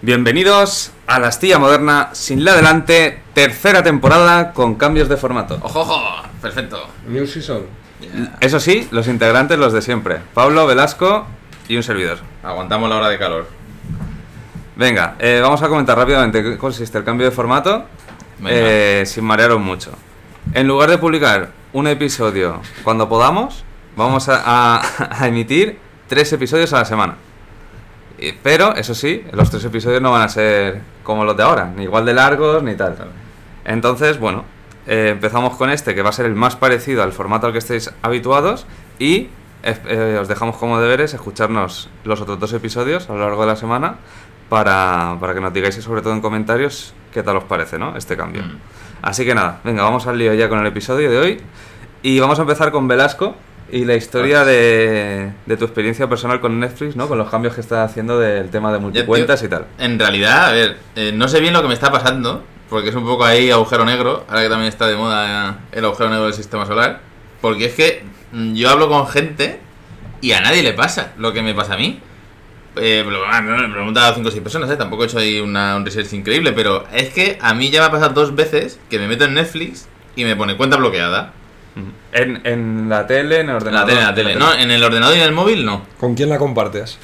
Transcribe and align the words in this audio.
Bienvenidos 0.00 0.92
a 1.08 1.18
la 1.18 1.28
Astilla 1.28 1.58
Moderna 1.58 2.10
sin 2.12 2.44
la 2.44 2.54
delante, 2.54 3.20
tercera 3.34 3.82
temporada 3.82 4.52
con 4.52 4.76
cambios 4.76 5.08
de 5.08 5.16
formato. 5.16 5.58
¡Ojo, 5.62 5.80
ojo! 5.80 6.22
Perfecto. 6.40 6.86
New 7.08 7.26
Season. 7.26 7.62
Eso 8.40 8.60
sí, 8.60 8.86
los 8.92 9.08
integrantes 9.08 9.58
los 9.58 9.72
de 9.72 9.82
siempre. 9.82 10.18
Pablo, 10.34 10.66
Velasco 10.68 11.26
y 11.66 11.76
un 11.76 11.82
servidor. 11.82 12.18
Aguantamos 12.44 12.88
la 12.88 12.96
hora 12.96 13.08
de 13.08 13.18
calor. 13.18 13.48
Venga, 14.76 15.16
eh, 15.18 15.40
vamos 15.42 15.60
a 15.62 15.68
comentar 15.68 15.98
rápidamente 15.98 16.42
qué 16.44 16.56
consiste 16.56 16.96
el 16.98 17.02
cambio 17.04 17.26
de 17.26 17.32
formato 17.32 17.84
eh, 18.46 19.02
sin 19.04 19.24
marearos 19.24 19.60
mucho. 19.60 19.90
En 20.54 20.68
lugar 20.68 20.90
de 20.90 20.98
publicar 20.98 21.50
un 21.72 21.88
episodio 21.88 22.62
cuando 22.84 23.08
podamos, 23.08 23.64
vamos 23.96 24.28
a, 24.28 24.76
a- 24.76 24.82
a 25.10 25.26
emitir 25.26 25.80
tres 26.06 26.32
episodios 26.32 26.72
a 26.72 26.78
la 26.78 26.84
semana. 26.84 27.16
Y- 28.18 28.32
Pero, 28.42 28.74
eso 28.74 28.94
sí, 28.94 29.24
los 29.32 29.50
tres 29.50 29.64
episodios 29.64 30.02
no 30.02 30.10
van 30.12 30.22
a 30.22 30.28
ser 30.28 30.80
como 31.04 31.24
los 31.24 31.36
de 31.36 31.42
ahora, 31.42 31.72
ni 31.76 31.84
igual 31.84 32.04
de 32.04 32.14
largos 32.14 32.62
ni 32.62 32.74
tal. 32.74 32.96
Entonces, 33.64 34.18
bueno, 34.18 34.44
eh, 34.86 35.10
empezamos 35.12 35.56
con 35.56 35.70
este, 35.70 35.94
que 35.94 36.02
va 36.02 36.10
a 36.10 36.12
ser 36.12 36.26
el 36.26 36.34
más 36.34 36.56
parecido 36.56 37.02
al 37.02 37.12
formato 37.12 37.46
al 37.46 37.52
que 37.52 37.58
estéis 37.58 37.92
habituados, 38.02 38.66
y 38.98 39.28
eh, 39.62 40.18
os 40.20 40.28
dejamos 40.28 40.56
como 40.56 40.80
deberes 40.80 41.14
escucharnos 41.14 41.90
los 42.04 42.20
otros 42.20 42.38
dos 42.40 42.52
episodios 42.52 43.08
a 43.10 43.12
lo 43.14 43.20
largo 43.20 43.42
de 43.42 43.48
la 43.48 43.56
semana 43.56 43.96
para, 44.48 45.16
para 45.20 45.34
que 45.34 45.40
nos 45.40 45.52
digáis, 45.52 45.76
y 45.78 45.82
sobre 45.82 46.00
todo 46.02 46.12
en 46.12 46.20
comentarios, 46.20 46.94
qué 47.12 47.22
tal 47.22 47.36
os 47.36 47.44
parece, 47.44 47.78
¿no? 47.78 47.96
Este 47.96 48.16
cambio. 48.16 48.42
Mm. 48.42 48.56
Así 49.02 49.24
que 49.24 49.34
nada, 49.34 49.60
venga, 49.64 49.82
vamos 49.84 50.06
al 50.06 50.18
lío 50.18 50.34
ya 50.34 50.48
con 50.48 50.58
el 50.58 50.66
episodio 50.66 51.10
de 51.10 51.18
hoy. 51.18 51.40
Y 52.02 52.18
vamos 52.20 52.38
a 52.38 52.42
empezar 52.42 52.70
con 52.72 52.86
Velasco 52.88 53.34
y 53.70 53.84
la 53.84 53.94
historia 53.94 54.44
de, 54.44 55.32
de 55.46 55.56
tu 55.56 55.64
experiencia 55.64 56.08
personal 56.08 56.40
con 56.40 56.58
Netflix, 56.58 56.96
¿no? 56.96 57.08
Con 57.08 57.18
los 57.18 57.30
cambios 57.30 57.54
que 57.54 57.60
estás 57.60 57.90
haciendo 57.90 58.18
del 58.18 58.50
tema 58.50 58.72
de 58.72 58.78
multicuentas 58.78 59.42
y 59.42 59.48
tal. 59.48 59.66
En 59.78 59.98
realidad, 59.98 60.46
a 60.46 60.52
ver, 60.52 60.76
eh, 60.96 61.12
no 61.14 61.28
sé 61.28 61.40
bien 61.40 61.52
lo 61.52 61.62
que 61.62 61.68
me 61.68 61.74
está 61.74 61.92
pasando, 61.92 62.44
porque 62.68 62.90
es 62.90 62.94
un 62.94 63.04
poco 63.04 63.24
ahí 63.24 63.50
agujero 63.50 63.84
negro, 63.84 64.24
ahora 64.28 64.42
que 64.42 64.48
también 64.48 64.68
está 64.68 64.86
de 64.86 64.96
moda 64.96 65.50
eh, 65.72 65.78
el 65.78 65.84
agujero 65.84 66.10
negro 66.10 66.24
del 66.24 66.34
sistema 66.34 66.66
solar. 66.66 67.00
Porque 67.40 67.66
es 67.66 67.74
que 67.74 68.04
mm, 68.32 68.54
yo 68.54 68.70
hablo 68.70 68.88
con 68.88 69.06
gente 69.06 69.60
y 70.20 70.32
a 70.32 70.40
nadie 70.40 70.62
le 70.62 70.72
pasa 70.72 71.12
lo 71.18 71.32
que 71.32 71.42
me 71.42 71.54
pasa 71.54 71.74
a 71.74 71.76
mí. 71.76 72.00
Eh, 72.76 73.04
me 73.04 73.66
he 73.66 73.68
preguntado 73.70 74.12
a 74.12 74.14
5 74.14 74.28
o 74.28 74.30
6 74.30 74.42
personas, 74.42 74.70
¿eh? 74.70 74.76
tampoco 74.76 75.02
he 75.02 75.06
hecho 75.06 75.18
ahí 75.18 75.40
una, 75.40 75.76
un 75.76 75.84
research 75.84 76.12
increíble, 76.12 76.52
pero 76.52 76.84
es 76.92 77.10
que 77.10 77.36
a 77.40 77.52
mí 77.52 77.70
ya 77.70 77.80
me 77.80 77.86
ha 77.86 77.90
pasado 77.90 78.14
dos 78.14 78.36
veces 78.36 78.78
que 78.88 78.98
me 78.98 79.08
meto 79.08 79.24
en 79.24 79.34
Netflix 79.34 79.88
y 80.14 80.24
me 80.24 80.36
pone 80.36 80.56
cuenta 80.56 80.76
bloqueada. 80.76 81.32
En, 82.12 82.40
en 82.44 82.88
la 82.88 83.06
tele, 83.06 83.40
en 83.40 83.50
el 83.50 83.56
En 83.56 83.72
la 83.74 83.82
ordenador. 83.82 83.86
tele, 83.88 84.00
en 84.00 84.06
la 84.06 84.14
tele. 84.14 84.34
No, 84.36 84.54
en 84.54 84.70
el 84.70 84.82
ordenador 84.82 85.16
y 85.16 85.20
en 85.20 85.26
el 85.26 85.32
móvil 85.32 85.64
no. 85.64 85.82
¿Con 86.00 86.14
quién 86.14 86.28
la 86.30 86.38
compartes? 86.38 86.98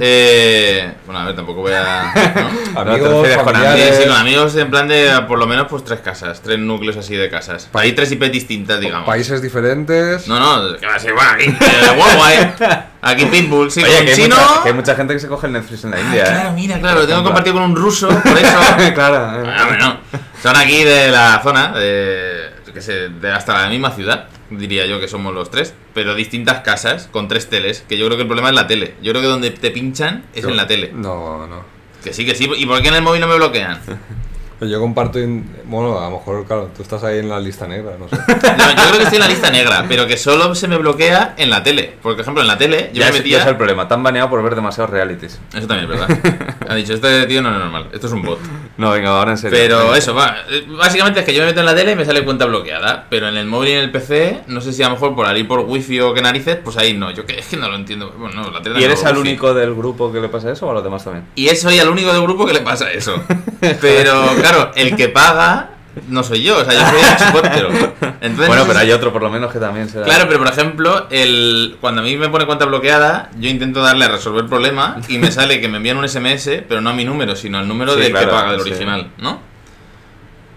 Eh, 0.00 0.92
bueno, 1.06 1.20
a 1.20 1.26
ver, 1.26 1.36
tampoco 1.36 1.60
voy 1.60 1.72
a... 1.72 2.12
¿no? 2.74 2.80
Amigos, 2.80 3.28
con 3.36 3.44
familiares. 3.44 3.96
sí, 4.02 4.08
con 4.08 4.16
amigos 4.16 4.56
en 4.56 4.70
plan 4.70 4.88
de 4.88 5.08
por 5.28 5.38
lo 5.38 5.46
menos 5.46 5.68
pues 5.68 5.84
tres 5.84 6.00
casas, 6.00 6.40
tres 6.42 6.58
núcleos 6.58 6.96
así 6.96 7.14
de 7.14 7.30
casas. 7.30 7.68
Hay 7.74 7.92
tres 7.92 8.10
IP 8.10 8.24
distintas, 8.24 8.80
digamos. 8.80 9.06
Países 9.06 9.40
diferentes. 9.40 10.26
No, 10.26 10.38
no, 10.40 10.76
que 10.78 10.86
va 10.86 10.96
a 10.96 10.98
ser 10.98 11.12
bueno 11.14 11.30
aquí. 11.30 11.44
eh, 11.44 11.90
huevo, 11.90 12.28
eh. 12.28 12.52
Aquí 13.00 13.26
Pitbull, 13.26 13.70
sí, 13.70 13.80
Oye, 13.84 13.94
con 13.96 14.04
que 14.06 14.10
hay, 14.10 14.16
chino. 14.16 14.34
mucha, 14.36 14.62
que 14.64 14.68
hay 14.70 14.74
mucha 14.74 14.94
gente 14.96 15.14
que 15.14 15.20
se 15.20 15.28
coge 15.28 15.46
el 15.46 15.52
Netflix 15.52 15.84
en 15.84 15.90
la 15.92 15.96
Ah, 15.98 16.00
India, 16.00 16.24
claro, 16.24 16.48
¿eh? 16.48 16.52
mira, 16.56 16.80
claro, 16.80 17.00
lo 17.00 17.06
tengo 17.06 17.22
compartido 17.22 17.54
con 17.54 17.62
un 17.62 17.76
ruso, 17.76 18.08
por 18.08 18.36
eso. 18.36 18.58
claro. 18.94 19.44
eh. 19.48 19.54
Ah, 19.56 19.64
bueno, 19.68 19.96
son 20.42 20.56
aquí 20.56 20.82
de 20.82 21.08
la 21.08 21.40
zona, 21.40 21.72
de, 21.78 22.37
sé, 22.80 23.08
de 23.08 23.32
hasta 23.32 23.60
la 23.62 23.68
misma 23.68 23.90
ciudad, 23.92 24.28
diría 24.50 24.86
yo 24.86 25.00
que 25.00 25.08
somos 25.08 25.34
los 25.34 25.50
tres, 25.50 25.74
pero 25.94 26.14
distintas 26.14 26.60
casas 26.60 27.08
con 27.10 27.28
tres 27.28 27.48
teles, 27.48 27.84
que 27.88 27.96
yo 27.98 28.06
creo 28.06 28.16
que 28.16 28.22
el 28.22 28.28
problema 28.28 28.48
es 28.50 28.54
la 28.54 28.66
tele. 28.66 28.94
Yo 29.02 29.12
creo 29.12 29.22
que 29.22 29.28
donde 29.28 29.50
te 29.50 29.70
pinchan 29.70 30.24
es 30.34 30.44
en 30.44 30.56
la 30.56 30.66
tele. 30.66 30.90
No, 30.94 31.46
no. 31.46 31.62
Que 32.02 32.12
sí, 32.12 32.24
que 32.24 32.34
sí. 32.34 32.48
¿Y 32.56 32.66
por 32.66 32.80
qué 32.82 32.88
en 32.88 32.94
el 32.94 33.02
móvil 33.02 33.20
no 33.20 33.26
me 33.26 33.36
bloquean? 33.36 33.80
Yo 34.60 34.80
comparto. 34.80 35.20
in- 35.20 35.48
Bueno, 35.66 36.00
a 36.00 36.10
lo 36.10 36.18
mejor, 36.18 36.44
claro, 36.44 36.70
tú 36.76 36.82
estás 36.82 37.04
ahí 37.04 37.20
en 37.20 37.28
la 37.28 37.38
lista 37.38 37.68
negra, 37.68 37.92
no 37.96 38.08
sé. 38.08 38.16
No, 38.26 38.70
yo 38.70 38.82
creo 38.88 38.96
que 38.98 39.02
estoy 39.04 39.16
en 39.18 39.20
la 39.22 39.28
lista 39.28 39.50
negra, 39.52 39.84
pero 39.88 40.04
que 40.08 40.16
solo 40.16 40.52
se 40.56 40.66
me 40.66 40.76
bloquea 40.78 41.34
en 41.36 41.48
la 41.50 41.62
tele. 41.62 41.94
Por 42.02 42.18
ejemplo, 42.20 42.42
en 42.42 42.48
la 42.48 42.58
tele 42.58 42.90
yo 42.92 43.00
Ya, 43.02 43.06
me 43.12 43.18
metía. 43.18 43.38
es 43.38 43.46
el 43.46 43.56
problema, 43.56 43.86
tan 43.86 44.02
baneado 44.02 44.28
por 44.30 44.42
ver 44.42 44.56
demasiados 44.56 44.90
realities. 44.90 45.38
Eso 45.54 45.68
también 45.68 45.88
es 45.88 45.96
verdad. 46.00 46.56
Ha 46.68 46.74
dicho, 46.74 46.92
este 46.92 47.26
tío 47.26 47.40
no 47.40 47.50
es 47.52 47.58
normal, 47.58 47.86
esto 47.92 48.08
es 48.08 48.12
un 48.12 48.22
bot. 48.22 48.40
No, 48.78 48.92
venga, 48.92 49.10
ahora 49.10 49.32
en 49.32 49.38
serio. 49.38 49.58
Pero 49.60 49.78
Venga. 49.80 49.98
eso, 49.98 50.14
va. 50.14 50.36
Básicamente 50.68 51.18
es 51.20 51.26
que 51.26 51.34
yo 51.34 51.40
me 51.40 51.46
meto 51.48 51.58
en 51.60 51.66
la 51.66 51.74
tele 51.74 51.92
y 51.92 51.96
me 51.96 52.04
sale 52.04 52.24
cuenta 52.24 52.46
bloqueada. 52.46 53.06
Pero 53.10 53.28
en 53.28 53.36
el 53.36 53.44
móvil 53.46 53.70
y 53.70 53.72
en 53.72 53.78
el 53.80 53.90
PC, 53.90 54.44
no 54.46 54.60
sé 54.60 54.72
si 54.72 54.84
a 54.84 54.86
lo 54.88 54.94
mejor 54.94 55.16
por 55.16 55.26
ahí 55.26 55.42
por 55.42 55.60
wifi 55.60 55.98
o 56.00 56.14
qué 56.14 56.22
narices, 56.22 56.58
pues 56.62 56.76
ahí 56.76 56.94
no. 56.96 57.10
Yo 57.10 57.26
que, 57.26 57.40
es 57.40 57.46
que 57.48 57.56
no 57.56 57.68
lo 57.68 57.74
entiendo. 57.74 58.14
Bueno, 58.16 58.40
no, 58.40 58.50
la 58.52 58.62
tele 58.62 58.80
¿Y 58.80 58.84
eres 58.84 59.02
el 59.02 59.08
wifi. 59.16 59.20
único 59.20 59.52
del 59.52 59.74
grupo 59.74 60.12
que 60.12 60.20
le 60.20 60.28
pasa 60.28 60.52
eso 60.52 60.66
o 60.66 60.70
a 60.70 60.74
los 60.74 60.84
demás 60.84 61.02
también? 61.02 61.26
Y 61.34 61.48
es 61.48 61.60
soy 61.60 61.76
el 61.78 61.88
único 61.88 62.12
del 62.12 62.22
grupo 62.22 62.46
que 62.46 62.52
le 62.52 62.60
pasa 62.60 62.90
eso. 62.92 63.20
Pero 63.80 64.28
claro, 64.40 64.70
el 64.76 64.94
que 64.94 65.08
paga 65.08 65.70
no 66.08 66.22
soy 66.22 66.42
yo, 66.42 66.58
o 66.58 66.64
sea, 66.64 66.74
yo 66.74 66.80
soy 66.80 67.40
el. 67.58 67.66
Entonces, 68.20 68.46
bueno, 68.48 68.64
pero 68.66 68.78
hay 68.78 68.92
otro 68.92 69.12
por 69.12 69.22
lo 69.22 69.30
menos 69.30 69.52
que 69.52 69.58
también 69.58 69.88
será. 69.88 70.04
Claro, 70.04 70.24
pero 70.26 70.38
por 70.38 70.48
ejemplo, 70.48 71.06
el, 71.10 71.76
cuando 71.80 72.00
a 72.00 72.04
mí 72.04 72.16
me 72.16 72.28
pone 72.28 72.46
cuenta 72.46 72.64
bloqueada, 72.64 73.30
yo 73.38 73.48
intento 73.48 73.80
darle 73.82 74.04
a 74.06 74.08
resolver 74.08 74.46
problema 74.46 74.96
y 75.08 75.18
me 75.18 75.30
sale 75.30 75.60
que 75.60 75.68
me 75.68 75.78
envían 75.78 75.96
un 75.96 76.08
SMS, 76.08 76.62
pero 76.68 76.80
no 76.80 76.90
a 76.90 76.92
mi 76.92 77.04
número, 77.04 77.36
sino 77.36 77.58
al 77.58 77.68
número 77.68 77.94
Sí, 77.94 78.00
del 78.00 78.10
claro, 78.10 78.26
que 78.26 78.32
paga, 78.32 78.52
del 78.52 78.60
sí. 78.62 78.70
original, 78.70 79.10
¿no? 79.18 79.40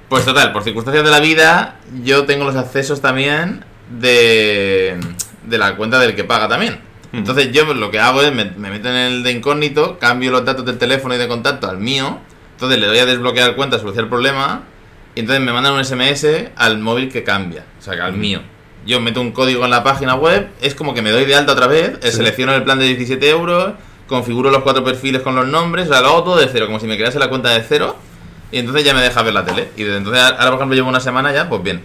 Pues 0.09 0.25
total, 0.25 0.51
por 0.51 0.63
circunstancias 0.63 1.05
de 1.05 1.11
la 1.11 1.19
vida, 1.19 1.75
yo 2.03 2.25
tengo 2.25 2.43
los 2.43 2.55
accesos 2.55 2.99
también 3.01 3.63
de, 3.89 4.97
de 5.45 5.57
la 5.57 5.75
cuenta 5.75 5.99
del 5.99 6.15
que 6.15 6.23
paga 6.23 6.47
también. 6.47 6.79
Entonces 7.13 7.51
yo 7.51 7.65
lo 7.73 7.91
que 7.91 7.99
hago 7.99 8.21
es 8.21 8.33
me, 8.33 8.45
me 8.45 8.69
meto 8.69 8.87
en 8.89 8.95
el 8.95 9.23
de 9.23 9.31
incógnito, 9.31 9.99
cambio 9.99 10.31
los 10.31 10.45
datos 10.45 10.65
del 10.65 10.77
teléfono 10.77 11.13
y 11.13 11.17
de 11.17 11.27
contacto 11.27 11.69
al 11.69 11.77
mío, 11.77 12.19
entonces 12.53 12.79
le 12.79 12.87
doy 12.87 12.99
a 12.99 13.05
desbloquear 13.05 13.55
cuenta, 13.55 13.79
solucionar 13.79 14.05
el 14.05 14.09
problema, 14.09 14.63
y 15.15 15.21
entonces 15.21 15.43
me 15.43 15.51
mandan 15.51 15.73
un 15.73 15.83
SMS 15.83 16.25
al 16.55 16.79
móvil 16.79 17.11
que 17.11 17.23
cambia, 17.23 17.65
o 17.79 17.81
sea, 17.81 17.95
que 17.95 18.01
al 18.01 18.13
mío. 18.13 18.41
Yo 18.85 18.99
meto 18.99 19.21
un 19.21 19.31
código 19.31 19.63
en 19.65 19.71
la 19.71 19.83
página 19.83 20.15
web, 20.15 20.49
es 20.61 20.73
como 20.73 20.93
que 20.93 21.01
me 21.01 21.11
doy 21.11 21.25
de 21.25 21.35
alta 21.35 21.51
otra 21.51 21.67
vez, 21.67 21.99
eh, 22.01 22.11
selecciono 22.11 22.53
el 22.53 22.63
plan 22.63 22.79
de 22.79 22.85
17 22.85 23.29
euros, 23.29 23.73
configuro 24.07 24.49
los 24.49 24.63
cuatro 24.63 24.83
perfiles 24.83 25.21
con 25.21 25.35
los 25.35 25.47
nombres, 25.47 25.87
o 25.87 25.93
sea, 25.93 26.01
lo 26.01 26.07
hago 26.09 26.23
todo 26.23 26.37
de 26.37 26.49
cero, 26.51 26.65
como 26.65 26.79
si 26.79 26.87
me 26.87 26.97
crease 26.97 27.19
la 27.19 27.29
cuenta 27.29 27.49
de 27.49 27.63
cero, 27.67 27.95
y 28.51 28.59
entonces 28.59 28.83
ya 28.83 28.93
me 28.93 29.01
deja 29.01 29.21
ver 29.21 29.33
la 29.33 29.45
tele. 29.45 29.69
Y 29.77 29.83
desde 29.83 29.97
entonces, 29.97 30.21
ahora 30.21 30.45
por 30.47 30.55
ejemplo 30.55 30.75
llevo 30.75 30.89
una 30.89 30.99
semana 30.99 31.31
ya, 31.31 31.47
pues 31.47 31.63
bien. 31.63 31.81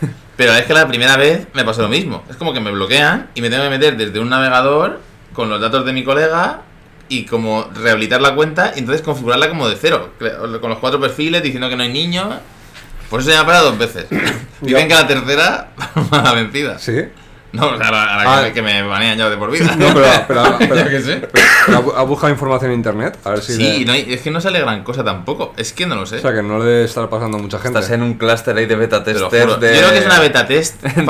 Pero 0.36 0.52
es 0.54 0.64
que 0.64 0.74
la 0.74 0.86
primera 0.86 1.16
vez 1.16 1.46
me 1.54 1.64
pasó 1.64 1.82
lo 1.82 1.88
mismo. 1.88 2.22
Es 2.28 2.36
como 2.36 2.52
que 2.52 2.60
me 2.60 2.70
bloquean 2.70 3.30
y 3.34 3.40
me 3.40 3.50
tengo 3.50 3.64
que 3.64 3.70
meter 3.70 3.96
desde 3.96 4.20
un 4.20 4.28
navegador 4.28 5.00
con 5.32 5.48
los 5.48 5.60
datos 5.60 5.84
de 5.84 5.92
mi 5.92 6.04
colega 6.04 6.62
y 7.08 7.24
como 7.24 7.68
rehabilitar 7.74 8.20
la 8.20 8.34
cuenta 8.34 8.72
y 8.76 8.80
entonces 8.80 9.02
configurarla 9.02 9.48
como 9.48 9.68
de 9.68 9.76
cero. 9.80 10.10
Con 10.18 10.70
los 10.70 10.78
cuatro 10.78 11.00
perfiles 11.00 11.42
diciendo 11.42 11.68
que 11.68 11.76
no 11.76 11.82
hay 11.82 11.92
niños. 11.92 12.26
Por 13.10 13.20
eso 13.20 13.30
ya 13.30 13.36
me 13.36 13.42
ha 13.42 13.46
parado 13.46 13.66
dos 13.72 13.78
veces. 13.78 14.06
Dicen 14.60 14.88
que 14.88 14.94
la 14.94 15.06
tercera 15.06 15.68
va 16.14 16.22
la 16.22 16.32
vencida. 16.32 16.78
¿Sí? 16.78 16.96
No, 17.52 17.66
o 17.70 17.76
sea, 17.76 17.88
a 17.88 17.90
la, 17.90 18.04
a 18.04 18.24
la 18.24 18.38
Ah. 18.38 18.44
que, 18.44 18.52
que 18.52 18.62
me 18.62 18.80
banean 18.84 19.18
ya 19.18 19.28
de 19.28 19.36
por 19.36 19.50
vida. 19.50 19.74
No, 19.76 19.92
pero. 19.92 20.06
pero, 20.28 20.56
pero- 20.60 20.88
qué 20.88 21.00
sé. 21.00 21.28
pero 21.66 21.78
¿ha 21.78 21.82
bu- 21.82 21.92
¿Ha 21.96 22.02
buscado 22.02 22.32
información 22.32 22.70
en 22.70 22.76
internet? 22.76 23.18
A 23.24 23.30
ver 23.30 23.40
si. 23.40 23.54
Sí, 23.56 23.78
le- 23.80 23.84
no 23.86 23.92
hay- 23.92 24.06
es 24.12 24.20
que 24.20 24.30
no 24.30 24.40
sale 24.40 24.60
gran 24.60 24.84
cosa 24.84 25.02
tampoco. 25.02 25.52
Es 25.56 25.72
que 25.72 25.84
no 25.84 25.96
lo 25.96 26.06
sé. 26.06 26.18
O 26.18 26.20
sea, 26.20 26.32
que 26.32 26.44
no 26.44 26.60
le 26.60 26.64
debe 26.66 26.84
estar 26.84 27.08
pasando 27.08 27.38
a 27.38 27.40
mucha 27.42 27.58
gente. 27.58 27.80
Estás 27.80 27.92
en 27.92 28.04
un 28.04 28.14
clúster 28.14 28.56
ahí 28.56 28.66
de 28.66 28.76
beta 28.76 29.02
testers 29.02 29.28
juro. 29.42 29.56
de... 29.56 29.74
Yo 29.74 29.80
creo 29.80 29.90
que 29.90 29.98
es 29.98 30.06
una 30.06 30.20
beta 30.20 30.46
test 30.46 30.76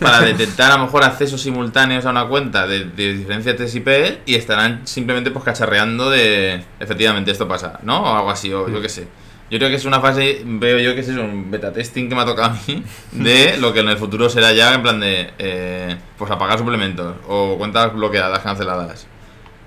para, 0.00 0.20
detectar 0.20 0.70
a 0.70 0.76
lo 0.76 0.84
mejor 0.84 1.02
accesos 1.02 1.40
simultáneos 1.42 2.06
a 2.06 2.10
una 2.10 2.28
cuenta 2.28 2.68
de, 2.68 2.84
de 2.84 3.14
diferentes 3.14 3.74
IP 3.74 3.88
y 4.24 4.36
estarán 4.36 4.82
simplemente 4.86 5.32
pues 5.32 5.44
cacharreando 5.44 6.10
de 6.10 6.62
efectivamente 6.78 7.32
esto 7.32 7.48
pasa, 7.48 7.80
¿no? 7.82 8.02
O 8.02 8.16
algo 8.16 8.30
así, 8.30 8.52
o 8.52 8.68
yo 8.68 8.80
qué 8.80 8.88
sé. 8.88 9.08
Yo 9.48 9.58
creo 9.58 9.70
que 9.70 9.76
es 9.76 9.84
una 9.84 10.00
fase, 10.00 10.42
veo 10.44 10.78
yo 10.78 10.94
que 10.94 11.00
es 11.00 11.08
eso, 11.08 11.22
un 11.22 11.50
beta 11.50 11.72
testing 11.72 12.08
que 12.08 12.14
me 12.16 12.22
ha 12.22 12.24
tocado 12.24 12.50
a 12.50 12.58
mí, 12.66 12.82
de 13.12 13.56
lo 13.60 13.72
que 13.72 13.80
en 13.80 13.88
el 13.88 13.96
futuro 13.96 14.28
será 14.28 14.52
ya 14.52 14.74
en 14.74 14.82
plan 14.82 14.98
de 14.98 15.30
eh, 15.38 15.96
pues 16.18 16.30
apagar 16.30 16.58
suplementos 16.58 17.14
o 17.28 17.56
cuentas 17.56 17.92
bloqueadas, 17.94 18.40
canceladas. 18.40 19.06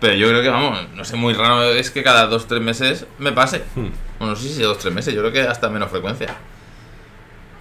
Pero 0.02 0.16
yo 0.16 0.28
creo 0.30 0.42
que, 0.42 0.50
vamos, 0.50 0.80
no 0.96 1.04
sé, 1.04 1.16
muy 1.16 1.34
raro 1.34 1.64
es 1.64 1.92
que 1.92 2.04
cada 2.04 2.28
dos 2.28 2.48
tres 2.48 2.62
meses 2.62 3.06
me 3.20 3.32
pase. 3.32 3.64
Bueno, 3.76 4.34
no 4.34 4.36
sé 4.36 4.50
si 4.50 4.62
dos 4.62 4.78
tres 4.78 4.94
meses, 4.94 5.14
yo 5.14 5.22
creo 5.22 5.32
que 5.32 5.42
hasta 5.42 5.70
menos 5.70 5.90
frecuencia. 5.90 6.36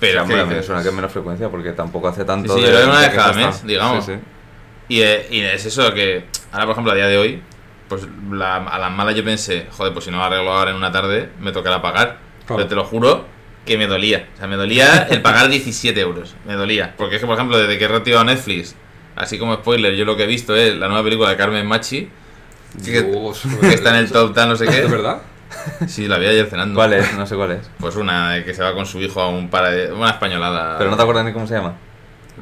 Pero 0.00 0.24
Sí, 0.24 0.32
que 0.32 0.44
mí 0.44 0.54
me 0.54 0.62
suena 0.62 0.82
que 0.82 0.88
es 0.88 0.94
menos 0.94 1.10
frecuencia 1.10 1.48
porque 1.48 1.72
tampoco 1.72 2.08
hace 2.08 2.24
tanto 2.24 2.54
Sí, 2.54 2.60
sí, 2.60 2.66
yo 2.66 2.72
creo 2.72 2.84
que 2.84 2.90
una 2.90 3.00
de 3.00 3.08
vez 3.08 3.16
cada 3.16 3.32
mes, 3.32 3.66
digamos. 3.66 4.04
Sí, 4.04 4.12
sí. 4.12 4.18
Y, 4.88 5.00
eh, 5.02 5.26
y 5.30 5.40
es 5.40 5.66
eso 5.66 5.92
que 5.92 6.24
ahora, 6.52 6.66
por 6.66 6.72
ejemplo, 6.72 6.92
a 6.92 6.94
día 6.94 7.08
de 7.08 7.18
hoy, 7.18 7.42
pues 7.88 8.06
la- 8.30 8.56
a 8.56 8.78
las 8.78 8.90
malas 8.92 9.14
yo 9.14 9.24
pensé, 9.24 9.66
joder, 9.70 9.92
pues 9.92 10.04
si 10.04 10.10
no 10.10 10.18
lo 10.18 10.24
arreglo 10.24 10.52
ahora 10.52 10.70
en 10.70 10.76
una 10.76 10.92
tarde, 10.92 11.30
me 11.40 11.52
tocará 11.52 11.80
pagar. 11.82 12.18
Claro. 12.46 12.56
Pero 12.56 12.66
te 12.68 12.74
lo 12.74 12.84
juro 12.84 13.24
que 13.66 13.76
me 13.76 13.86
dolía. 13.86 14.28
O 14.34 14.38
sea, 14.38 14.46
me 14.46 14.56
dolía 14.56 15.06
el 15.10 15.20
pagar 15.22 15.48
17 15.48 16.00
euros. 16.00 16.34
Me 16.46 16.54
dolía. 16.54 16.94
Porque 16.96 17.16
es 17.16 17.20
que, 17.20 17.26
por 17.26 17.36
ejemplo, 17.36 17.58
desde 17.58 17.78
que 17.78 17.84
he 17.84 17.88
reactivado 17.88 18.24
Netflix, 18.24 18.74
así 19.16 19.38
como 19.38 19.54
spoiler, 19.56 19.94
yo 19.94 20.04
lo 20.04 20.16
que 20.16 20.24
he 20.24 20.26
visto 20.26 20.54
es 20.56 20.74
la 20.76 20.88
nueva 20.88 21.02
película 21.04 21.28
de 21.30 21.36
Carmen 21.36 21.66
Machi, 21.66 22.08
que, 22.84 23.02
Dios, 23.02 23.42
que 23.60 23.68
está 23.74 23.90
en 23.90 23.96
el 23.96 24.10
top 24.12 24.32
tal 24.34 24.48
no 24.50 24.56
sé 24.56 24.66
qué. 24.66 24.80
¿Es 24.84 24.90
verdad? 24.90 25.22
Sí, 25.86 26.06
la 26.08 26.18
vi 26.18 26.26
ayer 26.26 26.46
cenando. 26.46 26.74
¿Cuál 26.74 26.92
es? 26.94 27.14
No 27.14 27.26
sé 27.26 27.34
cuál 27.34 27.52
es. 27.52 27.70
Pues 27.80 27.96
una 27.96 28.32
de 28.34 28.44
que 28.44 28.52
se 28.54 28.62
va 28.62 28.74
con 28.74 28.84
su 28.86 29.00
hijo 29.00 29.20
a 29.20 29.28
un 29.28 29.48
para 29.48 29.70
una 29.94 30.10
españolada. 30.10 30.76
Pero 30.78 30.90
no 30.90 30.96
te 30.96 31.02
acuerdas 31.02 31.24
ni 31.24 31.32
cómo 31.32 31.46
se 31.46 31.54
llama. 31.54 31.74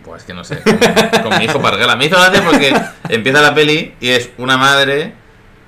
Pues 0.04 0.24
que 0.24 0.34
no 0.34 0.44
sé. 0.44 0.60
Con, 0.62 1.22
con 1.30 1.38
mi 1.38 1.44
hijo 1.44 1.60
Parguela. 1.60 1.96
Me 1.96 2.06
hizo 2.06 2.16
gracia 2.16 2.42
porque 2.44 2.74
empieza 3.08 3.40
la 3.40 3.54
peli 3.54 3.94
y 4.00 4.08
es 4.10 4.30
una 4.38 4.56
madre 4.56 5.14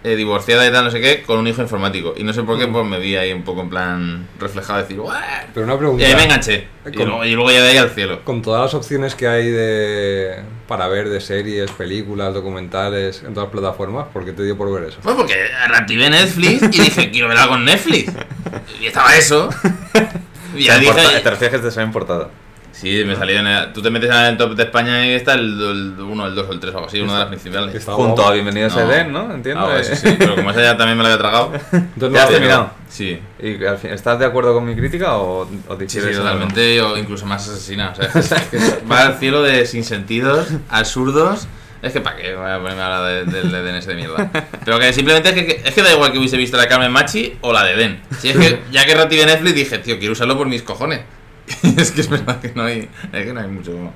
eh, 0.04 0.14
divorciada 0.16 0.66
y 0.66 0.70
tal, 0.72 0.84
no 0.84 0.90
sé 0.90 1.00
qué, 1.00 1.22
con 1.22 1.38
un 1.38 1.46
hijo 1.48 1.60
informático. 1.60 2.14
Y 2.16 2.22
no 2.24 2.32
sé 2.32 2.42
por 2.44 2.58
qué, 2.58 2.66
pues 2.68 2.86
me 2.86 2.98
vi 2.98 3.16
ahí 3.16 3.32
un 3.32 3.42
poco 3.42 3.62
en 3.62 3.68
plan 3.70 4.26
reflejado, 4.38 4.80
decir, 4.80 4.98
"Guau". 5.00 5.16
Pero 5.52 5.64
una 5.66 5.74
Y 5.74 5.78
pregunta. 5.78 6.06
ahí 6.06 6.14
me 6.14 6.24
enganché. 6.24 6.68
Y 6.92 6.96
luego, 6.96 7.24
y 7.24 7.32
luego 7.32 7.50
ya 7.50 7.62
de 7.62 7.70
ahí 7.70 7.76
al 7.76 7.90
cielo. 7.90 8.24
Con 8.24 8.40
todas 8.42 8.62
las 8.62 8.74
opciones 8.74 9.14
que 9.14 9.26
hay 9.28 9.50
de 9.50 10.36
para 10.68 10.86
ver 10.88 11.08
de 11.08 11.20
series, 11.20 11.70
películas, 11.72 12.32
documentales 12.34 13.22
en 13.26 13.32
todas 13.34 13.48
las 13.48 13.52
plataformas, 13.60 14.06
¿por 14.12 14.24
qué 14.24 14.32
te 14.32 14.42
dio 14.44 14.56
por 14.56 14.72
ver 14.72 14.88
eso? 14.90 14.98
Pues 15.02 15.16
porque 15.16 15.34
reactivé 15.68 16.10
Netflix 16.10 16.62
y 16.62 16.80
dije, 16.82 17.10
quiero 17.10 17.28
ver 17.28 17.38
algo 17.38 17.54
en 17.56 17.64
Netflix. 17.64 18.12
Y 18.80 18.86
estaba 18.86 19.16
eso. 19.16 19.48
Y 20.54 20.64
ya 20.64 20.74
Te 20.74 20.80
dije. 20.80 21.20
Te 21.22 21.30
refieres 21.30 21.58
que 21.60 21.66
te 21.66 21.70
sale 21.70 21.86
importada. 21.86 22.30
Sí, 22.72 23.02
me 23.04 23.16
salió 23.16 23.38
en 23.40 23.46
el- 23.46 23.72
Tú 23.72 23.82
te 23.82 23.90
metes 23.90 24.08
en 24.08 24.16
el 24.16 24.36
top 24.36 24.54
de 24.54 24.62
España 24.64 25.04
y 25.06 25.10
está 25.10 25.34
el 25.34 25.94
1, 25.98 26.26
el 26.26 26.34
2 26.34 26.46
o 26.48 26.52
el 26.52 26.60
3 26.60 26.72
o 26.74 26.76
algo 26.76 26.88
así, 26.88 27.00
una 27.00 27.14
de 27.14 27.18
las 27.20 27.28
principales. 27.28 27.74
Está 27.74 27.92
Junto 27.92 28.14
guapo. 28.14 28.28
a 28.30 28.32
Bienvenidos 28.34 28.76
a 28.76 28.84
No. 28.84 28.92
Eden, 28.92 29.12
¿no? 29.12 29.32
Entiendo. 29.34 29.66
Ah, 29.66 29.76
eh. 29.76 29.80
eso 29.80 29.96
sí, 29.96 30.14
pero 30.18 30.36
como 30.36 30.50
esa 30.52 30.62
ya 30.62 30.76
también 30.76 30.96
me 30.96 31.02
la 31.02 31.08
había 31.10 31.18
tragado. 31.18 31.52
Entonces, 31.72 32.12
¿Ya 32.12 32.22
has 32.22 32.28
terminado? 32.30 32.70
Sí. 32.88 33.18
¿Y 33.40 33.64
al 33.64 33.78
fin, 33.78 33.90
estás 33.90 34.18
de 34.18 34.26
acuerdo 34.26 34.54
con 34.54 34.64
mi 34.64 34.76
crítica 34.76 35.16
o, 35.16 35.40
o 35.42 35.78
Sí, 35.80 35.88
sí, 35.88 36.00
totalmente, 36.14 36.80
o 36.80 36.96
incluso 36.96 37.26
más 37.26 37.48
asesina. 37.48 37.92
O 37.92 37.94
sea, 38.22 38.38
es 38.38 38.48
que 38.48 38.58
va 38.90 39.06
al 39.06 39.18
cielo 39.18 39.42
de 39.42 39.66
sinsentidos, 39.66 40.48
absurdos. 40.70 41.48
Es 41.80 41.92
que 41.92 42.00
para 42.00 42.16
qué 42.16 42.34
voy 42.34 42.50
a 42.50 42.58
ponerme 42.58 42.82
a 42.82 42.96
hablar 42.96 43.26
de- 43.26 43.32
del 43.40 43.52
de, 43.52 43.62
DNS 43.62 43.86
de 43.86 43.94
mierda. 43.94 44.30
Pero 44.64 44.78
que 44.80 44.92
simplemente 44.92 45.28
es 45.28 45.34
que, 45.34 45.62
es 45.68 45.74
que 45.74 45.82
da 45.82 45.92
igual 45.92 46.10
que 46.10 46.18
hubiese 46.18 46.36
visto 46.36 46.56
la 46.56 46.66
Carmen 46.66 46.90
Machi 46.90 47.36
o 47.40 47.52
la 47.52 47.62
de 47.64 47.76
Den. 47.76 48.00
Si 48.18 48.30
es 48.30 48.36
que 48.36 48.62
ya 48.72 48.84
que 48.84 48.94
reactivé 48.94 49.24
Netflix 49.26 49.54
dije, 49.54 49.78
tío, 49.78 49.96
quiero 49.98 50.12
usarlo 50.12 50.36
por 50.36 50.48
mis 50.48 50.62
cojones. 50.62 51.00
Es 51.76 51.92
que 51.92 52.00
es 52.00 52.08
verdad 52.08 52.40
que 52.40 52.52
no 52.54 52.64
hay, 52.64 52.88
es 53.12 53.26
que 53.26 53.32
no 53.32 53.40
hay 53.40 53.48
mucho. 53.48 53.72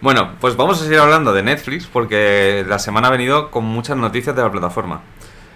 Bueno, 0.00 0.32
pues 0.40 0.56
vamos 0.56 0.80
a 0.80 0.82
seguir 0.82 0.98
hablando 0.98 1.32
de 1.32 1.44
Netflix 1.44 1.86
porque 1.86 2.64
la 2.68 2.80
semana 2.80 3.06
ha 3.06 3.10
venido 3.12 3.52
con 3.52 3.64
muchas 3.64 3.96
noticias 3.96 4.34
de 4.34 4.42
la 4.42 4.50
plataforma. 4.50 5.02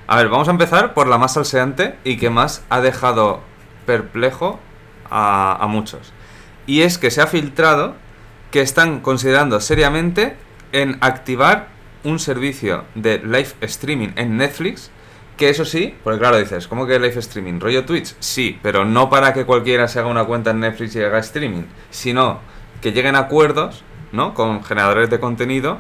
A 0.07 0.17
ver, 0.17 0.29
vamos 0.29 0.47
a 0.47 0.53
empezar 0.53 0.95
por 0.95 1.09
la 1.09 1.19
más 1.19 1.35
salseante 1.35 1.99
y 2.05 2.17
que 2.17 2.31
más 2.31 2.63
ha 2.69 2.81
dejado 2.81 3.41
perplejo 3.87 4.61
a, 5.11 5.57
a 5.61 5.67
muchos. 5.67 6.13
Y 6.65 6.83
es 6.83 6.97
que 6.97 7.11
se 7.11 7.21
ha 7.21 7.27
filtrado 7.27 7.97
que 8.53 8.61
están 8.61 9.01
considerando 9.01 9.59
seriamente 9.59 10.37
en 10.71 10.97
activar 11.01 11.67
un 12.05 12.21
servicio 12.21 12.85
de 12.95 13.19
live 13.19 13.49
streaming 13.63 14.11
en 14.15 14.37
Netflix. 14.37 14.93
Que 15.37 15.51
eso 15.51 15.65
sí, 15.67 15.95
porque 16.03 16.19
claro, 16.19 16.39
dices, 16.39 16.67
¿cómo 16.67 16.87
que 16.87 16.99
live 16.99 17.19
streaming? 17.19 17.61
¿Rollo 17.61 17.85
Twitch? 17.85 18.15
Sí, 18.21 18.59
pero 18.63 18.85
no 18.87 19.11
para 19.11 19.35
que 19.35 19.45
cualquiera 19.45 19.87
se 19.87 19.99
haga 19.99 20.09
una 20.09 20.25
cuenta 20.25 20.51
en 20.53 20.61
Netflix 20.61 20.97
y 20.97 21.03
haga 21.03 21.19
streaming, 21.19 21.65
sino 21.91 22.41
que 22.81 22.93
lleguen 22.93 23.17
a 23.17 23.21
acuerdos, 23.21 23.85
¿no? 24.13 24.33
Con 24.33 24.65
generadores 24.65 25.11
de 25.11 25.21
contenido. 25.21 25.79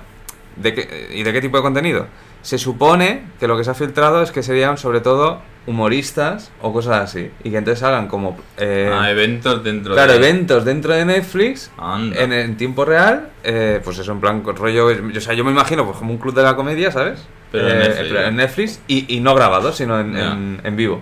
De 0.56 0.74
qué- 0.74 1.08
¿Y 1.14 1.22
de 1.22 1.32
qué 1.32 1.40
tipo 1.40 1.56
de 1.56 1.62
contenido? 1.62 2.06
Se 2.42 2.58
supone 2.58 3.22
que 3.40 3.46
lo 3.48 3.56
que 3.56 3.64
se 3.64 3.70
ha 3.70 3.74
filtrado 3.74 4.22
es 4.22 4.30
que 4.30 4.42
serían 4.42 4.76
sobre 4.78 5.00
todo 5.00 5.40
humoristas 5.66 6.52
o 6.62 6.72
cosas 6.72 7.02
así. 7.02 7.30
Y 7.44 7.50
que 7.50 7.56
entonces 7.58 7.82
hagan 7.82 8.08
como... 8.08 8.36
eh, 8.56 8.90
Ah, 8.92 9.10
eventos 9.10 9.62
dentro 9.64 9.94
Claro, 9.94 10.12
de. 10.12 10.18
eventos 10.18 10.64
dentro 10.64 10.92
de 10.94 11.04
Netflix 11.04 11.70
en, 12.14 12.32
en 12.32 12.56
tiempo 12.56 12.84
real, 12.84 13.30
eh, 13.44 13.80
pues 13.84 13.98
eso, 13.98 14.12
en 14.12 14.20
plan, 14.20 14.42
rollo. 14.44 14.86
O 14.88 15.20
sea, 15.20 15.34
yo 15.34 15.44
me 15.44 15.50
imagino 15.50 15.84
pues 15.84 15.96
como 15.98 16.12
un 16.12 16.18
club 16.18 16.34
de 16.34 16.42
la 16.42 16.56
comedia, 16.56 16.90
¿sabes? 16.90 17.20
Pero 17.52 17.68
en 17.68 17.74
Eh, 17.76 17.78
Netflix. 17.88 18.08
pero 18.12 18.20
en 18.28 18.36
Netflix 18.36 18.80
y, 18.88 19.16
y 19.16 19.20
no 19.20 19.34
grabado, 19.34 19.72
sino 19.72 19.98
en, 20.00 20.16
en- 20.16 20.60
en 20.64 20.76
vivo. 20.76 21.00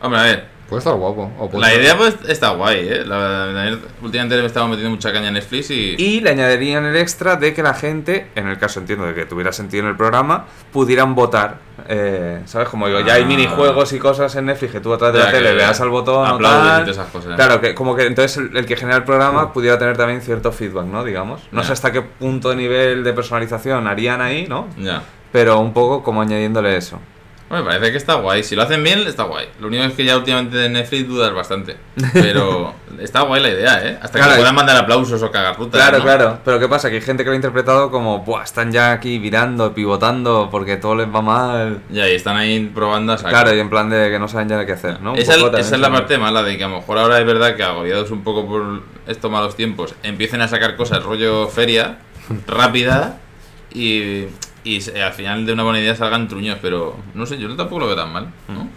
Hombre, 0.00 0.20
a 0.20 0.22
ver. 0.24 0.50
Puede 0.70 0.78
estar 0.78 0.94
guapo. 0.94 1.32
o 1.36 1.50
puede 1.50 1.62
La 1.62 1.72
estar- 1.72 1.82
idea 1.82 1.96
pues 1.96 2.16
está 2.28 2.50
guay, 2.50 2.78
¿eh? 2.88 3.04
La, 3.04 3.46
la- 3.46 3.76
últimamente 4.02 4.36
me 4.40 4.46
estaba 4.46 4.68
metiendo 4.68 4.90
mucha 4.90 5.12
caña 5.12 5.26
en 5.26 5.34
Netflix 5.34 5.68
y... 5.72 5.96
Y 5.98 6.20
le 6.20 6.30
añadirían 6.30 6.84
el 6.84 6.94
extra 6.94 7.34
de 7.34 7.52
que 7.52 7.60
la 7.64 7.74
gente, 7.74 8.28
en 8.36 8.46
el 8.46 8.56
caso 8.56 8.78
entiendo 8.78 9.04
de 9.04 9.12
que 9.14 9.24
tuviera 9.26 9.52
sentido 9.52 9.82
en 9.82 9.88
el 9.90 9.96
programa, 9.96 10.46
pudieran 10.72 11.16
votar. 11.16 11.56
eh, 11.88 12.42
¿Sabes? 12.44 12.68
Como 12.68 12.86
digo, 12.86 13.00
ya 13.00 13.14
hay 13.14 13.22
Ah. 13.24 13.26
minijuegos 13.26 13.92
y 13.94 13.98
cosas 13.98 14.32
en 14.36 14.46
Netflix 14.46 14.70
que 14.70 14.78
tú 14.80 14.92
a 14.94 14.98
través 14.98 15.16
de 15.16 15.24
la 15.24 15.32
tele 15.32 15.48
que 15.48 15.54
veas 15.56 15.80
al 15.80 15.88
botón 15.88 16.24
aplaudes 16.24 16.64
y 16.64 16.68
tal. 16.82 16.88
esas 16.90 17.06
cosas. 17.08 17.34
Claro, 17.34 17.60
que 17.60 17.74
como 17.74 17.96
que 17.96 18.06
entonces 18.06 18.36
el, 18.36 18.56
el 18.56 18.64
que 18.64 18.76
genera 18.76 18.98
el 18.98 19.04
programa 19.04 19.52
pudiera 19.52 19.76
tener 19.76 19.96
también 19.96 20.20
cierto 20.20 20.52
feedback, 20.52 20.84
¿no? 20.84 21.02
Digamos. 21.02 21.48
No 21.50 21.64
sé 21.64 21.72
hasta 21.72 21.90
qué 21.90 22.02
punto 22.02 22.50
de 22.50 22.54
nivel 22.54 23.02
de 23.02 23.12
personalización 23.12 23.88
harían 23.88 24.20
ahí, 24.20 24.46
¿no? 24.48 24.68
Ya. 24.78 25.02
Pero 25.32 25.58
un 25.60 25.72
poco 25.72 26.02
como 26.02 26.22
añadiéndole 26.22 26.76
eso. 26.76 26.98
Me 27.50 27.64
parece 27.64 27.90
que 27.90 27.96
está 27.96 28.14
guay. 28.14 28.44
Si 28.44 28.54
lo 28.54 28.62
hacen 28.62 28.80
bien, 28.84 29.00
está 29.00 29.24
guay. 29.24 29.48
Lo 29.58 29.66
único 29.66 29.82
es 29.82 29.94
que 29.94 30.04
ya 30.04 30.16
últimamente 30.16 30.56
de 30.56 30.68
Netflix 30.68 31.08
dudas 31.08 31.34
bastante. 31.34 31.76
Pero 32.12 32.74
está 33.00 33.22
guay 33.22 33.42
la 33.42 33.48
idea, 33.48 33.84
¿eh? 33.84 33.98
Hasta 34.00 34.18
Claro. 34.18 34.32
que 34.34 34.36
puedan 34.38 34.54
mandar 34.54 34.76
aplausos 34.76 35.20
o 35.20 35.32
cagar 35.32 35.58
rutas, 35.58 35.80
Claro, 35.80 35.98
¿no? 35.98 36.04
claro. 36.04 36.38
Pero 36.44 36.60
¿qué 36.60 36.68
pasa? 36.68 36.88
Que 36.90 36.96
hay 36.96 37.02
gente 37.02 37.24
que 37.24 37.26
lo 37.30 37.32
ha 37.32 37.36
interpretado 37.36 37.90
como, 37.90 38.20
Buah, 38.20 38.44
están 38.44 38.70
ya 38.70 38.92
aquí 38.92 39.18
virando, 39.18 39.74
pivotando, 39.74 40.46
porque 40.48 40.76
todo 40.76 40.94
les 40.94 41.12
va 41.12 41.22
mal. 41.22 41.80
Ya, 41.90 42.08
y 42.08 42.14
están 42.14 42.36
ahí 42.36 42.70
probando 42.72 43.14
a 43.14 43.18
sacar. 43.18 43.32
Claro, 43.42 43.56
y 43.56 43.58
en 43.58 43.68
plan 43.68 43.90
de 43.90 44.10
que 44.10 44.20
no 44.20 44.28
saben 44.28 44.48
ya 44.48 44.64
qué 44.64 44.72
hacer, 44.74 45.00
¿no? 45.02 45.16
Esa, 45.16 45.34
poco 45.34 45.56
esa 45.56 45.74
es 45.74 45.80
la 45.80 45.90
parte 45.90 46.18
mala 46.18 46.44
de 46.44 46.56
que 46.56 46.62
a 46.62 46.68
lo 46.68 46.76
mejor 46.76 46.98
ahora 46.98 47.18
es 47.18 47.26
verdad 47.26 47.56
que 47.56 47.64
agobiados 47.64 48.12
un 48.12 48.22
poco 48.22 48.46
por 48.46 48.82
estos 49.08 49.28
malos 49.28 49.56
tiempos, 49.56 49.96
empiecen 50.04 50.40
a 50.40 50.46
sacar 50.46 50.76
cosas 50.76 51.02
rollo 51.02 51.48
feria, 51.48 51.98
rápida 52.46 53.18
y, 53.74 54.26
y 54.64 54.80
se- 54.80 55.02
al 55.02 55.12
final 55.12 55.46
de 55.46 55.52
una 55.52 55.62
buena 55.64 55.80
idea 55.80 55.94
salgan 55.96 56.28
truños, 56.28 56.58
pero 56.60 56.96
no 57.14 57.26
sé, 57.26 57.38
yo 57.38 57.48
tampoco 57.56 57.80
lo 57.80 57.86
veo 57.86 57.96
tan 57.96 58.12
mal, 58.12 58.26
¿no? 58.48 58.68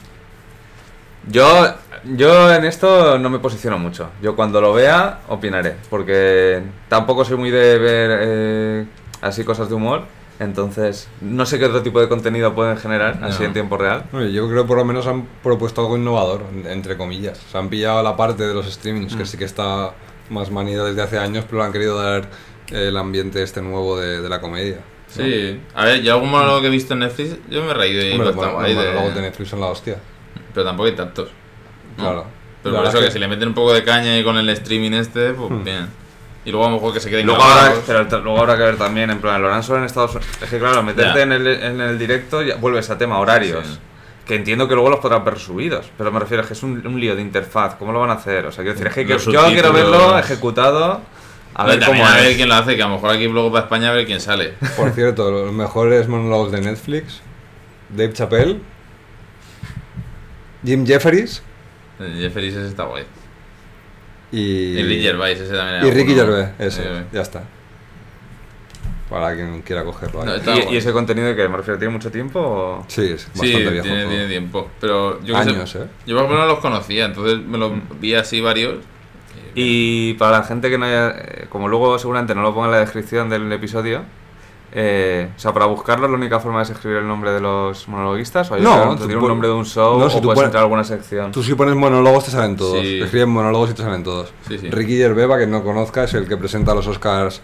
Yo, 1.30 1.74
yo 2.16 2.54
en 2.54 2.66
esto 2.66 3.18
no 3.18 3.30
me 3.30 3.40
posiciono 3.40 3.78
mucho. 3.80 4.10
Yo 4.22 4.36
cuando 4.36 4.60
lo 4.60 4.74
vea, 4.74 5.22
opinaré. 5.30 5.76
Porque 5.90 6.62
tampoco 6.90 7.24
soy 7.24 7.38
muy 7.38 7.50
de 7.50 7.78
ver 7.80 8.20
eh, 8.22 8.86
así 9.22 9.44
cosas 9.46 9.70
de 9.70 9.76
humor. 9.76 10.04
Entonces, 10.40 11.08
no 11.22 11.46
sé 11.46 11.60
qué 11.60 11.66
otro 11.66 11.82
tipo 11.82 12.02
de 12.02 12.10
contenido 12.10 12.54
pueden 12.54 12.76
generar 12.76 13.20
así 13.24 13.44
en 13.46 13.54
tiempo 13.54 13.78
real. 13.78 14.04
Oye, 14.12 14.34
Yo 14.34 14.50
creo 14.50 14.64
que 14.64 14.68
por 14.68 14.78
lo 14.78 14.84
menos 14.84 15.08
han 15.08 15.26
propuesto 15.42 15.80
algo 15.82 15.96
innovador, 15.96 16.42
en- 16.52 16.68
entre 16.68 16.98
comillas. 16.98 17.38
Se 17.38 17.58
han 17.58 17.70
pillado 17.70 18.04
la 18.04 18.18
parte 18.18 18.44
de 18.46 18.54
los 18.54 18.66
streamings, 18.70 19.16
Mm. 19.16 19.18
que 19.20 19.26
sí 19.26 19.38
que 19.38 19.46
está 19.46 19.94
más 20.30 20.52
manida 20.52 20.84
desde 20.84 21.04
hace 21.04 21.18
años, 21.20 21.46
pero 21.46 21.60
le 21.60 21.66
han 21.68 21.72
querido 21.72 22.02
dar 22.02 22.24
eh, 22.72 22.88
el 22.90 22.98
ambiente 22.98 23.44
este 23.44 23.62
nuevo 23.62 23.98
de, 24.00 24.22
de 24.22 24.28
la 24.30 24.42
comedia. 24.42 24.78
Sí, 25.16 25.60
a 25.76 25.86
ver, 25.86 26.02
yo 26.02 26.14
algún 26.14 26.32
monólogo 26.32 26.62
que 26.62 26.68
he 26.68 26.72
visto 26.72 26.94
en 26.94 27.00
Netflix, 27.02 27.36
yo 27.50 27.64
me 27.64 27.72
he 27.72 27.74
reído 27.74 28.02
y 28.06 28.12
Hombre, 28.14 28.30
está 28.30 28.40
bueno, 28.42 28.54
guay, 28.54 28.74
los 28.74 28.84
de- 28.84 28.90
monólogos 28.90 29.16
de 29.16 29.22
Netflix 29.22 29.50
son 29.50 29.60
la 29.62 29.68
hostia. 29.68 29.98
pero 30.54 30.66
tampoco 30.66 30.88
hay 30.88 30.96
tantos. 30.96 31.30
¿no? 31.98 32.04
Claro. 32.04 32.26
Pero 32.64 32.76
La 32.76 32.80
por 32.82 32.90
eso 32.90 33.00
que, 33.00 33.08
es 33.08 33.14
si 33.14 33.20
le 33.20 33.28
meten 33.28 33.50
un 33.50 33.54
poco 33.54 33.74
de 33.74 33.84
caña 33.84 34.18
y 34.18 34.24
con 34.24 34.38
el 34.38 34.48
streaming 34.50 34.92
este, 34.94 35.34
pues 35.34 35.52
Hmm. 35.52 35.64
bien. 35.64 35.88
Y 36.46 36.52
luego 36.52 36.66
a 36.66 36.70
lo 36.70 36.76
mejor 36.76 36.94
que 36.94 37.00
se 37.00 37.10
queden 37.10 37.26
Luego 37.26 37.42
habrá, 37.42 37.74
pero 37.88 38.04
luego 38.22 38.40
habrá 38.40 38.58
que 38.58 38.64
ver 38.64 38.78
también, 38.78 39.10
en 39.10 39.20
plan, 39.22 39.42
lo 39.42 39.48
harán 39.48 39.64
solo 39.64 39.80
en 39.80 39.86
Estados 39.86 40.16
Unidos. 40.16 40.38
Es 40.42 40.50
que 40.50 40.60
claro, 40.60 40.84
meterte 40.84 41.18
Ya. 41.20 41.24
en 41.24 41.32
el, 41.32 41.48
en 41.48 41.80
el 41.82 41.98
directo 42.00 42.42
ya 42.42 42.56
vuelves 42.56 42.90
a 42.90 42.98
tema 42.98 43.20
horarios. 43.20 43.66
Sí. 43.66 43.80
Que 44.26 44.36
entiendo 44.36 44.68
que 44.68 44.74
luego 44.74 44.90
los 44.90 45.00
podrán 45.00 45.24
ver 45.26 45.38
subidos, 45.40 45.86
pero 45.98 46.12
me 46.12 46.20
refiero 46.20 46.44
a 46.44 46.48
que 46.48 46.54
es 46.54 46.64
un, 46.64 46.86
un 46.86 47.00
lío 47.00 47.16
de 47.16 47.22
interfaz. 47.22 47.76
¿Cómo 47.76 47.92
lo 47.92 48.00
van 48.00 48.10
a 48.10 48.14
hacer? 48.14 48.46
O 48.46 48.52
sea, 48.52 48.64
quiero 48.64 48.74
decir, 48.74 48.88
es 48.88 48.94
que, 48.94 49.06
que 49.06 49.14
Los 49.14 49.26
yo 49.26 49.32
quiero 49.46 49.68
subtítulos. 49.70 49.74
verlo 50.02 50.18
ejecutado. 50.20 51.02
A 51.56 51.66
ver 51.66 51.80
cómo 51.86 52.06
a 52.06 52.16
ver 52.16 52.36
quién 52.36 52.50
lo 52.50 52.56
hace, 52.56 52.76
que 52.76 52.82
a 52.84 52.88
lo 52.88 52.96
mejor 52.96 53.12
aquí 53.12 53.28
luego 53.28 53.52
para 53.52 53.66
España 53.66 53.90
a 53.90 53.94
ver 53.94 54.06
quién 54.06 54.20
sale. 54.20 54.54
Por 54.78 54.92
cierto, 54.92 55.30
los 55.30 55.54
mejores 55.54 56.08
monólogos 56.08 56.52
de 56.52 56.62
Netflix, 56.62 57.22
Dave 57.90 58.14
Chappelle, 58.14 58.60
Jim 60.66 60.86
Jefferies 60.86 61.44
El 62.00 62.16
Jeffries 62.20 62.56
ese 62.56 62.68
está 62.68 62.86
guay. 62.86 63.04
y, 64.32 64.40
Y 64.40 64.84
Ricky 64.84 65.04
Gervais, 65.04 65.40
ese 65.40 65.54
también 65.54 65.76
era 65.78 65.88
y 65.88 65.92
Ricky. 65.92 66.16
Gervais, 66.16 66.50
ese, 66.60 66.82
Eh, 66.84 67.04
ya 67.12 67.22
está. 67.22 67.44
Para 69.10 69.36
quien 69.36 69.62
quiera 69.62 69.84
cogerlo. 69.84 70.26
No, 70.26 70.72
¿Y, 70.72 70.78
ese 70.78 70.92
contenido 70.92 71.36
que 71.36 71.48
me 71.48 71.58
refiero, 71.58 71.78
¿tiene 71.78 71.94
mucho 71.94 72.10
tiempo? 72.10 72.40
o- 72.40 72.86
Sí, 72.88 73.12
es 73.12 73.22
Sí, 73.34 73.40
bastante 73.54 73.70
viejo. 73.70 73.84
tiene, 73.88 74.28
tiempo. 74.28 74.72
Pero 74.80 75.22
yo 75.22 75.36
qué 75.36 75.44
sé, 75.44 75.50
Años, 75.52 75.76
¿eh? 75.76 75.86
Yo 76.08 76.16
por 76.16 76.26
ejemplo 76.26 76.40
no 76.40 76.46
los 76.48 76.60
conocía, 76.60 77.06
entonces 77.06 77.38
me 77.46 77.58
los 77.60 77.74
vi 78.00 78.16
así 78.16 78.42
varios. 78.42 78.78
Y 79.56 80.14
para 80.16 80.40
la 80.40 80.44
gente 80.44 80.70
que 80.70 80.78
no 80.78 80.86
haya, 80.86 81.10
eh, 81.10 81.46
como 81.50 81.68
luego 81.68 81.98
seguramente 82.00 82.34
no 82.36 82.42
lo 82.42 82.54
ponga 82.54 82.68
en 82.68 82.72
la 82.72 82.80
descripción 82.80 83.30
del 83.30 83.52
episodio, 83.52 84.02
eh, 84.76 85.30
o 85.36 85.40
sea, 85.40 85.54
para 85.54 85.68
buscarlo 85.68 86.08
la 86.08 86.16
única 86.16 86.40
forma 86.40 86.62
es 86.64 86.70
escribir 86.72 86.98
el 86.98 87.08
nombre 87.08 87.32
de 87.32 87.40
los 87.40 87.88
monologuistas 87.88 88.50
o 88.50 88.58
No, 88.58 88.96
tú 88.98 89.04
un 89.06 89.28
nombre 89.28 89.48
de 89.48 89.54
un 89.54 89.66
show 89.66 90.00
no, 90.00 90.10
si 90.10 90.18
o 90.18 90.22
tú 90.22 90.28
puedes 90.30 90.38
pones- 90.40 90.46
entrar 90.48 90.62
a 90.62 90.64
alguna 90.64 90.84
sección. 90.84 91.32
Tú 91.32 91.44
si 91.44 91.54
pones 91.54 91.76
monólogos 91.76 92.26
te 92.26 92.32
salen 92.32 92.56
todos. 92.58 92.80
Sí. 92.82 93.00
Escriben 93.02 93.30
monólogos 93.30 93.70
y 93.70 93.74
te 93.76 93.84
salen 93.84 94.04
todos. 94.04 94.34
Sí, 94.48 94.58
sí. 94.58 94.72
Ricky 94.72 94.98
Gervais, 94.98 95.28
quien 95.38 95.52
no 95.52 95.64
conozca, 95.64 96.06
es 96.06 96.14
el 96.16 96.28
que 96.28 96.38
presenta 96.38 96.74
los 96.74 96.88
Oscars. 96.88 97.42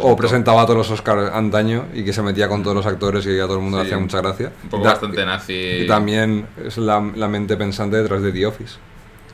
O 0.00 0.16
presentaba 0.16 0.62
a 0.62 0.66
todos 0.66 0.78
los 0.78 0.90
Oscars 0.92 1.32
antaño 1.34 1.86
y 1.92 2.04
que 2.04 2.12
se 2.12 2.22
metía 2.22 2.48
con 2.48 2.62
todos 2.62 2.76
los 2.76 2.86
actores 2.86 3.26
y 3.26 3.38
a 3.38 3.42
todo 3.46 3.56
el 3.56 3.62
mundo 3.62 3.78
le 3.78 3.82
hacía 3.84 3.98
mucha 3.98 4.20
gracia. 4.22 4.52
Un 4.62 4.70
poco 4.70 4.84
Da- 4.84 4.90
bastante 4.92 5.26
nazi. 5.26 5.52
Y 5.82 5.86
también 5.88 6.46
es 6.64 6.78
la, 6.78 7.04
la 7.16 7.28
mente 7.28 7.56
pensante 7.56 7.96
detrás 7.96 8.22
de 8.22 8.30
The 8.32 8.46
Office, 8.46 8.76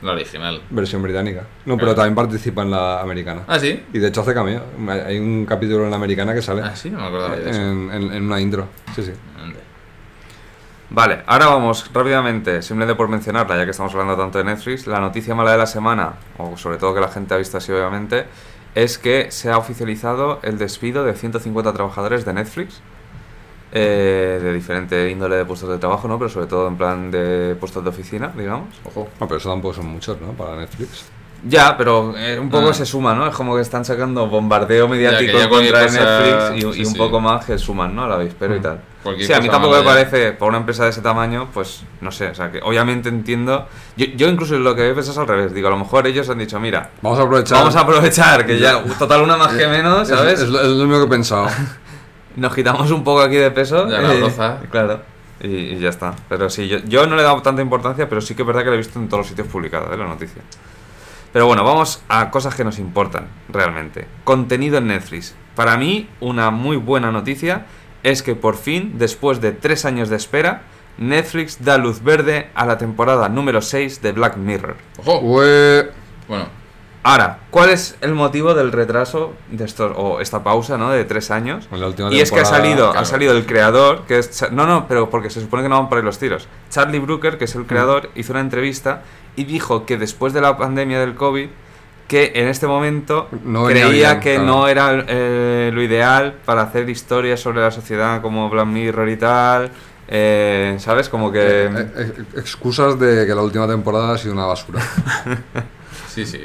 La 0.01 0.13
original. 0.13 0.61
versión 0.71 1.01
británica. 1.03 1.41
No, 1.65 1.75
Claro. 1.75 1.79
pero 1.79 1.95
también 1.95 2.15
participa 2.15 2.61
en 2.63 2.71
la 2.71 3.01
americana. 3.01 3.43
Ah, 3.47 3.59
sí. 3.59 3.83
Y 3.93 3.99
de 3.99 4.07
hecho 4.07 4.21
hace 4.21 4.33
cameo. 4.33 4.63
Hay- 4.89 5.19
un 5.19 5.45
capítulo 5.45 5.83
en 5.85 5.91
la 5.91 5.95
americana 5.97 6.33
que 6.33 6.41
sale 6.41 6.61
Ah, 6.63 6.75
sí, 6.75 6.89
no 6.89 6.99
me 6.99 7.05
acordaba 7.07 7.35
de 7.35 7.49
eso. 7.49 7.59
en, 7.61 7.91
en- 7.91 8.13
en 8.13 8.23
una 8.23 8.39
intro. 8.41 8.67
Sí, 8.95 9.03
sí. 9.03 9.11
Vale, 10.93 11.21
ahora 11.25 11.45
vamos 11.45 11.89
rápidamente, 11.93 12.61
simplemente 12.61 12.95
por 12.97 13.07
mencionarla, 13.07 13.55
ya 13.57 13.63
que 13.63 13.71
estamos 13.71 13.93
hablando 13.93 14.17
tanto 14.17 14.39
de 14.39 14.43
Netflix, 14.43 14.87
la 14.87 14.99
noticia 14.99 15.33
mala 15.33 15.51
de 15.53 15.57
la 15.57 15.65
semana, 15.65 16.15
o 16.37 16.57
sobre 16.57 16.77
todo 16.77 16.93
que 16.93 16.99
la 16.99 17.07
gente 17.07 17.33
ha 17.33 17.37
visto 17.37 17.57
así 17.57 17.71
obviamente, 17.71 18.25
es 18.75 18.97
que 18.97 19.31
se 19.31 19.49
ha 19.49 19.57
oficializado 19.57 20.39
el 20.43 20.57
despido 20.57 21.05
de 21.05 21.13
150 21.13 21.71
trabajadores 21.71 22.25
de 22.25 22.33
Netflix, 22.33 22.81
eh, 23.71 24.39
de 24.41 24.53
diferente 24.53 25.09
índole 25.09 25.35
de 25.37 25.45
puestos 25.45 25.69
de 25.69 25.77
trabajo, 25.77 26.07
¿no? 26.07 26.17
Pero 26.17 26.29
sobre 26.29 26.47
todo 26.47 26.67
en 26.67 26.77
plan 26.77 27.09
de 27.11 27.55
puestos 27.59 27.83
de 27.83 27.89
oficina, 27.89 28.31
digamos. 28.37 28.67
Ojo. 28.85 29.07
No, 29.19 29.27
pero 29.27 29.37
eso 29.39 29.49
tampoco 29.49 29.75
son 29.75 29.87
muchos, 29.87 30.19
¿no? 30.19 30.31
Para 30.33 30.57
Netflix. 30.57 31.05
Ya, 31.43 31.75
pero 31.75 32.13
eh, 32.15 32.37
un 32.37 32.51
poco 32.51 32.69
Ah. 32.69 32.73
se 32.73 32.85
suma, 32.85 33.15
¿no? 33.15 33.25
Es 33.25 33.33
como 33.33 33.55
que 33.55 33.61
están 33.63 33.83
sacando 33.83 34.27
bombardeo 34.27 34.87
mediático 34.87 35.39
ya 35.39 35.49
contra 35.49 35.83
cosa- 35.87 35.99
Netflix 35.99 36.63
y, 36.77 36.81
y 36.81 36.85
un 36.85 36.91
sí. 36.91 36.95
poco 36.95 37.19
más 37.19 37.43
que 37.45 37.57
suman, 37.57 37.95
¿no? 37.95 38.03
A 38.03 38.07
la 38.09 38.15
avispero 38.15 38.55
y 38.55 38.59
Mm. 38.59 38.61
tal. 38.61 38.81
Cualquier 39.01 39.25
Sí, 39.25 39.33
a 39.33 39.41
mí 39.41 39.49
tampoco 39.49 39.77
me 39.77 39.81
parece, 39.81 40.33
por 40.33 40.49
una 40.49 40.59
empresa 40.59 40.83
de 40.83 40.91
ese 40.91 41.01
tamaño, 41.01 41.47
pues 41.51 41.81
no 42.01 42.11
sé, 42.11 42.27
o 42.27 42.35
sea, 42.35 42.51
que 42.51 42.59
obviamente 42.61 43.09
entiendo. 43.09 43.65
Yo, 43.97 44.05
yo 44.15 44.27
incluso 44.29 44.59
lo 44.59 44.75
que 44.75 44.87
he 44.91 44.93
pensado 44.93 45.13
es 45.13 45.17
al 45.17 45.27
revés, 45.27 45.51
digo, 45.55 45.69
a 45.69 45.71
lo 45.71 45.77
mejor 45.79 46.05
ellos 46.05 46.29
han 46.29 46.37
dicho, 46.37 46.59
mira, 46.59 46.91
Vamos 47.01 47.17
a 47.17 47.23
aprovechar. 47.23 47.57
vamos 47.57 47.75
a 47.75 47.79
aprovechar 47.79 48.45
que 48.45 48.59
ya, 48.59 48.83
total, 48.99 49.23
una 49.23 49.35
más 49.37 49.53
que 49.55 49.67
menos, 49.67 50.07
Es- 50.07 50.15
¿sabes? 50.15 50.33
Es, 50.33 50.41
es 50.41 50.49
lo 50.49 50.85
mismo 50.85 50.99
que 50.99 51.05
he 51.05 51.09
pensado. 51.09 51.47
Nos 52.35 52.53
quitamos 52.55 52.89
un 52.91 53.03
poco 53.03 53.21
aquí 53.21 53.35
de 53.35 53.51
peso. 53.51 53.87
Ya 53.89 54.01
la 54.01 54.13
eh, 54.13 54.17
broza. 54.19 54.59
Claro. 54.69 55.01
Y, 55.41 55.47
y 55.47 55.79
ya 55.79 55.89
está. 55.89 56.13
Pero 56.29 56.49
sí, 56.49 56.67
yo, 56.67 56.77
yo 56.79 57.07
no 57.07 57.15
le 57.15 57.21
he 57.21 57.25
dado 57.25 57.41
tanta 57.41 57.61
importancia, 57.61 58.07
pero 58.07 58.21
sí 58.21 58.35
que 58.35 58.43
es 58.43 58.47
verdad 58.47 58.61
que 58.61 58.67
lo 58.67 58.73
he 58.75 58.77
visto 58.77 58.99
en 58.99 59.07
todos 59.07 59.19
los 59.21 59.27
sitios 59.27 59.47
publicados, 59.47 59.91
¿eh? 59.93 59.97
La 59.97 60.05
noticia. 60.07 60.41
Pero 61.33 61.47
bueno, 61.47 61.63
vamos 61.63 62.03
a 62.09 62.29
cosas 62.29 62.55
que 62.55 62.63
nos 62.63 62.77
importan, 62.77 63.27
realmente. 63.49 64.05
Contenido 64.23 64.77
en 64.77 64.87
Netflix. 64.87 65.33
Para 65.55 65.77
mí, 65.77 66.09
una 66.19 66.51
muy 66.51 66.75
buena 66.77 67.11
noticia 67.11 67.65
es 68.03 68.21
que 68.21 68.35
por 68.35 68.55
fin, 68.57 68.95
después 68.97 69.39
de 69.41 69.51
tres 69.53 69.85
años 69.85 70.09
de 70.09 70.17
espera, 70.17 70.63
Netflix 70.97 71.63
da 71.63 71.77
luz 71.77 72.03
verde 72.03 72.49
a 72.53 72.65
la 72.65 72.77
temporada 72.77 73.29
número 73.29 73.61
6 73.61 74.01
de 74.01 74.11
Black 74.11 74.35
Mirror. 74.37 74.75
Ojo. 74.99 75.19
Ue- 75.21 75.89
Bueno, 76.27 76.45
Ahora, 77.03 77.39
¿cuál 77.49 77.71
es 77.71 77.95
el 78.01 78.13
motivo 78.13 78.53
del 78.53 78.71
retraso 78.71 79.33
de 79.49 79.65
estos, 79.65 79.91
o 79.95 80.19
esta 80.21 80.43
pausa, 80.43 80.77
¿no? 80.77 80.91
De 80.91 81.03
tres 81.03 81.31
años? 81.31 81.67
En 81.71 81.79
la 81.79 81.87
última 81.87 82.13
Y 82.13 82.19
es 82.19 82.31
que 82.31 82.41
ha 82.41 82.45
salido, 82.45 82.91
ha 82.95 83.05
salido 83.05 83.35
el 83.35 83.47
creador, 83.47 84.03
que 84.07 84.19
es... 84.19 84.51
No, 84.51 84.67
no, 84.67 84.87
pero 84.87 85.09
porque 85.09 85.31
se 85.31 85.41
supone 85.41 85.63
que 85.63 85.69
no 85.69 85.79
van 85.79 85.89
por 85.89 85.97
ahí 85.97 86.03
los 86.03 86.19
tiros. 86.19 86.47
Charlie 86.69 86.99
Brooker, 86.99 87.39
que 87.39 87.45
es 87.45 87.55
el 87.55 87.65
creador, 87.65 88.11
hizo 88.13 88.33
una 88.33 88.41
entrevista 88.41 89.01
y 89.35 89.45
dijo 89.45 89.85
que 89.87 89.97
después 89.97 90.31
de 90.33 90.41
la 90.41 90.57
pandemia 90.57 90.99
del 90.99 91.15
COVID, 91.15 91.49
que 92.07 92.33
en 92.35 92.47
este 92.49 92.67
momento 92.67 93.29
No 93.45 93.65
creía 93.65 93.87
bien, 93.87 94.19
que 94.19 94.35
claro. 94.35 94.47
no 94.47 94.67
era 94.67 95.03
eh, 95.07 95.71
lo 95.73 95.81
ideal 95.81 96.35
para 96.45 96.61
hacer 96.63 96.87
historias 96.87 97.39
sobre 97.39 97.61
la 97.61 97.71
sociedad 97.71 98.21
como 98.21 98.47
Black 98.49 98.67
Mirror 98.67 99.09
y 99.09 99.17
tal. 99.17 99.71
eh, 100.07 100.75
¿Sabes? 100.77 101.09
Como 101.09 101.31
que... 101.31 101.65
Eh, 101.65 101.69
eh, 101.95 102.13
excusas 102.35 102.99
de 102.99 103.25
que 103.25 103.33
la 103.33 103.41
última 103.41 103.67
temporada 103.67 104.13
ha 104.13 104.17
sido 104.19 104.33
una 104.33 104.45
basura. 104.45 104.81
sí, 106.07 106.25
sí. 106.27 106.41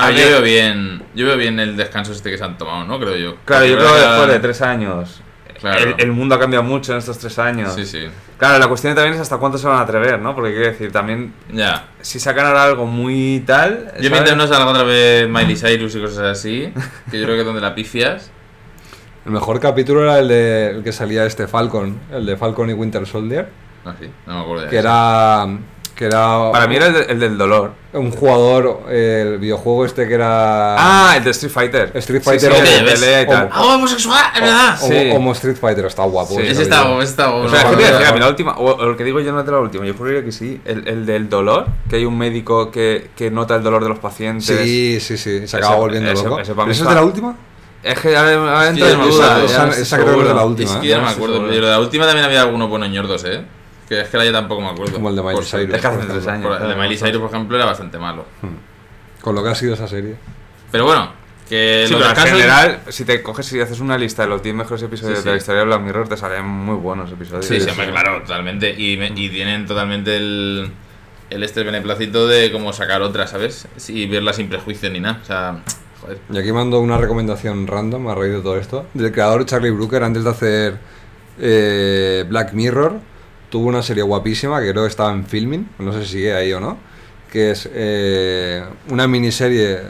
Ah, 0.00 0.10
yo 0.10 0.18
veo 0.26 0.42
bien. 0.42 1.02
Yo 1.14 1.26
veo 1.26 1.36
bien 1.36 1.58
el 1.60 1.76
descanso 1.76 2.12
este 2.12 2.30
que 2.30 2.38
se 2.38 2.44
han 2.44 2.56
tomado, 2.56 2.84
¿no? 2.84 2.98
Creo 3.00 3.16
yo. 3.16 3.36
Claro, 3.44 3.66
yo 3.66 3.76
creo 3.76 3.92
que 3.94 4.00
después 4.00 4.28
de 4.28 4.38
tres 4.38 4.62
años... 4.62 5.22
Claro. 5.60 5.80
El, 5.80 5.94
el 5.98 6.12
mundo 6.12 6.36
ha 6.36 6.38
cambiado 6.38 6.62
mucho 6.62 6.92
en 6.92 6.98
estos 6.98 7.18
tres 7.18 7.36
años. 7.40 7.74
Sí, 7.74 7.84
sí. 7.84 8.06
Claro, 8.38 8.60
la 8.60 8.68
cuestión 8.68 8.94
también 8.94 9.14
es 9.16 9.20
hasta 9.20 9.38
cuánto 9.38 9.58
se 9.58 9.66
van 9.66 9.78
a 9.78 9.80
atrever, 9.80 10.20
¿no? 10.20 10.32
Porque 10.36 10.52
quiero 10.52 10.66
decir, 10.68 10.92
también 10.92 11.34
Ya. 11.52 11.86
si 12.00 12.20
sacan 12.20 12.46
ahora 12.46 12.62
algo 12.62 12.86
muy 12.86 13.42
tal. 13.44 13.86
Yo 13.86 13.90
¿sabes? 13.90 14.10
mientras 14.12 14.36
no 14.36 14.46
salga 14.46 14.66
otra 14.66 14.84
vez 14.84 15.28
Miley 15.28 15.56
Cyrus 15.56 15.96
y 15.96 16.00
cosas 16.00 16.18
así, 16.38 16.72
que 17.10 17.18
yo 17.18 17.24
creo 17.24 17.34
que 17.34 17.40
es 17.40 17.44
donde 17.44 17.60
la 17.60 17.74
pifias. 17.74 18.30
El 19.26 19.32
mejor 19.32 19.58
capítulo 19.58 20.04
era 20.04 20.20
el, 20.20 20.28
de, 20.28 20.70
el 20.76 20.84
que 20.84 20.92
salía 20.92 21.26
este 21.26 21.48
Falcon, 21.48 21.98
el 22.12 22.24
de 22.24 22.36
Falcon 22.36 22.70
y 22.70 22.72
Winter 22.74 23.04
Soldier, 23.04 23.48
Ah, 23.84 23.94
sí, 23.98 24.08
no 24.26 24.34
me 24.36 24.40
acuerdo 24.42 24.62
de 24.62 24.70
que 24.70 24.78
eso. 24.78 24.86
era, 24.88 25.46
que 25.98 26.04
era 26.04 26.52
Para 26.52 26.68
mí 26.68 26.76
era 26.76 26.86
el, 26.86 26.92
de- 26.94 27.02
el 27.12 27.18
del 27.18 27.36
dolor. 27.36 27.72
un 27.92 28.12
jugador, 28.12 28.82
eh, 28.88 29.24
el 29.26 29.38
videojuego 29.38 29.84
este 29.84 30.06
que 30.06 30.14
era 30.14 30.76
Ah, 30.78 31.16
el 31.16 31.24
de 31.24 31.30
Street 31.32 31.50
Fighter. 31.52 31.90
Street 31.96 32.20
Sí, 32.20 32.24
Fighter 32.24 32.52
sí, 32.52 32.58
o- 32.58 32.62
el 32.62 32.64
de 32.78 32.82
¿ves? 32.84 33.00
pelea 33.00 33.22
y 33.22 33.26
tal. 33.26 33.48
¡Ah, 33.52 33.64
homosexual! 33.74 34.24
¡Es 34.34 34.40
verdad! 34.40 34.78
Sí. 34.78 35.30
Street 35.32 35.56
Fighter, 35.60 35.84
está 35.86 36.04
guapo. 36.04 36.34
Sí. 36.36 36.42
ese 36.46 36.62
está, 36.62 36.82
ese 36.98 37.02
está 37.10 37.34
O 37.34 37.48
sea, 37.48 37.62
es 37.62 37.64
que 37.66 37.76
te 37.76 37.82
decía, 37.82 37.96
a 37.96 38.00
mí 38.00 38.06
joder. 38.06 38.20
la 38.20 38.28
última, 38.28 38.52
o, 38.58 38.76
o 38.76 38.84
lo 38.86 38.96
que 38.96 39.02
digo 39.02 39.18
yo 39.20 39.32
no 39.32 39.40
es 39.40 39.46
de 39.46 39.50
la 39.52 39.58
última, 39.58 39.84
yo 39.84 39.94
juraría 39.94 40.24
que 40.24 40.30
sí, 40.30 40.60
el, 40.64 40.86
el 40.86 41.04
del 41.04 41.28
dolor, 41.28 41.66
que 41.90 41.96
hay 41.96 42.04
un 42.04 42.16
médico 42.16 42.70
que, 42.70 43.10
que 43.16 43.30
nota 43.32 43.56
el 43.56 43.64
dolor 43.64 43.82
de 43.82 43.88
los 43.88 43.98
pacientes. 43.98 44.46
Sí, 44.46 44.98
sí, 45.00 45.18
sí, 45.18 45.48
se 45.48 45.56
acaba 45.56 45.72
Ese- 45.74 45.80
volviendo 45.80 46.10
ese- 46.12 46.22
loco. 46.24 46.38
ese 46.40 46.52
¿Eso 46.52 46.62
es 46.84 46.88
de 46.88 46.94
la 46.94 47.02
última? 47.02 47.36
Es 47.82 47.98
que 47.98 48.16
ahora 48.16 48.64
ya 48.64 48.68
en 48.68 48.76
duda, 48.76 49.44
esa- 49.44 49.96
creo 49.98 50.14
que 50.16 50.22
es 50.22 50.28
de 50.28 50.34
la 50.34 50.44
última, 50.44 50.70
Es 50.70 50.76
que 50.76 50.86
ya 50.88 50.98
no 50.98 51.04
me 51.06 51.10
acuerdo. 51.10 51.40
Pero 51.48 51.66
de 51.66 51.72
la 51.72 51.80
última 51.80 52.06
también 52.06 52.24
había 52.26 52.42
algunos 52.42 52.68
buenos 52.68 52.88
ñordos, 52.88 53.24
¿eh? 53.24 53.42
Que 53.88 54.00
es 54.02 54.08
que 54.08 54.16
la 54.18 54.24
ya 54.26 54.32
tampoco 54.32 54.60
me 54.60 54.68
acuerdo. 54.68 54.94
Como 54.94 55.08
el 55.10 55.16
de 55.16 55.22
Miley 55.22 55.36
Por- 55.36 55.44
Cyrus. 55.46 55.74
Es 55.74 55.80
que 55.80 55.86
hace 55.86 56.06
tres 56.06 56.26
años. 56.26 56.46
por- 56.46 56.62
El 56.62 56.68
de. 56.68 56.74
Miley 56.76 56.96
Cyrus, 56.98 57.20
por 57.22 57.30
ejemplo, 57.30 57.56
era 57.56 57.64
bastante 57.66 57.98
malo. 57.98 58.24
Con 59.22 59.34
lo 59.34 59.42
que 59.42 59.48
ha 59.50 59.54
sido 59.54 59.74
esa 59.74 59.88
serie. 59.88 60.16
Pero 60.70 60.84
bueno, 60.84 61.10
que 61.48 61.84
Sí, 61.86 61.94
los 61.94 62.02
pero 62.02 62.20
en 62.20 62.26
general, 62.34 62.80
si 62.88 63.04
te 63.06 63.22
coges 63.22 63.50
y 63.54 63.60
haces 63.60 63.80
una 63.80 63.96
lista 63.96 64.22
de 64.24 64.28
los 64.28 64.42
10 64.42 64.54
mejores 64.54 64.82
episodios 64.82 65.20
Sí, 65.20 65.24
de 65.24 65.30
la 65.30 65.36
historia 65.38 65.60
de 65.60 65.66
Black 65.66 65.80
Mirror, 65.80 66.08
te 66.08 66.16
salen 66.18 66.44
muy 66.46 66.76
buenos 66.76 67.10
episodios. 67.10 67.46
Sí, 67.46 67.58
sí, 67.60 67.70
claro, 67.70 68.20
totalmente. 68.20 68.70
Y, 68.78 68.98
me- 68.98 69.12
y 69.16 69.30
tienen 69.30 69.64
totalmente 69.66 70.16
el, 70.18 70.70
el 71.30 71.42
este 71.42 71.62
beneplácito 71.62 72.26
de 72.28 72.52
cómo 72.52 72.74
sacar 72.74 73.00
otras, 73.00 73.30
¿sabes? 73.30 73.66
Y 73.88 74.06
verla 74.06 74.34
sin 74.34 74.50
prejuicio 74.50 74.90
ni 74.90 75.00
nada. 75.00 75.20
O 75.22 75.24
sea, 75.24 75.62
joder. 76.02 76.18
Y 76.30 76.36
aquí 76.38 76.52
mando 76.52 76.78
una 76.80 76.98
recomendación 76.98 77.66
random 77.66 78.06
a 78.08 78.14
raíz 78.14 78.32
de 78.34 78.40
todo 78.42 78.58
esto. 78.58 78.84
Del 78.92 79.10
creador 79.12 79.46
Charlie 79.46 79.70
Brooker, 79.70 80.02
antes 80.02 80.24
de 80.24 80.30
hacer 80.30 80.78
eh, 81.40 82.24
Black 82.28 82.52
Mirror, 82.52 83.00
tuvo 83.50 83.68
una 83.68 83.82
serie 83.82 84.02
guapísima 84.02 84.60
que 84.60 84.70
creo 84.70 84.82
que 84.84 84.88
estaba 84.90 85.12
en 85.12 85.26
filming, 85.26 85.68
no 85.78 85.92
sé 85.92 86.04
si 86.04 86.12
sigue 86.12 86.34
ahí 86.34 86.52
o 86.52 86.60
no, 86.60 86.78
que 87.32 87.50
es 87.50 87.68
eh, 87.72 88.62
una 88.90 89.06
miniserie, 89.06 89.80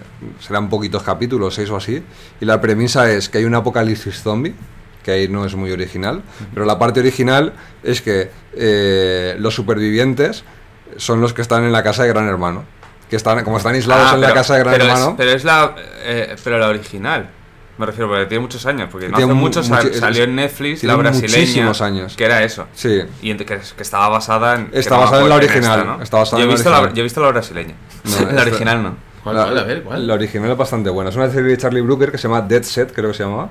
serán 0.40 0.68
poquitos 0.68 1.02
capítulos, 1.02 1.54
seis 1.54 1.70
o 1.70 1.76
así, 1.76 2.02
y 2.40 2.44
la 2.44 2.60
premisa 2.60 3.10
es 3.10 3.28
que 3.28 3.38
hay 3.38 3.44
un 3.44 3.54
apocalipsis 3.54 4.22
zombie, 4.22 4.54
que 5.04 5.12
ahí 5.12 5.28
no 5.28 5.44
es 5.44 5.54
muy 5.54 5.70
original, 5.70 6.22
pero 6.52 6.66
la 6.66 6.78
parte 6.78 7.00
original 7.00 7.52
es 7.82 8.02
que 8.02 8.30
eh, 8.54 9.36
los 9.38 9.54
supervivientes 9.54 10.44
son 10.96 11.20
los 11.20 11.32
que 11.32 11.42
están 11.42 11.64
en 11.64 11.72
la 11.72 11.82
casa 11.82 12.02
de 12.02 12.08
Gran 12.08 12.26
Hermano. 12.28 12.64
Que 13.08 13.16
están, 13.16 13.42
como 13.42 13.56
están 13.56 13.74
aislados 13.74 14.08
Ah, 14.10 14.14
en 14.16 14.20
la 14.20 14.34
casa 14.34 14.54
de 14.54 14.60
Gran 14.60 14.72
pero 14.74 14.84
Hermano. 14.84 15.08
Es, 15.10 15.14
pero 15.16 15.30
es 15.30 15.44
la, 15.44 15.74
eh, 16.02 16.36
pero 16.44 16.58
la 16.58 16.68
original. 16.68 17.30
Me 17.78 17.86
refiero, 17.86 18.08
porque 18.08 18.26
tiene 18.26 18.42
muchos 18.42 18.66
años. 18.66 18.88
Porque 18.90 19.08
no 19.08 19.16
Tiene 19.16 19.30
hace 19.32 19.34
mu- 19.34 19.40
mucho 19.46 19.62
salió 19.62 20.24
en 20.24 20.34
Netflix 20.36 20.80
tiene 20.80 20.92
la 20.94 20.98
brasileña. 20.98 21.38
muchísimos 21.38 21.80
años. 21.80 22.16
Que 22.16 22.24
era 22.24 22.42
eso. 22.42 22.66
Sí. 22.74 23.02
Y 23.22 23.34
que, 23.36 23.44
que 23.44 23.82
estaba 23.82 24.08
basada 24.08 24.56
en. 24.56 24.68
Está 24.72 24.96
basada 24.98 25.22
en 25.22 25.28
la 25.28 25.36
original, 25.36 25.78
esta, 25.80 25.84
¿no? 25.96 26.02
está 26.02 26.16
basada 26.18 26.38
yo, 26.38 26.42
he 26.42 26.44
en 26.44 26.48
la 26.50 26.54
visto 26.56 26.70
la, 26.70 26.76
original. 26.78 26.94
yo 26.96 27.00
he 27.00 27.04
visto 27.04 27.20
la 27.22 27.28
brasileña. 27.28 27.74
No, 28.04 28.10
la 28.20 28.28
esta- 28.30 28.42
original 28.42 28.82
no. 28.82 28.96
¿Cuál, 29.22 29.36
la, 29.36 29.44
cuál? 29.44 29.58
A 29.58 29.62
ver, 29.64 29.82
¿cuál? 29.82 30.06
La 30.06 30.14
original 30.14 30.50
es 30.50 30.56
bastante 30.56 30.90
buena. 30.90 31.10
Es 31.10 31.16
una 31.16 31.28
serie 31.30 31.50
de 31.50 31.56
Charlie 31.56 31.80
Brooker 31.82 32.10
que 32.10 32.18
se 32.18 32.28
llama 32.28 32.40
Dead 32.40 32.62
Set, 32.62 32.92
creo 32.94 33.08
que 33.10 33.16
se 33.16 33.22
llamaba. 33.24 33.50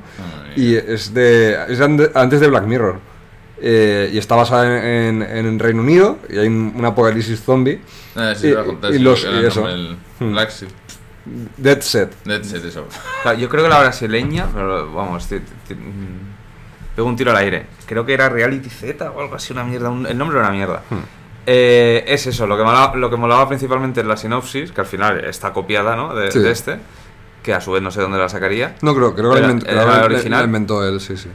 Y 0.56 0.76
es 0.76 1.14
de. 1.14 1.58
Es 1.70 1.80
antes 1.82 2.40
de 2.42 2.48
Black 2.48 2.64
Mirror. 2.66 3.00
Eh, 3.60 4.12
y 4.14 4.18
está 4.20 4.36
basada 4.36 4.66
en, 4.68 5.22
en, 5.24 5.46
en 5.46 5.60
Reino 5.60 5.82
Unido. 5.82 6.20
Y 6.30 6.38
hay 6.38 6.48
un, 6.48 6.74
un 6.76 6.86
apocalipsis 6.86 7.42
zombie. 7.42 7.80
Ah, 8.16 8.34
sí, 8.36 8.48
y- 8.48 8.50
te 8.50 8.56
voy 8.56 8.64
a 8.64 8.66
contar, 8.66 8.94
y 8.94 9.00
los- 9.00 9.24
y 9.24 9.46
eso. 9.46 9.68
el. 9.70 9.98
Dead 11.58 11.82
Set. 11.82 12.16
Dead 12.26 12.44
Set, 12.44 12.64
eso. 12.66 12.86
Claro, 13.24 13.38
yo 13.38 13.50
creo 13.50 13.64
que 13.64 13.70
la 13.70 13.80
brasileña, 13.80 14.48
pero 14.54 14.92
vamos, 14.94 15.28
mm, 15.32 16.96
pego 16.96 17.08
un 17.08 17.16
tiro 17.16 17.32
al 17.32 17.38
aire. 17.38 17.66
Creo 17.86 18.06
que 18.06 18.14
era 18.14 18.30
Reality 18.30 18.70
Z 18.70 19.12
o 19.12 19.22
algo 19.22 19.36
así, 19.36 19.54
una 19.54 19.64
mierda. 19.64 19.90
un- 19.90 20.06
el 20.06 20.18
nombre 20.18 20.38
era 20.40 20.48
una 20.48 20.56
mierda. 20.56 20.84
Hmm. 20.90 20.96
Eh, 21.46 22.04
es 22.08 22.28
eso, 22.28 22.46
lo 22.46 22.58
que, 22.58 22.64
molaba, 22.64 22.96
lo 22.98 23.10
que 23.10 23.16
molaba 23.16 23.48
principalmente 23.48 24.02
en 24.02 24.08
la 24.10 24.18
sinopsis, 24.18 24.72
que 24.72 24.82
al 24.82 24.88
final 24.88 25.24
está 25.24 25.54
copiada 25.54 25.96
¿no? 25.96 26.14
de, 26.14 26.30
Sí. 26.30 26.40
de 26.40 26.52
este, 26.52 26.78
que 27.42 27.54
a 27.54 27.62
su 27.62 27.72
vez 27.72 27.82
no 27.82 27.90
sé 27.90 28.02
dónde 28.02 28.18
la 28.18 28.28
sacaría. 28.28 28.76
No, 28.82 28.94
creo, 28.94 29.16
creo 29.16 29.32
que 29.34 29.40
la 29.40 29.52
inventó, 29.52 30.04
original. 30.06 30.40
la 30.42 30.46
inventó 30.46 30.86
él, 30.86 31.00
sí, 31.00 31.16
sí. 31.16 31.30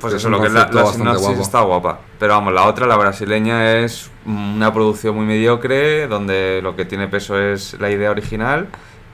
Pues 0.00 0.14
Es 0.14 0.20
eso, 0.20 0.30
lo 0.30 0.40
que 0.40 0.46
es 0.46 0.52
la, 0.52 0.68
sinopsis 0.68 1.02
guapo. 1.26 1.42
está 1.42 1.60
guapa. 1.62 1.98
Pero 2.20 2.34
vamos, 2.34 2.52
la 2.52 2.66
otra, 2.66 2.86
la 2.86 2.96
brasileña, 2.96 3.78
es 3.78 4.08
una 4.24 4.72
producción 4.72 5.16
muy 5.16 5.26
mediocre, 5.26 6.06
donde 6.06 6.60
lo 6.62 6.76
que 6.76 6.84
tiene 6.84 7.08
peso 7.08 7.36
es 7.36 7.76
la 7.80 7.90
idea 7.90 8.12
original 8.12 8.68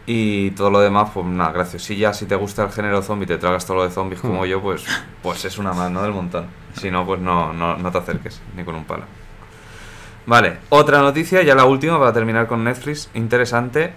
y 0.06 0.52
todo 0.52 0.70
lo 0.70 0.80
demás, 0.80 1.10
pues 1.12 1.26
nada, 1.26 1.52
graciosilla. 1.52 2.12
Si 2.14 2.26
te 2.26 2.36
gusta 2.36 2.62
el 2.64 2.70
género 2.70 3.02
zombie 3.02 3.26
te 3.26 3.38
tragas 3.38 3.66
todo 3.66 3.78
lo 3.78 3.82
de 3.84 3.90
zombies 3.90 4.20
como 4.20 4.42
Hmm. 4.42 4.46
yo, 4.46 4.62
pues, 4.62 4.84
pues 5.22 5.44
es 5.44 5.58
una 5.58 5.72
más, 5.72 5.90
¿no? 5.90 6.02
Del 6.02 6.12
montón. 6.12 6.46
Si 6.74 6.90
no, 6.90 7.04
pues 7.04 7.20
no, 7.20 7.52
no, 7.52 7.76
no 7.76 7.90
te 7.90 7.98
acerques, 7.98 8.40
ni 8.56 8.64
con 8.64 8.74
un 8.76 8.84
palo. 8.84 9.04
Vale, 10.26 10.58
otra 10.70 11.00
noticia, 11.00 11.42
ya 11.42 11.54
la 11.54 11.64
última 11.64 11.98
para 11.98 12.12
terminar 12.12 12.46
con 12.46 12.64
Netflix, 12.64 13.10
interesante. 13.14 13.92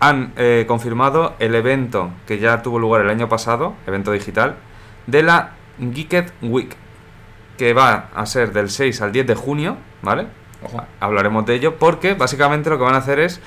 han 0.00 0.32
eh, 0.36 0.64
confirmado 0.66 1.36
el 1.38 1.54
evento 1.54 2.10
que 2.26 2.38
ya 2.38 2.60
tuvo 2.62 2.78
lugar 2.80 3.02
el 3.02 3.10
año 3.10 3.28
pasado, 3.28 3.74
evento 3.86 4.10
digital, 4.12 4.56
de 5.06 5.22
la 5.22 5.52
Geeked 5.78 6.32
Week, 6.42 6.74
que 7.56 7.72
va 7.72 8.08
a 8.14 8.26
ser 8.26 8.52
del 8.52 8.68
6 8.68 9.00
al 9.00 9.12
10 9.12 9.26
de 9.28 9.34
junio, 9.36 9.76
¿vale? 10.02 10.26
Ojo. 10.64 10.82
Hablaremos 11.00 11.46
de 11.46 11.54
ello 11.54 11.76
porque 11.76 12.14
básicamente 12.14 12.68
lo 12.70 12.78
que 12.78 12.84
van 12.84 12.94
a 12.94 12.98
hacer 12.98 13.20
es 13.20 13.40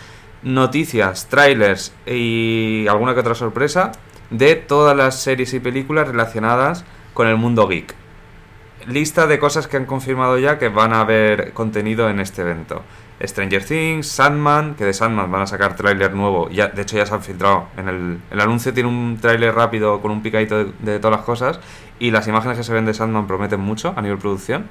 noticias, 0.46 1.28
trailers 1.28 1.94
y 2.06 2.86
alguna 2.88 3.14
que 3.14 3.20
otra 3.20 3.36
sorpresa 3.36 3.92
de 4.30 4.56
todas 4.56 4.96
las 4.96 5.20
series 5.20 5.54
y 5.54 5.60
películas 5.60 6.08
relacionadas 6.08 6.86
con 7.14 7.28
el 7.28 7.36
mundo 7.36 7.68
geek. 7.68 7.94
Lista 8.88 9.26
de 9.26 9.40
cosas 9.40 9.68
que 9.68 9.78
han 9.78 9.86
confirmado 9.86 10.38
ya 10.38 10.60
que 10.60 10.70
van 10.70 10.94
a 10.94 11.02
haber 11.02 11.52
contenido 11.54 12.10
en 12.10 12.20
este 12.20 12.44
evento. 12.44 12.84
Stranger 13.22 13.64
Things, 13.64 14.08
Sandman, 14.08 14.76
que 14.76 14.86
de 14.86 14.94
Sandman 14.94 15.32
van 15.32 15.42
a 15.42 15.48
sacar 15.48 15.76
tráiler 15.76 16.14
nuevo. 16.14 16.50
Ya, 16.50 16.68
de 16.68 16.84
hecho 16.84 16.98
ya 16.98 17.06
se 17.06 17.14
han 17.14 17.24
filtrado. 17.24 17.68
En 17.78 18.22
el, 18.30 18.40
anuncio 18.40 18.74
tiene 18.74 18.90
un 18.90 19.18
tráiler 19.20 19.56
rápido 19.56 20.02
con 20.02 20.12
un 20.12 20.22
picadito 20.22 20.58
de, 20.58 20.72
de 20.80 21.00
todas 21.00 21.18
las 21.18 21.26
cosas. 21.26 21.60
Y 21.98 22.12
las 22.12 22.28
imágenes 22.28 22.58
que 22.58 22.64
se 22.64 22.74
ven 22.74 22.86
de 22.86 22.94
Sandman 22.94 23.26
prometen 23.26 23.62
mucho 23.62 23.94
a 23.96 24.02
nivel 24.02 24.20
producción. 24.20 24.70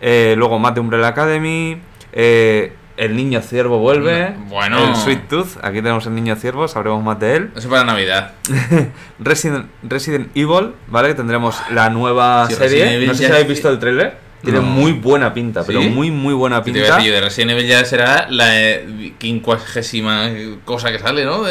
Eh, 0.00 0.34
luego 0.38 0.58
más 0.58 0.74
de 0.74 0.80
Umbrella 0.80 1.08
Academy. 1.08 1.80
eh, 2.12 2.76
el 2.96 3.16
niño 3.16 3.40
ciervo 3.40 3.78
vuelve. 3.78 4.34
Bueno. 4.48 4.88
El 4.88 4.96
Sweet 4.96 5.28
Tooth. 5.28 5.56
Aquí 5.62 5.76
tenemos 5.82 6.06
el 6.06 6.14
niño 6.14 6.36
ciervo, 6.36 6.68
sabremos 6.68 7.02
más 7.02 7.18
de 7.18 7.36
él. 7.36 7.50
Eso 7.56 7.68
para 7.68 7.84
Navidad. 7.84 8.32
Resident, 9.18 9.66
Resident 9.82 10.28
Evil, 10.34 10.72
¿vale? 10.88 11.08
Que 11.08 11.14
tendremos 11.14 11.56
la 11.70 11.90
nueva 11.90 12.46
Sí, 12.48 12.54
serie. 12.54 13.06
No 13.06 13.14
sé 13.14 13.26
si 13.26 13.32
habéis 13.32 13.48
visto 13.48 13.68
el 13.70 13.78
tráiler. 13.78 14.16
Tiene 14.42 14.58
No. 14.58 14.64
muy 14.66 14.90
buena 14.92 15.32
pinta, 15.32 15.62
pero 15.64 15.80
¿Sí? 15.80 15.88
muy, 15.88 16.10
muy 16.10 16.34
buena 16.34 16.62
Te 16.64 16.70
iba 16.70 16.80
a 16.80 16.82
pinta. 16.82 16.96
decir, 16.96 17.12
de 17.12 17.20
Resident 17.20 17.50
Evil 17.52 17.66
ya 17.68 17.84
será 17.84 18.26
la 18.28 18.60
eh, 18.60 19.12
quincuagésima 19.18 20.30
cosa 20.64 20.90
que 20.90 20.98
sale, 20.98 21.24
¿no? 21.24 21.42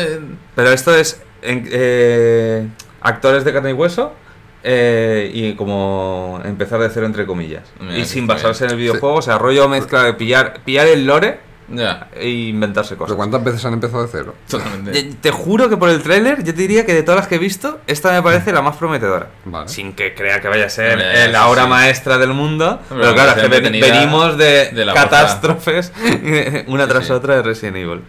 Pero 0.56 0.72
esto 0.72 0.94
es 0.94 1.22
en- 1.42 1.70
eh, 1.72 2.68
actores 3.00 3.46
de 3.46 3.54
carne 3.54 3.70
y 3.70 3.74
hueso 3.74 4.14
eh, 4.64 5.32
y 5.34 5.54
como 5.54 6.40
empezar 6.46 6.80
de 6.80 6.90
cero 6.90 7.06
entre 7.06 7.26
comillas. 7.26 7.64
Mira, 7.80 7.98
y 7.98 8.06
sin 8.06 8.28
basarse 8.28 8.66
en 8.66 8.72
el 8.72 8.78
videojuego, 8.78 9.16
o 9.16 9.22
sea, 9.22 9.38
rollo 9.38 9.68
mezcla 9.70 10.04
de 10.04 10.14
pillar, 10.14 10.60
pillar 10.66 10.88
el 10.88 11.06
lore 11.06 11.40
Ya, 11.70 12.10
e 12.16 12.28
inventarse 12.30 12.96
¿Pero 12.96 13.06
cosas. 13.06 13.16
cuántas 13.16 13.44
veces 13.44 13.64
han 13.66 13.74
empezado 13.74 14.04
de 14.04 14.10
cero? 14.12 14.36
totalmente. 14.50 14.92
Te, 14.92 15.04
te 15.16 15.32
juro 15.32 15.70
que 15.70 15.78
por 15.78 15.90
el 15.90 16.02
tráiler 16.04 16.40
yo 16.44 16.54
te 16.54 16.62
diría 16.62 16.86
que 16.86 16.94
de 16.94 17.02
todas 17.04 17.20
las 17.22 17.28
que 17.28 17.36
he 17.36 17.40
visto, 17.40 17.80
esta 17.88 18.12
me 18.12 18.22
parece 18.22 18.52
la 18.52 18.62
más 18.62 18.76
prometedora. 18.76 19.30
Vale. 19.46 19.70
Sin 19.70 19.94
que 19.94 20.14
crea 20.14 20.42
que 20.42 20.48
vaya 20.50 20.66
a 20.66 20.70
ser 20.70 21.00
eh, 21.02 21.28
la 21.30 21.44
sí, 21.44 21.50
obra 21.50 21.64
sí. 21.64 21.70
maestra 21.70 22.18
del 22.18 22.34
mundo. 22.34 22.82
Pero 22.90 23.14
claro, 23.14 23.42
es 23.42 23.48
que 23.48 23.70
venimos 23.70 24.38
de, 24.38 24.72
de 24.72 24.86
la 24.86 24.94
catástrofes 24.94 25.94
una 26.68 26.88
tras 26.88 27.06
sí. 27.08 27.14
otra 27.14 27.38
de 27.38 27.42
Resident 27.44 27.78
Evil. 27.78 28.02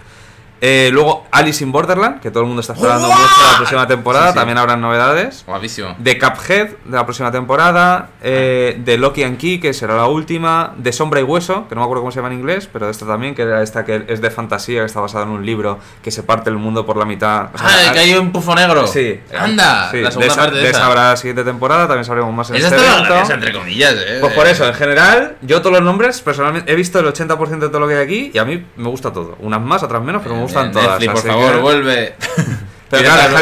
Eh, 0.64 0.90
luego 0.92 1.26
Alice 1.32 1.64
in 1.64 1.72
Borderland, 1.72 2.20
que 2.20 2.30
todo 2.30 2.44
el 2.44 2.46
mundo 2.46 2.60
está 2.60 2.74
esperando 2.74 3.08
mucho 3.08 3.18
la 3.50 3.56
próxima 3.56 3.86
temporada, 3.88 4.26
Sí, 4.28 4.32
sí. 4.34 4.38
también 4.38 4.58
habrán 4.58 4.80
novedades. 4.80 5.42
Guapísimo. 5.44 5.96
De 5.98 6.16
Cuphead, 6.20 6.68
de 6.84 6.96
la 6.96 7.04
próxima 7.04 7.32
temporada. 7.32 8.10
eh, 8.22 8.76
de 8.78 8.96
Loki 8.96 9.24
and 9.24 9.38
Key, 9.38 9.58
que 9.58 9.72
será 9.74 9.96
la 9.96 10.06
última. 10.06 10.72
De 10.76 10.92
Sombra 10.92 11.18
y 11.18 11.24
Hueso, 11.24 11.66
que 11.68 11.74
no 11.74 11.80
me 11.80 11.84
acuerdo 11.86 12.02
cómo 12.02 12.12
se 12.12 12.20
llama 12.20 12.32
en 12.32 12.38
inglés, 12.38 12.68
pero 12.72 12.88
esta 12.88 13.04
también, 13.06 13.34
que 13.34 13.42
era 13.42 13.60
esta 13.62 13.84
que 13.84 14.04
es 14.06 14.20
de 14.20 14.30
fantasía, 14.30 14.80
que 14.80 14.86
está 14.86 15.00
basada 15.00 15.24
en 15.24 15.30
un 15.30 15.44
libro 15.44 15.80
que 16.00 16.12
se 16.12 16.22
parte 16.22 16.48
el 16.48 16.56
mundo 16.56 16.86
por 16.86 16.96
la 16.96 17.04
mitad. 17.04 17.48
O 17.54 17.58
sea, 17.58 17.66
Ah, 17.68 17.92
que 17.92 17.98
hay 17.98 18.14
un 18.14 18.30
pufo 18.30 18.54
negro. 18.54 18.86
Sí. 18.86 19.20
Anda, 19.36 19.90
Sí, 19.90 20.00
la 20.00 20.10
segunda 20.12 20.32
esa, 20.32 20.40
parte 20.42 20.56
de, 20.58 20.62
de 20.62 20.68
esa. 20.70 20.78
esa 20.78 20.86
habrá 20.86 21.10
la 21.10 21.16
siguiente 21.16 21.42
temporada, 21.42 21.88
también 21.88 22.04
sabremos 22.04 22.32
más 22.32 22.48
en 22.50 22.56
Esa 22.56 22.68
este 22.68 22.78
está 22.86 23.34
entre 23.34 23.52
comillas, 23.52 23.94
eh. 23.94 24.18
Pues 24.20 24.32
por 24.32 24.46
eso, 24.46 24.64
en 24.68 24.74
general, 24.74 25.36
yo 25.42 25.58
todos 25.60 25.72
los 25.72 25.82
nombres, 25.82 26.20
personalmente, 26.20 26.70
he 26.70 26.76
visto 26.76 27.00
el 27.00 27.06
80% 27.06 27.58
de 27.58 27.68
todo 27.68 27.80
lo 27.80 27.88
que 27.88 27.96
hay 27.96 28.04
aquí 28.04 28.30
y 28.32 28.38
a 28.38 28.44
mí 28.44 28.64
me 28.76 28.88
gusta 28.88 29.12
todo. 29.12 29.36
Unas 29.40 29.60
más, 29.60 29.82
otras 29.82 30.00
menos, 30.02 30.22
pero 30.22 30.36
me 30.36 30.42
gustan 30.52 30.70
Bien, 30.70 30.84
todas. 30.84 31.00
Netflix, 31.00 31.20
por 31.22 31.30
favor, 31.32 31.52
que- 31.54 31.60
vuelve. 31.60 32.14
Pero 32.90 33.04
claro, 33.04 33.34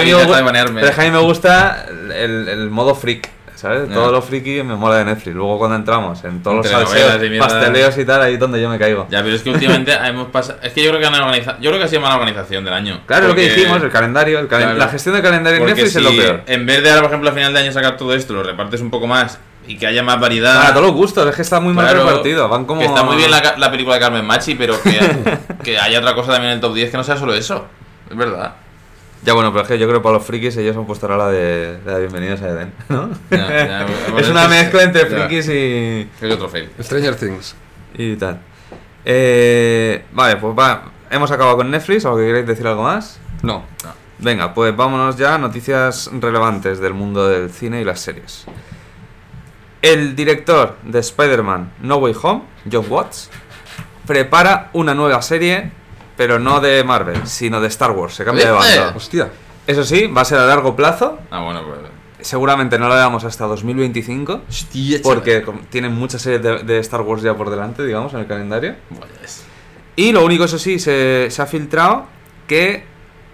banearme. 0.44 0.80
pero 0.80 1.02
mí 1.02 1.10
me 1.10 1.18
gusta 1.18 1.84
el, 2.14 2.46
el 2.48 2.70
modo 2.70 2.94
freak, 2.94 3.28
¿sabes? 3.56 3.92
Todo 3.92 4.12
lo 4.12 4.22
friki 4.22 4.62
me 4.62 4.76
mola 4.76 4.98
de 4.98 5.06
Netflix. 5.06 5.34
Luego 5.34 5.58
cuando 5.58 5.74
entramos 5.74 6.22
en 6.22 6.40
todos 6.40 6.58
los 6.58 6.68
salseos, 6.68 7.20
y 7.24 7.36
pasteleos 7.36 7.98
y 7.98 8.04
tal, 8.04 8.22
ahí 8.22 8.34
es 8.34 8.38
donde 8.38 8.62
yo 8.62 8.68
me 8.70 8.78
caigo. 8.78 9.08
Ya, 9.10 9.24
pero 9.24 9.34
es 9.34 9.42
que 9.42 9.50
últimamente 9.50 9.92
hemos 10.04 10.28
pasado. 10.28 10.60
Es 10.62 10.72
que 10.72 10.84
yo 10.84 10.90
creo 10.90 11.00
que 11.00 11.06
han 11.08 11.14
organizado. 11.16 11.58
Yo 11.60 11.70
creo 11.70 11.80
que 11.80 11.86
ha 11.86 11.88
sido 11.88 12.00
mala 12.00 12.14
organización 12.14 12.64
del 12.64 12.74
año. 12.74 13.00
Claro, 13.06 13.26
lo 13.26 13.34
que 13.34 13.42
Porque- 13.48 13.56
dijimos, 13.56 13.82
el 13.82 13.90
calendario, 13.90 14.38
el 14.38 14.46
calen- 14.46 14.60
Claro. 14.66 14.78
la 14.78 14.88
gestión 14.88 15.14
del 15.16 15.24
calendario 15.24 15.56
en 15.56 15.62
Porque 15.64 15.82
Netflix 15.82 15.96
es 15.96 16.02
lo 16.04 16.10
peor. 16.22 16.42
En 16.46 16.64
vez 16.66 16.80
de 16.84 16.88
ahora, 16.90 17.02
por 17.02 17.10
ejemplo, 17.10 17.30
a 17.30 17.32
final 17.32 17.52
de 17.52 17.58
año 17.58 17.72
sacar 17.72 17.96
todo 17.96 18.14
esto, 18.14 18.32
lo 18.32 18.44
repartes 18.44 18.80
un 18.80 18.90
poco 18.90 19.08
más 19.08 19.40
y 19.66 19.76
que 19.76 19.86
haya 19.86 20.02
más 20.02 20.20
variedad. 20.20 20.60
Para 20.60 20.74
todos 20.74 20.86
los 20.86 20.96
gustos, 20.96 21.28
es 21.28 21.36
que 21.36 21.42
está 21.42 21.60
muy 21.60 21.72
mal 21.72 21.94
repartido. 21.94 22.48
Van 22.48 22.64
como. 22.64 22.80
Que 22.80 22.86
está 22.86 23.02
muy 23.02 23.16
bien 23.16 23.30
la, 23.30 23.70
película 23.70 23.94
de 23.94 24.00
Carmen 24.00 24.24
Machi, 24.24 24.54
pero 24.54 24.80
que, 24.82 24.98
que 25.62 25.78
haya 25.78 25.98
otra 25.98 26.14
cosa 26.14 26.32
también 26.32 26.52
en 26.52 26.56
el 26.56 26.60
top 26.60 26.74
10 26.74 26.90
que 26.90 26.96
no 26.96 27.04
sea 27.04 27.16
solo 27.16 27.34
eso. 27.34 27.66
Es 28.10 28.16
verdad. 28.16 28.54
Ya 29.22 29.34
bueno, 29.34 29.52
pero 29.52 29.62
es 29.62 29.68
que 29.68 29.78
yo 29.78 29.86
creo 29.86 30.00
que 30.00 30.02
para 30.02 30.14
los 30.14 30.24
frikis 30.24 30.56
ellos 30.56 30.74
han 30.76 30.86
puesto 30.86 31.06
ahora 31.06 31.26
la 31.26 31.30
de, 31.30 31.78
la 31.84 31.94
de 31.94 32.00
Bienvenidos 32.00 32.40
a 32.40 32.48
Eden, 32.48 32.72
¿no? 32.88 33.10
Ya, 33.30 33.66
ya, 33.66 33.86
bueno, 34.10 34.18
es 34.18 34.28
una 34.30 34.44
es 34.44 34.48
mezcla 34.48 34.82
entre 34.82 35.02
ya. 35.02 35.08
frikis 35.08 35.46
y, 35.48 36.08
que 36.18 36.32
otro 36.32 36.48
fail. 36.48 36.70
Stranger 36.80 37.16
Things. 37.16 37.54
y 37.94 38.16
tal. 38.16 38.40
Eh, 39.04 40.04
vale, 40.12 40.36
pues 40.36 40.58
va, 40.58 40.84
hemos 41.10 41.30
acabado 41.30 41.58
con 41.58 41.70
Netflix, 41.70 42.06
¿o 42.06 42.16
que 42.16 42.24
queréis 42.24 42.46
decir 42.46 42.66
algo 42.66 42.82
más? 42.82 43.20
No. 43.42 43.64
Venga, 44.18 44.54
pues 44.54 44.74
vámonos 44.74 45.16
ya 45.16 45.34
a 45.34 45.38
noticias 45.38 46.10
relevantes 46.18 46.78
del 46.80 46.94
mundo 46.94 47.28
del 47.28 47.50
cine 47.50 47.82
y 47.82 47.84
las 47.84 48.00
series. 48.00 48.46
El 49.82 50.14
director 50.14 50.76
de 50.82 50.98
Spider-Man 50.98 51.72
No 51.80 51.96
Way 51.96 52.14
Home, 52.22 52.42
John 52.70 52.84
Watts, 52.88 53.30
prepara 54.06 54.70
una 54.72 54.94
nueva 54.94 55.22
serie, 55.22 55.70
pero 56.16 56.38
no 56.38 56.60
de 56.60 56.84
Marvel, 56.84 57.26
sino 57.26 57.60
de 57.60 57.68
Star 57.68 57.92
Wars. 57.92 58.14
Se 58.14 58.24
cambia 58.24 58.52
de 58.52 58.58
¿Viste? 58.58 58.78
bando. 58.78 58.96
Hostia. 58.98 59.30
Eso 59.66 59.84
sí, 59.84 60.06
va 60.06 60.22
a 60.22 60.24
ser 60.24 60.38
a 60.38 60.46
largo 60.46 60.74
plazo. 60.76 61.18
Ah, 61.30 61.42
bueno, 61.42 61.62
pues. 61.64 61.78
Seguramente 62.26 62.78
no 62.78 62.88
la 62.88 62.96
veamos 62.96 63.24
hasta 63.24 63.46
2025. 63.46 64.42
Hostia, 64.48 64.98
Porque 65.02 65.42
tienen 65.70 65.92
muchas 65.94 66.20
series 66.20 66.42
de, 66.42 66.58
de 66.64 66.78
Star 66.80 67.00
Wars 67.00 67.22
ya 67.22 67.34
por 67.34 67.48
delante, 67.48 67.84
digamos, 67.86 68.12
en 68.12 68.20
el 68.20 68.26
calendario. 68.26 68.74
es- 69.24 69.44
Y 69.96 70.12
lo 70.12 70.22
único, 70.24 70.44
eso 70.44 70.58
sí, 70.58 70.78
se, 70.78 71.28
se 71.30 71.40
ha 71.42 71.46
filtrado 71.46 72.06
que. 72.46 72.84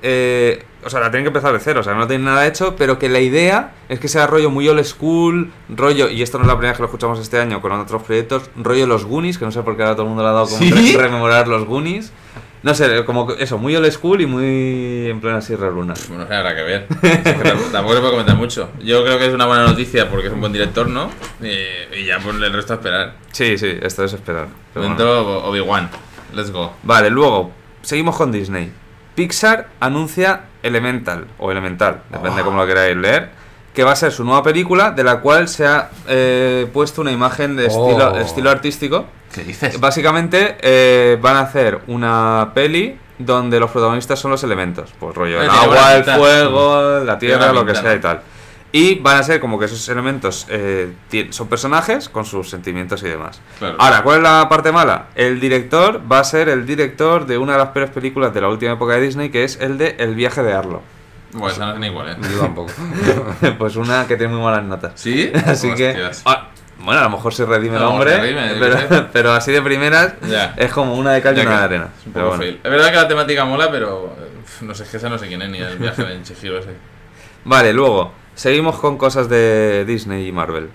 eh, 0.03 0.65
o 0.87 0.91
sea, 0.91 1.01
la 1.01 1.11
tienen 1.11 1.25
que 1.25 1.29
empezar 1.29 1.53
de 1.53 1.59
cero, 1.61 1.81
o 1.81 1.83
sea, 1.83 1.95
no 1.95 2.07
tienen 2.07 2.25
nada 2.25 2.47
hecho, 2.47 2.77
pero 2.77 2.99
que 2.99 3.09
la 3.09 3.21
idea 3.21 3.73
es 3.89 3.99
que 4.01 4.09
sea 4.09 4.27
rollo 4.27 4.51
muy 4.51 4.69
old 4.69 4.85
school, 4.85 5.53
rollo, 5.69 6.09
y 6.09 6.23
esto 6.23 6.39
no 6.39 6.45
es 6.45 6.49
la 6.49 6.55
primera 6.55 6.71
vez 6.73 6.77
que 6.79 6.83
lo 6.83 6.87
escuchamos 6.87 7.19
este 7.19 7.39
año 7.41 7.61
con 7.61 7.73
otros 7.73 8.03
proyectos, 8.05 8.49
rollo 8.57 8.87
los 8.87 9.05
Goonies, 9.05 9.37
que 9.39 9.45
no 9.45 9.51
sé 9.53 9.63
por 9.63 9.77
qué 9.77 9.83
ahora 9.83 9.95
todo 9.97 10.05
el 10.05 10.09
mundo 10.11 10.23
le 10.23 10.29
ha 10.29 10.33
dado 10.33 10.47
como 10.47 10.59
¿Sí? 10.59 10.71
re- 10.97 11.03
rememorar 11.03 11.49
los 11.49 11.65
Goonies. 11.67 12.13
No 12.63 12.75
sé, 12.75 13.05
como 13.05 13.31
eso, 13.33 13.59
muy 13.59 13.77
old 13.77 13.89
school 13.93 14.21
y 14.23 14.27
muy 14.27 15.09
en 15.11 15.21
plena 15.21 15.41
Sierra 15.41 15.71
Luna. 15.71 15.95
Bueno, 16.09 16.25
habrá 16.25 16.57
que 16.57 16.63
ver. 16.63 16.87
Es 17.03 17.19
que 17.21 17.33
tampoco 17.71 17.95
se 17.95 18.01
puede 18.01 18.11
comentar 18.11 18.35
mucho. 18.37 18.71
Yo 18.83 19.05
creo 19.05 19.19
que 19.19 19.27
es 19.27 19.35
una 19.35 19.47
buena 19.47 19.65
noticia 19.67 20.11
porque 20.11 20.29
es 20.29 20.33
un 20.33 20.41
buen 20.41 20.53
director, 20.53 20.89
¿no? 20.89 21.11
Y, 21.41 21.97
y 22.01 22.07
ya 22.07 22.19
por 22.19 22.35
el 22.35 22.53
resto 22.53 22.73
a 22.73 22.77
esperar. 22.77 23.15
Sí, 23.31 23.57
sí, 23.57 23.73
esto 23.81 24.03
es 24.05 24.15
esperar. 24.15 24.47
De 24.75 24.81
pero 24.97 25.23
bueno. 25.25 25.39
Obi-Wan. 25.49 25.91
Let's 26.35 26.51
go. 26.51 26.73
Vale, 26.83 27.09
luego, 27.11 27.53
seguimos 27.83 28.17
con 28.17 28.33
Disney. 28.33 28.73
Pixar 29.17 29.67
anuncia 29.81 30.43
Elemental, 30.63 31.27
o 31.39 31.51
Elemental, 31.51 32.03
depende 32.11 32.43
Oh. 32.43 32.45
cómo 32.45 32.59
lo 32.61 32.67
queráis 32.67 32.97
leer, 32.97 33.31
que 33.75 33.83
va 33.83 33.93
a 33.93 33.97
ser 33.97 34.13
su 34.13 34.23
nueva 34.25 34.43
película, 34.45 34.91
de 34.93 35.03
la 35.05 35.21
cual 35.21 35.49
se 35.49 35.67
ha 35.67 35.91
eh, 36.07 36.69
puesto 36.73 37.01
una 37.01 37.11
imagen 37.11 37.57
de 37.57 37.67
estilo, 37.67 38.13
Oh. 38.13 38.19
estilo 38.19 38.51
artístico. 38.51 39.07
¿Qué 39.35 39.43
dices? 39.43 39.81
Básicamente 39.81 40.57
eh, 40.61 41.19
van 41.21 41.37
a 41.37 41.41
hacer 41.41 41.81
una 41.89 42.53
peli 42.55 42.99
donde 43.19 43.59
los 43.59 43.71
protagonistas 43.71 44.19
son 44.19 44.31
los 44.31 44.43
elementos, 44.45 44.93
pues 45.01 45.15
rollo 45.15 45.41
el 45.43 45.49
agua, 45.51 45.95
el 45.97 46.05
fuego, 46.05 47.01
la 47.05 47.19
tierra, 47.19 47.53
lo 47.53 47.65
que 47.65 47.75
sea 47.75 47.95
y 47.95 48.01
tal. 48.01 48.21
Y 48.73 48.97
van 48.99 49.17
a 49.19 49.23
ser 49.23 49.41
como 49.41 49.59
que 49.59 49.65
esos 49.67 49.89
elementos 49.89 50.47
eh, 50.51 50.93
son 51.31 51.49
personajes 51.49 52.09
con 52.09 52.25
sus 52.27 52.51
sentimientos 52.51 53.03
y 53.03 53.09
demás. 53.09 53.41
Claro. 53.59 53.77
Ahora, 53.79 54.03
¿cuál 54.03 54.17
es 54.19 54.23
la 54.25 54.49
parte 54.49 54.73
mala? 54.73 55.07
El 55.15 55.41
director 55.41 56.01
va 56.11 56.19
a 56.19 56.25
ser 56.25 56.49
el 56.49 56.67
director 56.67 57.27
de 57.27 57.39
una 57.39 57.53
de 57.53 57.59
las 57.59 57.69
peores 57.69 57.91
películas 57.91 58.35
de 58.35 58.41
la 58.41 58.49
última 58.49 58.73
época 58.73 58.95
de 58.95 59.01
Disney, 59.03 59.31
que 59.31 59.45
es 59.45 59.59
el 59.61 59.79
de 59.79 59.97
El 59.99 60.15
viaje 60.15 60.43
de 60.43 60.53
Arlo. 60.53 60.83
Bueno, 61.33 61.49
esa 61.49 61.67
no 61.67 61.73
tiene 61.73 61.87
igual, 61.89 62.09
¿eh? 62.11 62.17
Yo 62.33 62.41
tampoco. 62.41 62.73
pues 63.59 63.77
una 63.77 64.07
que 64.07 64.17
tiene 64.17 64.33
muy 64.35 64.43
malas 64.43 64.65
notas. 64.65 64.93
¿Sí? 64.97 65.31
Así 65.47 65.73
que. 65.75 66.11
Ah, 66.25 66.49
bueno, 66.79 67.01
a 67.01 67.05
lo 67.05 67.11
mejor 67.11 67.33
se 67.33 67.47
redime 67.47 67.77
el 67.77 67.83
hombre, 67.83 68.17
redime, 68.19 69.07
pero, 69.13 69.33
así 69.33 69.51
de 69.51 69.63
primeras 69.63 70.15
Ya. 70.29 70.53
es 70.59 70.71
como 70.71 70.95
una 70.95 71.13
de 71.13 71.23
cal 71.23 71.37
y 71.37 71.41
una 71.41 71.59
de 71.59 71.65
arena. 71.65 71.89
Es 71.99 72.07
un 72.07 72.13
Pero 72.13 72.27
poco 72.27 72.37
bueno. 72.37 72.43
fail. 72.53 72.61
Es 72.63 72.71
verdad 72.71 72.91
que 72.91 72.97
la 72.97 73.09
temática 73.09 73.45
mola, 73.47 73.71
pero 73.71 74.15
no 74.61 74.75
sé, 74.75 74.83
es 74.85 74.91
que 74.91 74.99
esa 74.99 75.09
no 75.09 75.19
sé 75.19 75.27
quién 75.27 75.41
es 75.41 75.49
ni 75.49 75.59
el 75.59 75.79
viaje 75.79 76.05
de 76.05 76.23
Chihiro 76.23 76.59
ese. 76.59 76.71
Vale, 77.45 77.73
luego, 77.73 78.13
seguimos 78.37 78.79
con 78.79 78.97
cosas 78.97 79.29
de 79.29 79.85
Disney 79.85 80.29
y 80.29 80.33
Marvel. 80.33 80.71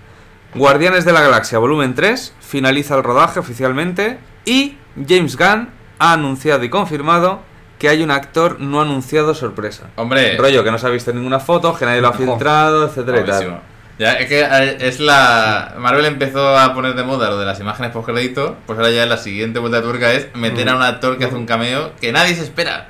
Guardianes 0.54 1.06
de 1.06 1.12
la 1.12 1.22
Galaxia 1.22 1.58
Volumen 1.58 1.94
3 1.94 2.34
finaliza 2.40 2.94
el 2.94 3.02
rodaje 3.02 3.40
oficialmente 3.40 4.18
y 4.44 4.76
James 5.08 5.38
Gunn 5.38 5.70
ha 5.98 6.12
anunciado 6.12 6.62
y 6.64 6.68
confirmado 6.68 7.40
que 7.78 7.88
hay 7.88 8.02
un 8.02 8.10
actor 8.10 8.60
no 8.60 8.82
anunciado 8.82 9.34
sorpresa. 9.34 9.88
Hombre, 9.96 10.36
Rollo 10.36 10.62
que 10.62 10.70
no 10.70 10.78
se 10.78 10.86
ha 10.86 10.90
visto 10.90 11.12
ninguna 11.12 11.40
foto, 11.40 11.74
que 11.74 11.86
nadie 11.86 12.02
lo 12.02 12.08
ha 12.08 12.12
filtrado, 12.12 12.86
etcétera 12.86 13.20
y 13.20 13.24
tal. 13.24 13.60
Ya, 13.98 14.14
es 14.14 14.26
que 14.26 14.40
eh, 14.40 14.76
es 14.80 15.00
la. 15.00 15.74
Marvel 15.78 16.04
empezó 16.06 16.56
a 16.56 16.74
poner 16.74 16.94
de 16.94 17.04
moda 17.04 17.30
lo 17.30 17.38
de 17.38 17.46
las 17.46 17.60
imágenes 17.60 17.92
post 17.92 18.08
crédito, 18.08 18.56
pues 18.66 18.78
ahora 18.78 18.90
ya 18.90 19.06
la 19.06 19.16
siguiente 19.16 19.58
vuelta 19.58 19.78
de 19.78 19.84
tuerca 19.84 20.12
es 20.12 20.34
meter 20.34 20.68
a 20.68 20.76
un 20.76 20.82
actor 20.82 21.18
que 21.18 21.24
hace 21.24 21.36
un 21.36 21.46
cameo 21.46 21.92
que 22.00 22.12
nadie 22.12 22.34
se 22.34 22.42
espera. 22.42 22.88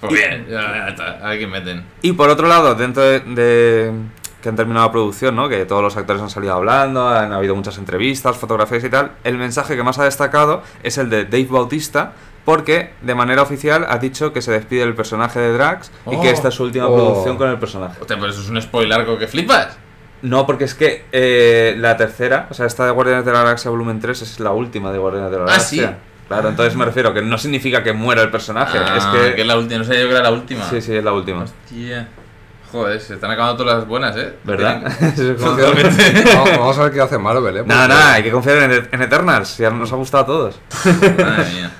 Pues 0.00 0.12
bien, 0.12 0.46
ya, 0.48 0.60
ya 0.60 0.88
está. 0.88 1.18
A 1.24 1.30
ver 1.30 1.38
quién 1.38 1.50
meten. 1.50 1.84
Y 2.02 2.12
por 2.12 2.28
otro 2.28 2.46
lado, 2.48 2.74
dentro 2.74 3.02
de, 3.02 3.20
de- 3.20 3.92
que 4.42 4.48
han 4.50 4.56
terminado 4.56 4.86
la 4.86 4.92
producción, 4.92 5.34
¿no? 5.34 5.48
que 5.48 5.64
todos 5.64 5.82
los 5.82 5.96
actores 5.96 6.22
han 6.22 6.30
salido 6.30 6.54
hablando, 6.54 7.08
han 7.08 7.32
habido 7.32 7.56
muchas 7.56 7.78
entrevistas, 7.78 8.36
fotografías 8.36 8.84
y 8.84 8.90
tal, 8.90 9.12
el 9.24 9.36
mensaje 9.38 9.74
que 9.76 9.82
más 9.82 9.98
ha 9.98 10.04
destacado 10.04 10.62
es 10.84 10.98
el 10.98 11.10
de 11.10 11.24
Dave 11.24 11.48
Bautista, 11.50 12.12
porque 12.44 12.92
de 13.00 13.14
manera 13.16 13.42
oficial 13.42 13.84
ha 13.88 13.98
dicho 13.98 14.32
que 14.32 14.40
se 14.42 14.52
despide 14.52 14.80
del 14.80 14.94
personaje 14.94 15.40
de 15.40 15.52
Drax 15.52 15.90
y 16.12 16.14
Oh. 16.14 16.22
que 16.22 16.30
esta 16.30 16.48
es 16.48 16.54
su 16.54 16.62
última 16.62 16.86
Oh. 16.86 16.94
producción 16.94 17.36
con 17.38 17.48
el 17.50 17.58
personaje. 17.58 17.96
Hostia, 18.00 18.16
pero 18.16 18.28
eso 18.30 18.40
es 18.40 18.48
un 18.48 18.60
spoiler 18.62 19.04
que 19.18 19.26
flipas. 19.26 19.76
No, 20.22 20.46
porque 20.46 20.64
es 20.64 20.74
que 20.74 21.04
eh, 21.10 21.74
la 21.78 21.96
tercera, 21.96 22.46
o 22.50 22.54
sea, 22.54 22.66
esta 22.66 22.84
de 22.86 22.92
Guardianes 22.92 23.24
de 23.24 23.32
la 23.32 23.38
Galaxia 23.42 23.70
volumen 23.70 23.98
3 23.98 24.22
es 24.22 24.38
la 24.38 24.52
última 24.52 24.92
de 24.92 24.98
Guardianes 24.98 25.30
de 25.32 25.38
la 25.38 25.42
Ah, 25.44 25.46
Galaxia. 25.48 25.88
¿sí? 25.88 25.94
Claro, 26.28 26.48
entonces 26.48 26.74
me 26.76 26.84
refiero 26.84 27.14
que 27.14 27.22
no 27.22 27.38
significa 27.38 27.82
que 27.84 27.92
muera 27.92 28.22
el 28.22 28.30
personaje, 28.30 28.78
Ah, 28.78 28.96
es 28.96 29.04
que... 29.34 29.40
es 29.40 29.46
la 29.46 29.56
última. 29.56 29.78
No 29.78 29.84
sabía 29.84 30.00
yo 30.02 30.06
que 30.08 30.14
era 30.14 30.22
la 30.24 30.30
última. 30.32 30.64
Sí, 30.68 30.80
sí, 30.80 30.94
es 30.96 31.04
la 31.04 31.12
última. 31.12 31.42
Hostia. 31.44 32.08
Joder, 32.72 33.00
se 33.00 33.14
están 33.14 33.30
acabando 33.30 33.56
todas 33.62 33.78
las 33.78 33.86
buenas, 33.86 34.16
¿eh? 34.16 34.34
¿Verdad? 34.42 34.82
Vamos, 36.58 36.78
a 36.78 36.82
ver 36.82 36.92
qué 36.92 37.00
hace 37.00 37.16
Marvel, 37.16 37.56
¿eh? 37.58 37.62
Nada, 37.64 37.82
Porque- 37.86 37.94
nada, 37.94 38.12
hay 38.14 38.22
que 38.24 38.30
confiar 38.32 38.58
en, 38.70 38.88
en 38.90 39.02
Eternals, 39.02 39.56
ya 39.58 39.70
nos 39.70 39.92
ha 39.92 39.96
gustado 39.96 40.24
a 40.24 40.26
todos. 40.26 40.60
Madre 40.84 41.52
mía. 41.52 41.70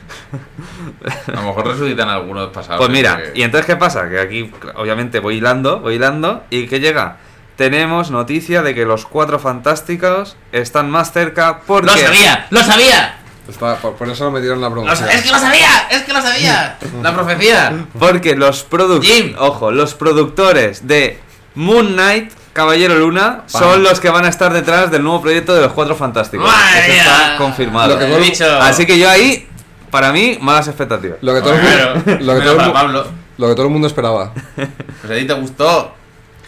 A 1.29 1.33
lo 1.33 1.43
mejor 1.43 1.67
resucitan 1.67 2.09
algunos 2.09 2.49
pasados. 2.49 2.79
Pues 2.79 2.91
mira, 2.91 3.15
porque- 3.17 3.33
y 3.35 3.43
entonces 3.43 3.67
¿qué 3.67 3.77
pasa? 3.77 4.09
Que 4.09 4.21
aquí 4.21 4.53
obviamente 4.77 5.19
voy 5.19 5.37
hilando, 5.39 5.81
voy 5.81 5.97
hilando, 5.97 6.45
y 6.51 6.67
¿qué 6.69 6.79
llega? 6.81 7.17
Tenemos 7.57 8.11
noticia 8.11 8.63
de 8.63 8.75
que 8.75 8.85
los 8.85 9.07
cuatro 9.07 9.39
fantásticos 9.39 10.37
están 10.53 10.91
más 10.91 11.13
cerca 11.13 11.61
porque... 11.67 11.87
¡Lo 11.91 11.97
sabía! 11.97 12.47
¡Lo 12.51 12.61
sabía! 12.61 13.19
Está- 13.49 13.77
por, 13.77 13.95
por 13.95 14.09
eso 14.09 14.25
lo 14.25 14.31
metieron 14.31 14.59
en 14.59 14.63
la 14.63 14.71
promoción. 14.71 15.09
¡Es 15.09 15.23
que 15.23 15.31
lo 15.31 15.39
sabía! 15.39 15.89
¡Es 15.91 16.03
que 16.03 16.13
lo 16.13 16.21
sabía! 16.23 16.79
La 17.03 17.15
profecía. 17.15 17.87
Porque 17.99 18.35
los 18.37 18.63
productores... 18.65 19.35
Ojo, 19.39 19.71
los 19.71 19.95
productores 19.95 20.87
de 20.87 21.21
Moon 21.55 21.93
Knight, 21.95 22.33
Caballero 22.53 22.95
Luna, 22.97 23.43
son 23.47 23.83
los 23.83 24.01
que 24.01 24.11
van 24.11 24.25
a 24.25 24.29
estar 24.29 24.53
detrás 24.53 24.91
del 24.91 25.03
nuevo 25.03 25.23
proyecto 25.23 25.55
de 25.55 25.61
los 25.63 25.73
cuatro 25.73 25.95
fantásticos. 25.95 26.47
¡Madre 26.51 26.97
Eso 26.99 27.11
está 27.11 27.37
confirmado. 27.39 27.95
Lo 27.95 27.99
que 27.99 28.13
He 28.13 28.21
dicho. 28.21 28.61
Así 28.61 28.87
que 28.87 28.99
yo 28.99 29.09
ahí, 29.11 29.47
para 29.91 30.13
mí, 30.13 30.39
malas 30.41 30.67
expectativas. 30.69 31.19
Lo 31.21 31.35
que 31.35 31.41
todo 31.41 31.55
el 31.55 31.61
Claro, 31.61 31.95
mundo, 31.95 32.11
lo 32.25 32.35
que 32.35 32.41
todo 32.47 32.61
el 32.61 33.07
lo 33.39 33.49
que 33.49 33.55
todo 33.55 33.67
el 33.67 33.73
mundo 33.73 33.87
esperaba. 33.87 34.33
Pues 34.55 35.13
a 35.13 35.15
ti 35.15 35.27
te 35.27 35.35
gustó. 35.35 35.95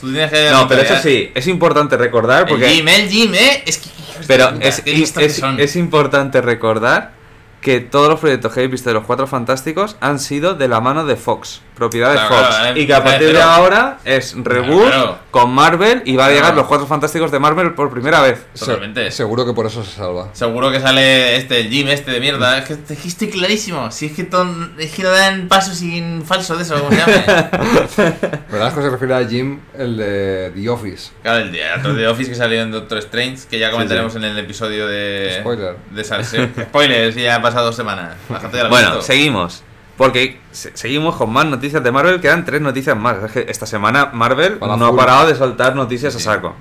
Tú 0.01 0.11
tienes 0.13 0.31
que. 0.31 0.51
No, 0.51 0.69
pero 0.69 0.83
eso 0.83 0.97
sí, 1.03 1.31
es 1.35 1.47
importante 1.47 1.97
recordar 1.97 2.43
El 2.43 2.49
porque... 2.49 2.79
El 2.79 3.09
Jim, 3.09 3.35
¿eh? 3.35 3.63
Es 3.67 3.79
que. 3.79 3.89
Pero 4.27 4.53
puta, 4.53 4.67
es, 4.67 4.83
es, 4.85 5.43
es 5.59 5.77
importante 5.77 6.41
recordar 6.41 7.13
que 7.61 7.81
todos 7.81 8.09
los 8.09 8.21
proyectos 8.21 8.53
que 8.53 8.61
habéis 8.61 8.73
visto 8.73 8.91
de 8.91 8.95
los 8.95 9.05
Cuatro 9.05 9.27
Fantásticos 9.27 9.97
han 10.01 10.19
sido 10.19 10.55
de 10.55 10.69
la 10.69 10.81
mano 10.81 11.05
de 11.05 11.17
Fox, 11.17 11.61
propiedad 11.79 12.09
de 12.11 12.15
Claro, 12.17 12.29
Fox. 12.35 12.49
claro, 12.49 12.77
eh, 12.77 12.81
y 12.83 12.87
que 12.87 12.95
a 12.95 13.03
partir 13.05 13.33
de 13.33 13.41
ahora 13.43 13.99
es 14.05 14.35
reboot 14.37 14.87
claro. 14.89 15.19
con 15.31 15.51
Marvel 15.51 16.03
y 16.05 16.17
va 16.17 16.27
a 16.27 16.29
llegar 16.29 16.43
Claro. 16.47 16.57
los 16.57 16.67
Cuatro 16.67 16.87
Fantásticos 16.87 17.31
de 17.31 17.39
Marvel 17.39 17.75
por 17.75 17.91
primera 17.91 18.21
vez. 18.21 18.45
Se- 18.55 18.67
Totalmente. 18.67 19.11
seguro 19.11 19.47
que 19.47 19.53
por 19.55 19.65
eso 19.67 19.83
se 19.85 19.93
salva. 19.93 20.29
Seguro 20.35 20.71
que 20.71 20.81
sale 20.81 21.37
este, 21.37 21.61
el 21.61 21.69
Jim 21.71 21.89
este 21.89 22.11
de 22.11 22.21
mierda. 22.21 22.59
Es 22.59 22.65
que, 22.67 22.73
es 22.75 22.99
que 23.01 23.09
estoy 23.09 23.29
clarísimo. 23.31 23.91
Si 23.91 24.07
es 24.07 24.13
que, 24.13 24.25
ton- 24.25 24.75
es 24.79 24.91
que 24.93 25.03
no 25.03 25.11
dan 25.11 25.49
paso 25.49 25.75
sin 25.75 26.25
falso 26.25 26.57
de 26.57 26.63
eso, 26.65 26.79
como 26.79 26.91
se 26.91 26.97
llame. 26.99 27.25
¿Verdad 28.51 28.75
que 28.75 28.83
se 28.83 28.91
refiere 28.91 29.15
a 29.15 29.27
Jim, 29.27 29.61
el 29.77 29.97
de 29.97 30.53
The 30.55 30.69
Office? 30.69 31.11
Claro, 31.23 31.39
el 31.45 31.53
de 31.53 32.09
Office 32.09 32.31
que 32.31 32.37
salió 32.37 32.61
en 32.63 32.71
Doctor 32.71 32.99
Strange, 32.99 33.47
que 33.51 33.59
ya 33.59 33.71
comentaremos 33.71 34.13
sí. 34.13 34.19
en 34.19 34.25
el 34.25 34.39
episodio 34.39 34.87
de. 34.89 35.37
Spoiler. 35.41 35.77
De 35.91 36.05
Salseo. 36.05 36.49
Spoiler, 36.69 37.13
sí, 37.13 37.23
ya 37.23 37.37
han 37.37 37.43
pasado 37.43 37.67
dos 37.67 37.77
semanas. 37.77 38.17
La 38.31 38.41
gente 38.41 38.57
ya 38.57 38.63
lo 38.65 38.67
ha 38.69 38.71
Bueno, 38.71 38.89
visto. 38.91 39.03
seguimos. 39.03 39.63
Porque 39.99 40.41
se- 40.53 40.75
seguimos 40.77 41.17
con 41.17 41.31
más 41.33 41.45
noticias 41.45 41.83
de 41.83 41.91
Marvel, 41.93 42.21
quedan 42.21 42.45
tres 42.47 42.61
noticias 42.63 42.97
más. 42.97 43.17
Es 43.25 43.33
que 43.33 43.47
esta 43.49 43.67
semana 43.67 44.11
Marvel 44.15 44.55
Para 44.59 44.77
no 44.79 44.87
ha 44.87 44.97
parado 44.97 45.27
de 45.27 45.35
soltar 45.35 45.75
noticias 45.77 46.15
Sí. 46.15 46.21
a 46.21 46.23
saco. 46.23 46.55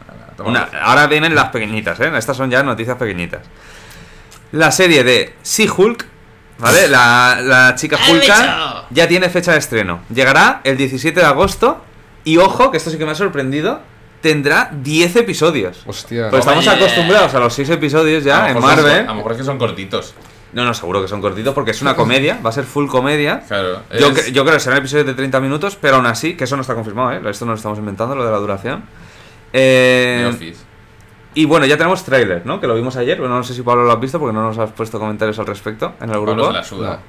Una- 0.43 0.67
ahora 0.83 1.07
vienen 1.07 1.33
las 1.35 1.49
pequeñitas, 1.49 1.99
¿eh? 2.01 2.11
Estas 2.17 2.35
son 2.35 2.49
ya 2.51 2.61
noticias 2.63 2.97
pequeñitas. 2.97 3.41
La 4.51 4.71
serie 4.71 5.03
de 5.03 5.35
She-Hulk, 5.43 6.05
¿vale? 6.59 6.87
La, 6.87 7.39
la 7.41 7.75
chica 7.75 7.97
¡El 8.07 8.15
Hulka 8.17 8.35
bicho! 8.35 8.85
ya 8.91 9.07
tiene 9.07 9.29
fecha 9.29 9.51
de 9.53 9.59
estreno. 9.59 10.01
Llegará 10.13 10.61
el 10.63 10.75
17 10.77 11.19
de 11.19 11.25
agosto 11.25 11.83
y 12.23 12.37
ojo, 12.37 12.71
que 12.71 12.77
esto 12.77 12.89
sí 12.89 12.97
que 12.97 13.05
me 13.05 13.11
ha 13.11 13.15
sorprendido, 13.15 13.81
tendrá 14.21 14.69
10 14.73 15.15
episodios. 15.15 15.83
Hostia. 15.85 16.29
Pues 16.29 16.39
estamos 16.41 16.65
Oye. 16.67 16.75
acostumbrados 16.75 17.33
a 17.35 17.39
los 17.39 17.53
6 17.53 17.69
episodios 17.69 18.23
ya 18.23 18.49
en 18.49 18.59
Marvel. 18.59 19.01
a 19.01 19.11
lo 19.11 19.15
mejor 19.15 19.33
es 19.33 19.37
que 19.39 19.43
son 19.43 19.57
cortitos. 19.57 20.13
No, 20.57 20.65
no, 20.65 20.73
seguro 20.73 21.03
que 21.03 21.07
son 21.07 21.21
cortitos 21.21 21.53
porque 21.53 21.69
es 21.69 21.81
una 21.83 21.95
comedia, 21.95 22.39
va 22.43 22.49
a 22.49 22.51
ser 22.51 22.63
full 22.63 22.87
comedia. 22.87 23.41
Claro. 23.47 23.83
Yo, 23.99 24.07
es- 24.07 24.27
cre- 24.29 24.31
yo 24.31 24.43
creo 24.43 24.55
que 24.55 24.59
serán 24.59 24.79
episodios 24.79 25.05
de 25.05 25.13
30 25.13 25.39
minutos, 25.39 25.77
pero 25.79 25.97
aún 25.97 26.07
así, 26.07 26.35
que 26.35 26.45
eso 26.45 26.55
no 26.55 26.61
está 26.63 26.73
confirmado, 26.73 27.11
¿eh? 27.11 27.21
Esto 27.29 27.45
no 27.45 27.51
lo 27.51 27.57
estamos 27.57 27.77
inventando, 27.77 28.15
lo 28.15 28.25
de 28.25 28.31
la 28.31 28.37
duración. 28.37 28.83
Eh, 29.53 30.25
Office. 30.27 30.63
y 31.35 31.45
bueno, 31.45 31.67
ya 31.67 31.77
tenemos 31.77 32.03
trailer, 32.03 32.43
¿no? 32.45 32.59
Que 32.59 32.65
lo 32.65 32.73
vimos 32.73 32.95
ayer, 32.95 33.17
pero 33.17 33.29
no 33.29 33.43
sé 33.43 33.53
si 33.53 33.61
Pablo 33.61 33.83
lo 33.83 33.91
has 33.91 33.99
visto 33.99 34.19
porque 34.19 34.33
no 34.33 34.41
nos 34.41 34.57
has 34.57 34.71
puesto 34.71 34.97
comentarios 34.99 35.37
al 35.37 35.45
respecto 35.45 35.93
en 36.01 36.09
el 36.09 36.15
Pablo 36.15 36.33
grupo. 36.33 36.47
se 36.47 36.53
la 36.53 36.63
suda. 36.63 36.89
No. 36.89 36.99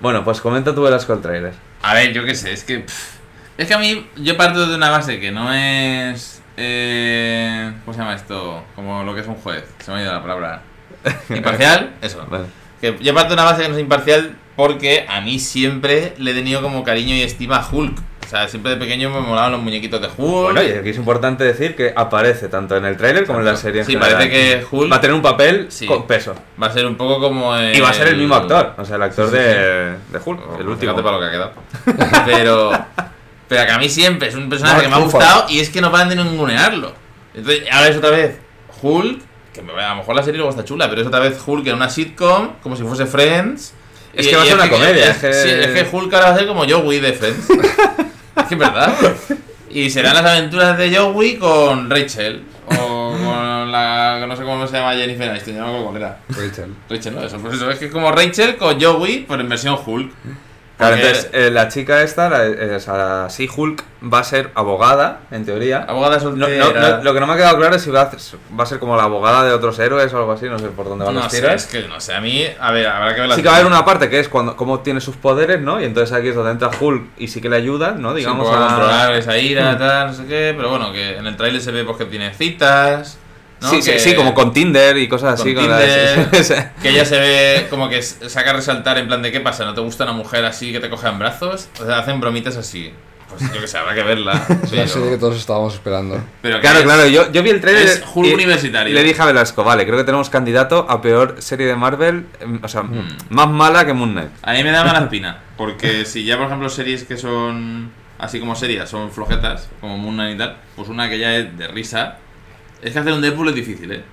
Bueno, 0.00 0.22
pues 0.24 0.40
comenta 0.40 0.72
tú 0.72 0.86
el 0.86 1.20
trailer. 1.20 1.54
A 1.82 1.94
ver, 1.94 2.12
yo 2.12 2.24
qué 2.24 2.36
sé, 2.36 2.52
es 2.52 2.62
que. 2.62 2.78
pff, 2.78 3.16
es 3.58 3.66
que 3.66 3.74
a 3.74 3.78
mí, 3.78 4.06
yo 4.16 4.36
parto 4.36 4.68
de 4.68 4.76
una 4.76 4.88
base 4.90 5.18
que 5.18 5.32
no 5.32 5.52
es. 5.52 6.40
Eh, 6.56 7.72
¿Cómo 7.84 7.92
se 7.92 7.98
llama 8.00 8.14
esto? 8.14 8.62
Como 8.76 9.02
lo 9.02 9.14
que 9.14 9.20
es 9.22 9.26
un 9.26 9.34
juez. 9.34 9.64
Se 9.80 9.90
me 9.90 9.98
ha 9.98 10.02
ido 10.02 10.12
la 10.12 10.22
palabra. 10.22 10.62
Imparcial, 11.30 11.94
eso. 12.00 12.24
Vale. 12.30 12.44
Que 12.80 12.96
yo 13.00 13.14
parto 13.14 13.30
de 13.30 13.34
una 13.34 13.44
base 13.44 13.62
que 13.62 13.68
no 13.68 13.74
es 13.74 13.80
imparcial 13.80 14.36
porque 14.56 15.06
a 15.08 15.20
mí 15.20 15.38
siempre 15.38 16.14
le 16.18 16.30
he 16.30 16.34
tenido 16.34 16.62
como 16.62 16.82
cariño 16.84 17.14
y 17.14 17.22
estima 17.22 17.56
a 17.58 17.68
Hulk. 17.70 17.98
O 18.26 18.30
sea, 18.30 18.46
siempre 18.46 18.72
de 18.72 18.76
pequeño 18.76 19.08
me 19.08 19.20
molaban 19.20 19.52
los 19.52 19.62
muñequitos 19.62 20.02
de 20.02 20.08
Hulk. 20.08 20.18
Bueno, 20.52 20.62
y 20.62 20.70
aquí 20.72 20.90
es 20.90 20.96
importante 20.98 21.44
decir 21.44 21.74
que 21.74 21.94
aparece 21.96 22.48
tanto 22.48 22.76
en 22.76 22.84
el 22.84 22.96
trailer 22.98 23.24
como 23.24 23.38
en 23.38 23.46
la 23.46 23.56
serie. 23.56 23.80
en 23.80 23.86
Sí, 23.86 23.92
general. 23.92 24.14
parece 24.16 24.30
que 24.30 24.66
Hulk 24.70 24.92
Va 24.92 24.96
a 24.96 25.00
tener 25.00 25.14
un 25.14 25.22
papel 25.22 25.66
Sí. 25.70 25.86
con 25.86 26.06
peso. 26.06 26.34
va 26.62 26.66
a 26.66 26.72
ser 26.72 26.84
un 26.84 26.96
poco 26.96 27.18
como. 27.20 27.58
Y 27.58 27.80
va 27.80 27.88
a 27.88 27.94
ser 27.94 28.08
el 28.08 28.16
mismo 28.16 28.34
actor, 28.34 28.74
o 28.76 28.84
sea, 28.84 28.96
el 28.96 29.02
actor 29.02 29.30
Sí, 29.30 29.36
sí, 29.36 29.38
de, 29.38 29.44
de 29.92 30.20
Hulk, 30.24 30.40
Oh, 30.46 30.60
el 30.60 30.68
último. 30.68 30.94
para 30.94 31.12
lo 31.12 31.20
que 31.20 31.26
ha 31.26 31.30
quedado. 31.30 31.52
Pero, 32.26 32.70
pero 33.48 33.64
que 33.64 33.72
a 33.72 33.78
mí 33.78 33.88
siempre 33.88 34.28
es 34.28 34.34
un 34.34 34.50
personaje 34.50 34.76
Mark 34.76 34.84
que 34.84 34.88
me 34.90 34.96
ha 34.96 35.04
gustado 35.04 35.46
y 35.48 35.60
es 35.60 35.70
que 35.70 35.80
no 35.80 35.90
paran 35.90 36.10
de 36.10 36.16
ningunearlo. 36.16 36.92
Entonces, 37.34 37.62
ahora 37.72 37.88
es 37.88 37.96
otra 37.96 38.10
vez 38.10 38.36
Hulk, 38.82 39.22
que 39.64 39.70
a 39.82 39.88
lo 39.90 39.96
mejor 39.96 40.14
la 40.14 40.22
serie 40.22 40.38
luego 40.38 40.50
está 40.50 40.64
chula, 40.64 40.88
pero 40.88 41.00
es 41.02 41.06
otra 41.06 41.20
vez 41.20 41.38
Hulk 41.44 41.66
en 41.66 41.74
una 41.74 41.88
sitcom, 41.90 42.54
como 42.62 42.76
si 42.76 42.82
fuese 42.84 43.06
Friends. 43.06 43.74
Es 44.14 44.26
que 44.26 44.36
va 44.36 44.42
a 44.42 44.46
ser 44.46 44.54
una 44.54 44.70
comedia, 44.70 45.10
Es, 45.10 45.16
es 45.16 45.16
que- 45.18 45.32
sí, 45.34 45.48
es 45.50 45.66
que 45.68 45.96
Hulk 45.96 46.12
ahora 46.14 46.28
va 46.30 46.34
a 46.34 46.38
ser 46.38 46.46
como 46.48 46.64
Joey 46.68 47.00
de 47.00 47.12
Friends. 47.12 47.50
es 47.50 48.44
que 48.48 48.54
es 48.54 48.58
verdad. 48.58 48.94
Y 49.70 49.90
serán 49.90 50.14
las 50.14 50.24
aventuras 50.24 50.78
de 50.78 50.96
Joey 50.96 51.36
con 51.36 51.90
Rachel. 51.90 52.42
O 52.78 53.14
con 53.22 53.70
la. 53.72 54.24
no 54.26 54.34
sé 54.36 54.42
cómo 54.42 54.66
se 54.66 54.76
llama 54.76 54.94
Jennifer 54.94 55.28
Aniston, 55.30 55.56
no 55.58 55.62
me 55.64 55.68
acuerdo 55.68 55.86
cuál 55.90 55.96
era. 56.02 56.18
Rachel. 56.28 56.74
Rachel, 56.88 57.14
no, 57.14 57.22
eso, 57.22 57.38
pues 57.38 57.54
eso, 57.54 57.70
es 57.70 57.78
que 57.78 57.86
es 57.86 57.92
como 57.92 58.10
Rachel 58.12 58.56
con 58.56 58.80
Joey, 58.80 59.24
pero 59.28 59.40
en 59.42 59.48
versión 59.48 59.78
Hulk. 59.84 60.10
Claro, 60.78 60.94
Porque- 60.94 61.08
entonces 61.08 61.30
eh, 61.32 61.50
la 61.50 61.66
chica 61.68 62.02
esta, 62.02 62.28
la, 62.28 62.46
eh, 62.46 63.26
sí, 63.30 63.48
Hulk, 63.54 63.82
va 64.14 64.20
a 64.20 64.24
ser 64.24 64.52
abogada, 64.54 65.22
en 65.32 65.44
teoría. 65.44 65.84
Abogada 65.88 66.18
No, 66.18 66.30
no, 66.36 66.46
soltera. 66.46 66.98
no, 66.98 67.02
lo 67.02 67.14
que 67.14 67.18
no 67.18 67.26
me 67.26 67.32
ha 67.32 67.36
quedado 67.36 67.56
claro 67.58 67.74
es 67.74 67.82
si 67.82 67.90
va 67.90 68.02
a, 68.02 68.10
va 68.56 68.62
a 68.62 68.66
ser 68.66 68.78
como 68.78 68.96
la 68.96 69.02
abogada 69.02 69.42
de 69.42 69.52
otros 69.52 69.76
héroes 69.80 70.12
o 70.14 70.18
algo 70.18 70.30
así, 70.30 70.46
no 70.46 70.56
sé 70.56 70.68
por 70.68 70.88
dónde 70.88 71.04
van 71.04 71.14
No 71.16 71.22
los 71.22 71.32
sé, 71.32 71.40
tiros. 71.40 71.54
es 71.56 71.66
que 71.66 71.88
no 71.88 72.00
sé, 72.00 72.14
a 72.14 72.20
mí, 72.20 72.44
a 72.60 72.70
ver, 72.70 72.86
habrá 72.86 73.12
que 73.12 73.20
ver 73.22 73.28
la 73.28 73.34
Sí 73.34 73.42
que 73.42 73.48
va 73.48 73.54
a 73.54 73.56
haber 73.58 73.66
una 73.72 73.84
parte 73.84 74.08
que 74.08 74.20
es 74.20 74.28
cuando 74.28 74.54
cómo 74.54 74.74
obtiene 74.74 75.00
sus 75.00 75.16
poderes, 75.16 75.60
¿no? 75.60 75.80
Y 75.80 75.84
entonces 75.84 76.16
aquí 76.16 76.28
es 76.28 76.36
donde 76.36 76.52
entra 76.52 76.70
Hulk 76.78 77.02
y 77.18 77.26
sí 77.26 77.40
que 77.40 77.48
le 77.48 77.56
ayudan, 77.56 78.00
¿no? 78.00 78.14
digamos 78.14 78.46
Digamos 78.46 78.64
a 78.64 78.68
controlar 78.76 79.14
esa 79.14 79.36
ira, 79.36 79.76
tal, 79.76 80.06
no 80.06 80.12
sé 80.14 80.26
qué, 80.26 80.54
pero 80.56 80.70
bueno, 80.70 80.92
que 80.92 81.16
en 81.16 81.26
el 81.26 81.36
tráiler 81.36 81.60
se 81.60 81.72
ve 81.72 81.82
pues 81.82 81.96
que 81.96 82.04
tiene 82.04 82.32
citas, 82.34 83.18
¿no? 83.60 83.70
Sí, 83.70 83.82
sí, 83.82 83.92
Que- 83.92 83.98
sí, 83.98 84.14
como 84.14 84.34
con 84.34 84.52
Tinder 84.52 84.96
y 84.98 85.08
cosas 85.08 85.40
con 85.40 85.48
así. 85.48 85.54
con 85.54 85.68
la- 85.68 85.78
que 86.82 86.88
ella 86.90 87.04
se 87.04 87.18
ve 87.18 87.66
como 87.70 87.88
que 87.88 88.02
saca 88.02 88.50
a 88.50 88.52
resaltar 88.54 88.98
en 88.98 89.06
plan 89.08 89.22
de 89.22 89.32
qué 89.32 89.40
pasa, 89.40 89.64
¿no 89.64 89.74
te 89.74 89.80
gusta 89.80 90.04
una 90.04 90.12
mujer 90.12 90.44
así 90.44 90.72
que 90.72 90.80
te 90.80 90.88
coja 90.90 91.08
en 91.10 91.18
brazos? 91.18 91.68
O 91.80 91.84
sea, 91.86 91.98
hacen 91.98 92.20
bromitas 92.20 92.56
así. 92.56 92.92
Pues 93.28 93.42
yo 93.52 93.60
que 93.60 93.66
sé, 93.66 93.76
habrá 93.76 93.94
que 93.94 94.02
verla. 94.02 94.42
Es 94.64 94.72
la 94.72 94.88
serie 94.88 95.10
que 95.10 95.18
todos 95.18 95.36
estábamos 95.36 95.74
esperando. 95.74 96.18
pero 96.40 96.60
Claro, 96.62 96.78
es- 96.78 96.84
claro, 96.86 97.06
yo, 97.08 97.30
yo 97.30 97.42
vi 97.42 97.50
el 97.50 97.60
trailer 97.60 97.82
es 97.86 98.02
y 98.16 98.32
universitario. 98.32 98.94
le 98.94 99.02
dije 99.02 99.20
a 99.20 99.26
Velasco, 99.26 99.62
vale, 99.64 99.84
creo 99.84 99.98
que 99.98 100.04
tenemos 100.04 100.30
candidato 100.30 100.86
a 100.88 101.02
peor 101.02 101.36
serie 101.40 101.66
de 101.66 101.76
Marvel, 101.76 102.24
em, 102.40 102.58
o 102.62 102.68
sea, 102.68 102.84
Hmm. 102.84 103.06
más 103.28 103.48
mala 103.50 103.84
que 103.84 103.92
Moon 103.92 104.12
Knight. 104.12 104.30
A 104.40 104.52
mí 104.54 104.64
me 104.64 104.70
da 104.70 104.82
mala 104.82 105.00
espina, 105.04 105.40
porque 105.58 106.06
si 106.06 106.24
ya, 106.24 106.38
por 106.38 106.46
ejemplo, 106.46 106.70
series 106.70 107.04
que 107.04 107.18
son 107.18 107.90
así 108.18 108.40
como 108.40 108.54
serias, 108.56 108.88
son 108.88 109.12
flojetas, 109.12 109.68
como 109.82 109.98
Moon 109.98 110.14
Knight 110.14 110.34
y 110.36 110.38
tal, 110.38 110.56
pues 110.74 110.88
una 110.88 111.10
que 111.10 111.18
ya 111.18 111.36
es 111.36 111.54
de 111.58 111.68
risa, 111.68 112.16
es 112.82 112.92
que 112.92 112.98
hacer 112.98 113.12
un 113.12 113.20
Deadpool 113.20 113.48
es 113.48 113.54
difícil, 113.54 113.92
¿eh? 113.92 114.04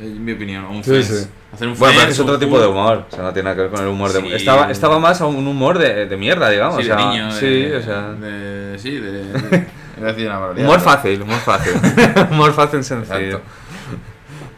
En 0.00 0.24
mi 0.24 0.32
opinión, 0.32 0.64
o 0.64 0.70
un 0.70 0.82
Sí, 0.82 0.90
Friends. 0.90 1.06
sí. 1.08 1.26
Hacer 1.52 1.68
un 1.68 1.78
Bueno, 1.78 1.94
pero 1.98 2.08
es 2.08 2.14
es 2.14 2.20
otro 2.20 2.38
tipo 2.38 2.58
de 2.58 2.66
humor, 2.66 3.04
o 3.10 3.14
sea, 3.14 3.24
no 3.24 3.32
tiene 3.32 3.44
nada 3.44 3.56
que 3.56 3.62
ver 3.62 3.70
con 3.70 3.80
el 3.82 3.88
humor 3.88 4.10
de... 4.12 4.20
Sí. 4.22 4.32
Estaba, 4.32 4.70
estaba 4.70 4.98
más 4.98 5.20
a 5.20 5.26
un 5.26 5.46
humor 5.46 5.78
de, 5.78 6.06
de 6.06 6.16
mierda, 6.16 6.48
digamos. 6.48 6.76
Sí, 6.76 6.82
o 6.82 6.84
sea, 6.86 6.96
de 6.96 7.04
niño, 7.04 7.34
de, 7.34 7.40
sí, 7.40 7.72
o 7.74 7.82
sea... 7.82 8.00
de- 8.12 8.78
sí, 8.78 8.90
de... 8.98 9.12
de- 9.12 9.66
una 10.26 10.38
barbaridad, 10.38 10.66
Humor 10.66 10.80
fácil, 10.80 11.20
humor 11.22 11.38
fácil. 11.40 11.74
humor 12.30 12.52
fácil 12.54 12.82
sencillo. 12.82 13.18
Exacto. 13.18 13.42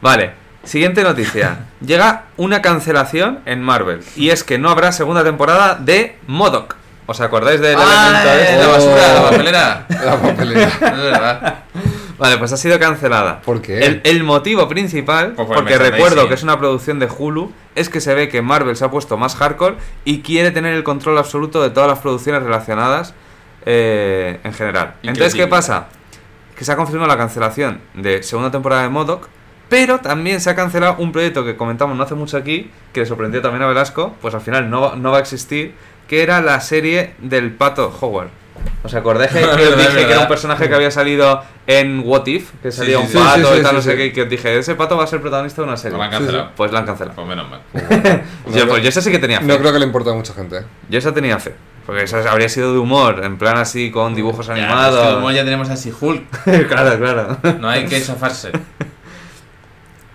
Vale, 0.00 0.30
siguiente 0.62 1.02
noticia. 1.02 1.66
Llega 1.84 2.26
una 2.36 2.62
cancelación 2.62 3.40
en 3.44 3.60
Marvel. 3.60 4.00
Y 4.16 4.30
es 4.30 4.44
que 4.44 4.58
no 4.58 4.70
habrá 4.70 4.92
segunda 4.92 5.24
temporada 5.24 5.74
de 5.74 6.16
Modoc. 6.28 6.76
¿Os 7.06 7.20
acordáis 7.20 7.60
del 7.60 7.76
¡Ah, 7.78 8.22
elemento 8.22 8.28
eh, 8.30 8.42
este? 8.42 8.58
la 8.58 8.66
basura, 8.68 9.14
la 9.14 9.20
Oh. 9.20 9.30
papelera! 9.30 9.86
La 10.04 10.16
papelera. 10.20 10.66
Es 10.68 10.80
verdad. 10.80 11.54
Vale, 12.18 12.38
pues 12.38 12.52
ha 12.52 12.56
sido 12.56 12.78
cancelada. 12.78 13.40
¿Por 13.42 13.60
qué? 13.60 13.84
El, 13.84 14.00
el 14.04 14.22
motivo 14.24 14.68
principal, 14.68 15.32
Pues 15.34 15.46
por 15.48 15.56
porque 15.56 15.74
recuerdo 15.90 16.28
que 16.28 16.34
es 16.34 16.42
una 16.42 16.58
producción 16.58 16.98
de 16.98 17.06
Hulu, 17.06 17.52
es 17.74 17.88
que 17.88 18.00
se 18.00 18.14
ve 18.14 18.28
que 18.28 18.40
Marvel 18.42 18.76
se 18.76 18.84
ha 18.84 18.90
puesto 18.90 19.16
más 19.16 19.34
hardcore 19.36 19.76
y 20.04 20.20
quiere 20.20 20.50
tener 20.52 20.74
el 20.74 20.84
control 20.84 21.18
absoluto 21.18 21.62
de 21.62 21.70
todas 21.70 21.88
las 21.88 21.98
producciones 21.98 22.42
relacionadas 22.42 23.14
eh, 23.66 24.38
en 24.44 24.52
general. 24.52 24.94
Entonces, 25.02 25.34
¿qué 25.34 25.46
pasa? 25.50 25.88
Que 26.56 26.64
se 26.64 26.72
ha 26.72 26.76
confirmado 26.76 27.08
la 27.08 27.16
cancelación 27.18 27.80
de 27.94 28.22
segunda 28.22 28.50
temporada 28.50 28.82
de 28.82 28.88
Modoc, 28.90 29.28
pero 29.68 29.98
también 29.98 30.40
se 30.40 30.50
ha 30.50 30.54
cancelado 30.54 30.96
un 30.98 31.10
proyecto 31.10 31.44
que 31.44 31.56
comentamos 31.56 31.96
no 31.96 32.02
hace 32.04 32.14
mucho 32.14 32.36
aquí, 32.36 32.70
que 32.92 33.00
le 33.00 33.06
sorprendió 33.06 33.42
también 33.42 33.62
a 33.62 33.66
Velasco, 33.66 34.14
pues 34.20 34.34
al 34.34 34.40
final 34.40 34.70
no, 34.70 34.80
va- 34.82 34.96
no 34.96 35.10
va 35.10 35.16
a 35.16 35.20
existir, 35.20 35.74
que 36.06 36.22
era 36.22 36.40
la 36.42 36.60
serie 36.60 37.14
del 37.18 37.50
pato 37.52 37.92
Howard. 38.00 38.28
¿Os 38.82 38.94
acordáis 38.94 39.30
que, 39.32 39.38
que 39.40 39.44
os 39.46 39.56
Verdad, 39.56 39.76
dije 39.78 40.06
que 40.06 40.12
era 40.12 40.20
un 40.20 40.28
personaje 40.28 40.68
que 40.68 40.74
había 40.74 40.90
salido 40.90 41.42
en 41.66 42.02
What 42.04 42.26
If? 42.26 42.50
Que 42.62 42.70
salía 42.70 42.98
sí, 42.98 43.16
un 43.16 43.24
pato 43.24 43.36
Sí, 43.36 43.54
sí, 43.54 43.60
y 43.60 43.62
tal, 43.62 43.70
sí, 43.70 43.76
no 43.76 43.82
sé 43.82 43.96
qué, 43.96 44.06
y 44.06 44.12
que 44.12 44.22
os 44.22 44.28
dije, 44.28 44.58
ese 44.58 44.74
pato 44.74 44.96
va 44.96 45.04
a 45.04 45.06
ser 45.06 45.20
protagonista 45.20 45.62
de 45.62 45.68
una 45.68 45.76
serie. 45.76 45.96
Lo 45.96 46.02
han 46.04 46.10
cancelado. 46.10 46.50
Pues 46.56 46.72
la 46.72 46.78
han 46.80 46.86
cancelado. 46.86 47.14
Pues 47.16 47.26
menos 47.28 47.48
mal. 47.48 47.60
yo, 48.54 48.68
pues 48.68 48.82
yo 48.82 48.88
esa 48.88 49.00
sí 49.00 49.10
que 49.10 49.18
tenía 49.18 49.40
fe. 49.40 49.46
No 49.46 49.58
creo 49.58 49.72
que 49.72 49.78
le 49.78 49.86
importe 49.86 50.10
a 50.10 50.14
mucha 50.14 50.34
gente. 50.34 50.64
Yo 50.88 50.98
esa 50.98 51.12
tenía 51.14 51.38
fe. 51.38 51.54
Porque 51.86 52.02
esa 52.04 52.30
habría 52.30 52.48
sido 52.48 52.72
de 52.72 52.78
humor, 52.78 53.22
en 53.24 53.36
plan 53.36 53.58
así 53.58 53.90
con 53.90 54.14
dibujos 54.14 54.46
Ya, 54.46 54.54
animados. 54.54 55.00
es 55.02 55.08
que 55.08 55.14
como 55.14 55.30
ya 55.30 55.44
tenemos 55.44 55.68
así 55.68 55.92
Hulk, 55.98 56.22
claro, 56.68 56.98
claro. 56.98 57.38
no 57.60 57.68
hay 57.68 57.84
que 57.86 58.02
chafarse. 58.02 58.52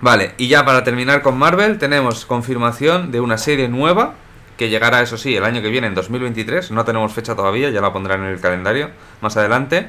Vale, 0.01 0.31
y 0.37 0.47
ya 0.47 0.65
para 0.65 0.83
terminar 0.83 1.21
con 1.21 1.37
Marvel, 1.37 1.77
tenemos 1.77 2.25
confirmación 2.25 3.11
de 3.11 3.19
una 3.19 3.37
serie 3.37 3.67
nueva 3.67 4.13
que 4.59 4.67
llegará, 4.69 5.01
eso 5.01 5.17
sí, 5.17 5.35
el 5.37 5.45
año 5.45 5.61
que 5.61 5.69
viene, 5.69 5.87
en 5.87 5.95
2023. 5.95 6.71
No 6.71 6.83
tenemos 6.83 7.13
fecha 7.13 7.33
todavía, 7.33 7.69
ya 7.69 7.79
la 7.79 7.93
pondrán 7.93 8.19
en 8.25 8.27
el 8.33 8.41
calendario 8.41 8.89
más 9.21 9.37
adelante. 9.37 9.87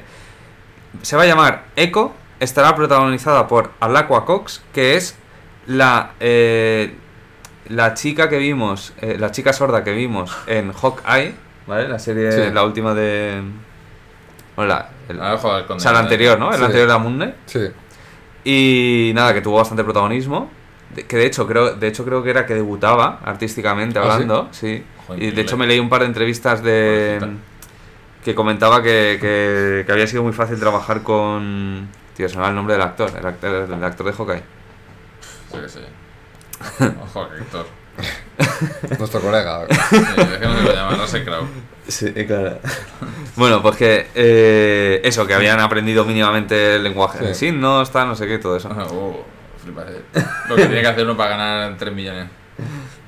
Se 1.01 1.17
va 1.17 1.23
a 1.23 1.25
llamar 1.25 1.65
Echo, 1.75 2.13
estará 2.39 2.73
protagonizada 2.73 3.47
por 3.49 3.71
Alakua 3.81 4.25
Cox, 4.25 4.63
que 4.73 4.95
es 4.95 5.17
la, 5.67 6.11
eh, 6.21 6.95
la 7.67 7.93
chica 7.95 8.29
que 8.29 8.37
vimos, 8.37 8.93
eh, 9.01 9.17
la 9.19 9.31
chica 9.31 9.51
sorda 9.51 9.83
que 9.83 9.91
vimos 9.91 10.35
en 10.47 10.71
Hawkeye, 10.71 11.35
¿vale? 11.67 11.89
La 11.89 11.99
serie, 11.99 12.31
Sí. 12.31 12.53
la 12.53 12.63
última 12.63 12.93
de... 12.93 13.41
El, 14.57 15.19
joder 15.37 15.65
o 15.69 15.79
sea, 15.79 15.91
la 15.91 15.99
anterior, 15.99 16.39
¿no? 16.39 16.51
El 16.51 16.59
Sí. 16.59 16.63
anterior 16.63 16.87
de 16.87 17.09
Knight. 17.09 17.35
Sí. 17.45 17.59
Y 18.45 19.11
nada, 19.13 19.33
que 19.33 19.41
tuvo 19.41 19.57
bastante 19.57 19.83
protagonismo. 19.83 20.49
Que 20.93 21.17
de 21.17 21.25
hecho 21.25 21.47
creo, 21.47 21.75
de 21.75 21.87
hecho 21.87 22.03
creo 22.05 22.23
que 22.23 22.29
era 22.29 22.45
que 22.45 22.53
debutaba 22.53 23.19
artísticamente 23.23 23.99
¿Ah, 23.99 24.03
sí? 24.03 24.09
hablando, 24.09 24.47
sí. 24.51 24.83
Joder, 25.07 25.23
y 25.23 25.31
de 25.31 25.41
hecho 25.41 25.57
me 25.57 25.65
leí 25.67 25.79
un 25.79 25.89
par 25.89 26.01
de 26.01 26.07
entrevistas 26.07 26.61
de 26.63 27.19
que 28.23 28.35
comentaba 28.35 28.83
que, 28.83 29.17
que, 29.19 29.83
que 29.85 29.91
había 29.91 30.05
sido 30.07 30.23
muy 30.23 30.33
fácil 30.33 30.59
trabajar 30.59 31.01
con 31.03 31.87
tío, 32.15 32.29
se 32.29 32.35
me 32.35 32.43
va 32.43 32.49
el 32.49 32.55
nombre 32.55 32.73
del 32.73 32.83
actor, 32.83 33.09
el 33.17 33.25
actor, 33.25 33.69
el 33.71 33.83
actor 33.83 34.05
de 34.05 34.13
Hawkeye. 34.13 34.43
Sí, 35.51 35.57
que 35.61 35.69
sí. 35.69 35.79
Ojo, 37.03 37.27
Héctor. 37.39 37.65
Nuestro 38.99 39.19
colega. 39.21 39.65
Sí, 39.89 39.97
que 40.39 40.45
no 40.47 40.71
llama, 40.73 41.07
sé, 41.07 41.23
creo. 41.23 41.47
Sí, 41.87 42.11
claro. 42.25 42.59
bueno, 43.35 43.61
pues 43.61 43.75
que 43.75 44.07
eh, 44.15 45.01
eso, 45.03 45.25
que 45.25 45.33
habían 45.33 45.59
aprendido 45.59 46.05
mínimamente 46.05 46.75
el 46.75 46.83
lenguaje 46.83 47.19
Sí. 47.19 47.25
de 47.25 47.33
signos, 47.35 47.91
tal, 47.91 48.07
no 48.09 48.15
sé 48.15 48.27
qué, 48.27 48.37
todo 48.37 48.55
eso. 48.55 48.69
Oh, 48.91 49.25
flipas, 49.61 49.85
eh. 49.89 50.01
Lo 50.49 50.55
que 50.55 50.65
tiene 50.65 50.81
que 50.81 50.87
hacer 50.87 51.03
uno 51.05 51.15
para 51.17 51.31
ganar 51.31 51.75
3 51.77 51.93
millones. 51.93 52.27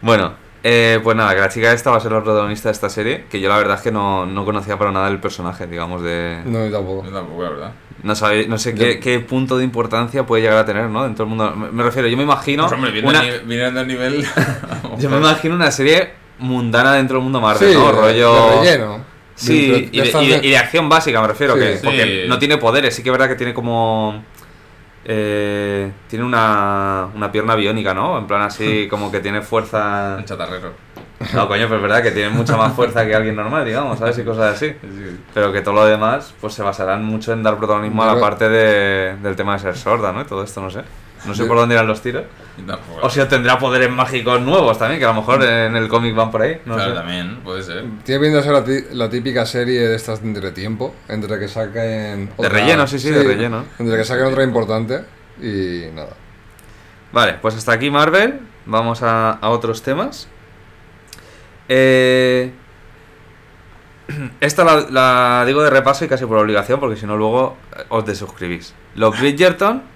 Bueno, 0.02 0.34
eh, 0.63 1.00
pues 1.04 1.16
nada, 1.18 1.34
que 1.36 1.42
la 1.42 1.50
chica 1.50 1.72
esta 1.74 1.92
va 1.92 1.98
a 1.98 2.00
ser 2.00 2.12
la 2.12 2.24
protagonista 2.24 2.70
de 2.70 2.74
esta 2.74 2.89
serie, 2.89 3.26
que 3.30 3.39
yo 3.39 3.50
la 3.50 3.58
verdad 3.58 3.76
es 3.78 3.82
que 3.82 3.92
no, 3.92 4.26
no 4.26 4.46
conocía 4.46 4.78
para 4.78 4.92
nada 4.92 5.08
el 5.10 5.20
personaje, 5.20 5.68
digamos, 5.68 6.02
de... 6.02 6.39
No, 6.46 6.66
yo 6.66 6.72
tampoco. 6.72 7.06
Yo 7.06 7.12
tampoco, 7.12 7.44
la 7.44 7.50
verdad. 7.50 7.72
No, 8.04 8.16
sabe- 8.16 8.48
no 8.48 8.58
sé 8.58 8.74
qué, 8.76 9.00
qué 9.00 9.20
punto 9.20 9.58
de 9.58 9.63
importancia 9.63 10.26
puede 10.26 10.44
llegar 10.44 10.58
a 10.58 10.66
tener, 10.66 10.86
¿no? 10.89 11.04
Dentro 11.04 11.26
del 11.26 11.30
mundo... 11.36 11.56
Me, 11.56 11.72
me 11.72 11.84
refiero, 11.84 12.08
yo 12.08 12.18
me 12.18 12.24
imagino... 12.24 12.63
Pues 12.63 12.74
hombre, 12.74 12.92
viendo, 12.92 13.10
una, 13.12 13.24
el, 13.26 13.78
el 13.78 13.88
nivel. 13.88 14.26
yo 15.00 15.10
me 15.10 15.18
imagino 15.18 15.56
una 15.56 15.72
serie 15.72 16.12
mundana 16.39 16.94
dentro 16.94 17.16
del 17.18 17.24
mundo 17.24 17.39
Marvel, 17.39 17.70
Sí, 17.70 17.76
¿no? 17.78 17.92
Rollo... 17.92 18.50
de 18.52 18.60
relleno. 18.60 19.06
Sí, 19.36 19.68
De- 19.72 19.89
y 19.92 19.98
de, 20.00 20.04
estas 20.06 20.24
y 20.24 20.28
de- 20.28 20.39
de- 20.42 20.48
y 20.48 20.50
de 20.52 20.58
acción 20.58 20.89
básica 20.89 21.22
me 21.22 21.28
refiero, 21.28 21.54
Sí. 21.56 21.60
que, 21.62 21.78
Sí. 21.78 21.82
porque 21.84 22.26
no 22.28 22.38
tiene 22.39 22.58
poderes, 22.58 22.94
sí 22.96 23.04
que 23.04 23.10
es 23.10 23.12
verdad 23.13 23.28
que 23.30 23.36
tiene 23.36 23.54
como... 23.54 24.24
eh, 25.06 25.92
tiene 26.08 26.26
una, 26.26 27.08
una 27.13 27.32
pierna 27.32 27.56
biónica, 27.56 27.94
¿no? 27.94 28.18
En 28.18 28.28
plan 28.28 28.42
así, 28.42 28.88
como 28.89 29.12
que 29.12 29.20
tiene 29.20 29.42
fuerza... 29.42 30.16
Un 30.18 30.26
chatarrero. 30.26 30.72
No, 31.34 31.48
coño, 31.48 31.63
pero 31.66 31.78
es 31.78 31.82
verdad 31.82 32.04
que 32.04 32.12
tiene 32.12 32.30
mucha 32.30 32.58
más 32.58 32.74
fuerza 32.74 33.06
que 33.06 33.16
alguien 33.16 33.36
normal, 33.36 33.66
digamos, 33.66 34.00
¿sabes? 34.00 34.18
Y 34.18 34.24
cosas 34.24 34.56
así. 34.56 34.70
Sí. 34.82 35.20
Pero 35.34 35.54
que 35.54 35.62
todo 35.62 35.76
lo 35.76 35.86
demás, 35.86 36.34
pues 36.42 36.54
se 36.54 36.63
basarán 36.63 37.06
mucho 37.06 37.32
en 37.32 37.44
dar 37.44 37.58
protagonismo 37.58 38.04
a 38.04 38.13
la 38.13 38.20
parte 38.20 38.50
de, 38.50 39.16
del 39.18 39.36
tema 39.36 39.54
de 39.54 39.60
ser 39.60 39.78
sorda, 39.78 40.12
¿no? 40.12 40.22
Y 40.22 40.26
todo 40.26 40.44
esto, 40.44 40.62
no 40.62 40.70
sé. 40.70 40.82
No 41.26 41.34
sé 41.34 41.46
por 41.46 41.58
dónde 41.58 41.76
irán 41.76 41.88
los 41.88 42.02
tiros. 42.02 42.24
O 43.02 43.10
si 43.10 43.20
obtendrá 43.20 43.58
poderes 43.58 43.90
mágicos 43.90 44.42
nuevos 44.42 44.78
también, 44.78 45.00
que 45.00 45.06
a 45.06 45.10
lo 45.10 45.16
mejor 45.16 45.44
en 45.44 45.76
el 45.76 45.88
cómic 45.88 46.14
van 46.16 46.32
por 46.32 46.42
ahí. 46.42 46.62
No 46.66 46.76
claro, 46.76 46.92
sé. 46.92 46.98
también, 46.98 47.40
puede 47.44 47.64
ser. 47.64 47.86
Tiene 48.04 48.42
ser 48.42 48.52
la, 48.52 48.64
la 48.92 49.10
típica 49.10 49.46
serie 49.46 49.88
de 49.88 49.96
estas 49.96 50.22
de 50.22 50.28
entretiempo, 50.28 50.94
entre 51.08 51.40
que 51.40 51.48
saquen... 51.48 52.30
De 52.38 52.50
relleno, 52.50 52.86
sí, 52.88 53.00
sí, 53.00 53.10
de 53.10 53.24
relleno. 53.24 53.66
Entre 53.80 53.98
que 53.98 54.04
saquen 54.04 54.26
otra 54.26 54.44
importante 54.44 55.04
y 55.42 55.86
nada. 55.94 56.16
Vale, 57.12 57.36
pues 57.42 57.56
hasta 57.56 57.72
aquí 57.72 57.90
Marvel. 57.90 58.42
Vamos 58.66 59.04
a, 59.04 59.32
a 59.32 59.50
otros 59.50 59.82
temas. 59.82 60.28
Eh, 61.70 62.52
esta 64.40 64.64
la, 64.64 64.86
la 64.90 65.44
digo 65.46 65.64
de 65.64 65.70
repaso 65.70 66.06
y 66.06 66.08
casi 66.08 66.26
por 66.26 66.38
obligación, 66.38 66.80
porque 66.80 66.98
si 66.98 67.06
no 67.06 67.16
luego 67.18 67.58
eh, 67.76 67.84
os 67.90 68.06
desuscribís. 68.06 68.74
Los 68.96 69.20
Bridgerton 69.20 69.92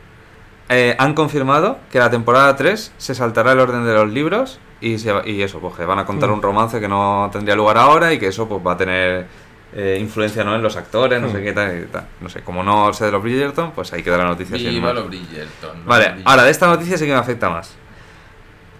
eh, 0.69 0.95
han 0.99 1.13
confirmado 1.13 1.79
que 1.91 1.99
la 1.99 2.09
temporada 2.09 2.55
3 2.55 2.93
se 2.97 3.15
saltará 3.15 3.53
el 3.53 3.59
orden 3.59 3.85
de 3.85 3.93
los 3.93 4.09
libros 4.11 4.59
y, 4.81 4.99
se 4.99 5.11
va- 5.11 5.27
y 5.27 5.41
eso, 5.41 5.59
pues 5.59 5.75
que 5.75 5.85
van 5.85 5.99
a 5.99 6.05
contar 6.05 6.29
Mm. 6.29 6.33
un 6.33 6.41
romance 6.41 6.79
que 6.79 6.87
no 6.87 7.29
tendría 7.31 7.55
lugar 7.55 7.77
ahora 7.77 8.11
y 8.13 8.19
que 8.19 8.27
eso 8.27 8.47
pues 8.47 8.61
va 8.65 8.73
a 8.73 8.77
tener 8.77 9.25
eh, 9.73 9.97
influencia 9.99 10.43
¿no? 10.45 10.55
en 10.55 10.63
los 10.63 10.77
actores, 10.77 11.21
no 11.21 11.29
sé 11.29 11.39
Mm. 11.39 11.43
qué 11.43 11.51
tal, 11.53 11.77
y 11.83 11.85
tal. 11.87 12.07
No 12.21 12.29
sé, 12.29 12.41
como 12.41 12.63
no 12.63 12.93
sé 12.93 13.05
de 13.05 13.11
los 13.11 13.21
Bridgerton, 13.21 13.71
pues 13.71 13.91
ahí 13.93 14.01
queda 14.01 14.17
la 14.17 14.23
noticia. 14.25 14.55
Viva 14.57 14.93
los 14.93 15.07
Bridgerton. 15.07 15.85
Vale, 15.85 16.05
Bridgerton. 16.05 16.31
ahora 16.31 16.43
de 16.43 16.51
esta 16.51 16.67
noticia 16.67 16.97
sí 16.97 17.05
que 17.05 17.11
me 17.11 17.17
afecta 17.17 17.49
más. 17.49 17.75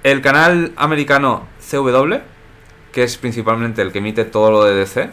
El 0.03 0.21
canal 0.21 0.71
americano 0.77 1.45
CW, 1.59 2.15
que 2.93 3.03
es 3.03 3.17
principalmente 3.17 3.81
el 3.81 3.91
que 3.91 3.97
emite 3.99 4.23
todo 4.25 4.49
lo 4.49 4.63
de 4.63 4.75
DC, 4.75 5.09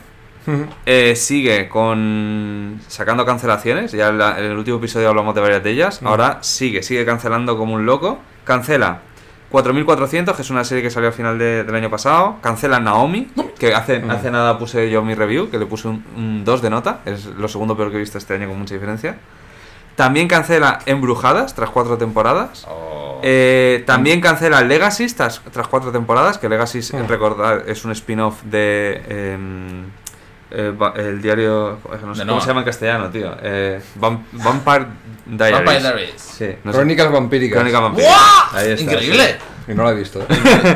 eh, 0.87 1.15
sigue 1.17 1.69
con 1.69 2.81
sacando 2.89 3.25
cancelaciones. 3.25 3.93
Ya 3.93 4.09
en, 4.09 4.19
la- 4.19 4.39
en 4.39 4.45
el 4.47 4.57
último 4.59 4.79
episodio 4.79 5.09
hablamos 5.09 5.35
de 5.35 5.41
varias 5.41 5.63
de 5.63 5.71
ellas. 5.71 6.03
Mm. 6.03 6.07
Ahora 6.07 6.39
sigue, 6.43 6.83
sigue 6.83 7.05
cancelando 7.05 7.57
como 7.57 7.75
un 7.75 7.87
loco. 7.87 8.19
Cancela 8.45 9.01
4400, 9.51 10.35
que 10.35 10.43
es 10.43 10.51
una 10.51 10.65
serie 10.65 10.83
que 10.83 10.91
salió 10.91 11.09
al 11.09 11.15
final 11.15 11.39
de- 11.39 11.65
del 11.65 11.75
año 11.75 11.89
pasado. 11.91 12.37
Cancela 12.41 12.81
Naomi, 12.81 13.31
que 13.59 13.75
hace, 13.75 14.01
Mm. 14.01 14.11
hace 14.11 14.31
nada 14.31 14.59
puse 14.59 14.91
yo 14.91 15.03
mi 15.03 15.15
review, 15.15 15.49
que 15.51 15.59
le 15.59 15.67
puse 15.67 15.89
un, 15.89 16.43
2 16.45 16.61
de 16.63 16.71
nota. 16.71 17.01
Es 17.05 17.27
lo 17.27 17.47
segundo 17.49 17.77
peor 17.77 17.91
que 17.91 17.97
he 17.97 18.01
visto 18.01 18.19
este 18.19 18.35
año 18.35 18.49
con 18.49 18.59
mucha 18.59 18.75
diferencia. 18.75 19.17
También 19.97 20.27
cancela 20.27 20.81
Embrujadas 20.87 21.55
tras 21.55 21.71
cuatro 21.71 21.97
temporadas. 21.99 22.67
Oh. 22.69 23.21
Eh, 23.23 23.85
también 23.87 24.21
cancela 24.21 24.61
Legacy 24.61 25.07
tras, 25.07 25.41
tras 25.53 25.69
cuatro 25.69 25.93
temporadas, 25.93 26.37
que 26.39 26.49
Legacy, 26.49 26.81
recordar, 27.09 27.63
es 27.69 27.85
un 27.85 27.93
spin-off 27.93 28.43
de 28.43 29.01
em, 29.09 29.85
eh, 30.55 30.75
el 30.97 31.21
diario... 31.23 31.79
No 32.03 32.15
sé 32.15 32.25
cómo 32.27 32.41
se 32.41 32.47
llama 32.47 32.61
en 32.61 32.67
castellano, 32.67 33.11
tío. 33.11 33.37
Eh, 33.43 33.81
Vam- 34.01 34.23
Vampire 34.33 34.87
Diaries. 35.27 35.59
Vampire 35.59 35.81
Diaries. 35.81 36.21
Sí, 36.21 36.49
no 36.65 36.73
sé. 36.73 36.79
Crónicas 36.79 37.11
vampíricas. 37.13 37.57
Crónica 37.59 37.81
vampírica. 37.81 38.11
¡Buah! 38.11 38.59
Ahí 38.61 38.71
está, 38.71 38.83
¡Increíble! 38.93 39.37
Y 39.67 39.73
no 39.75 39.85
la 39.85 39.91
he 39.91 39.95
visto. 39.95 40.21
¿eh? 40.21 40.27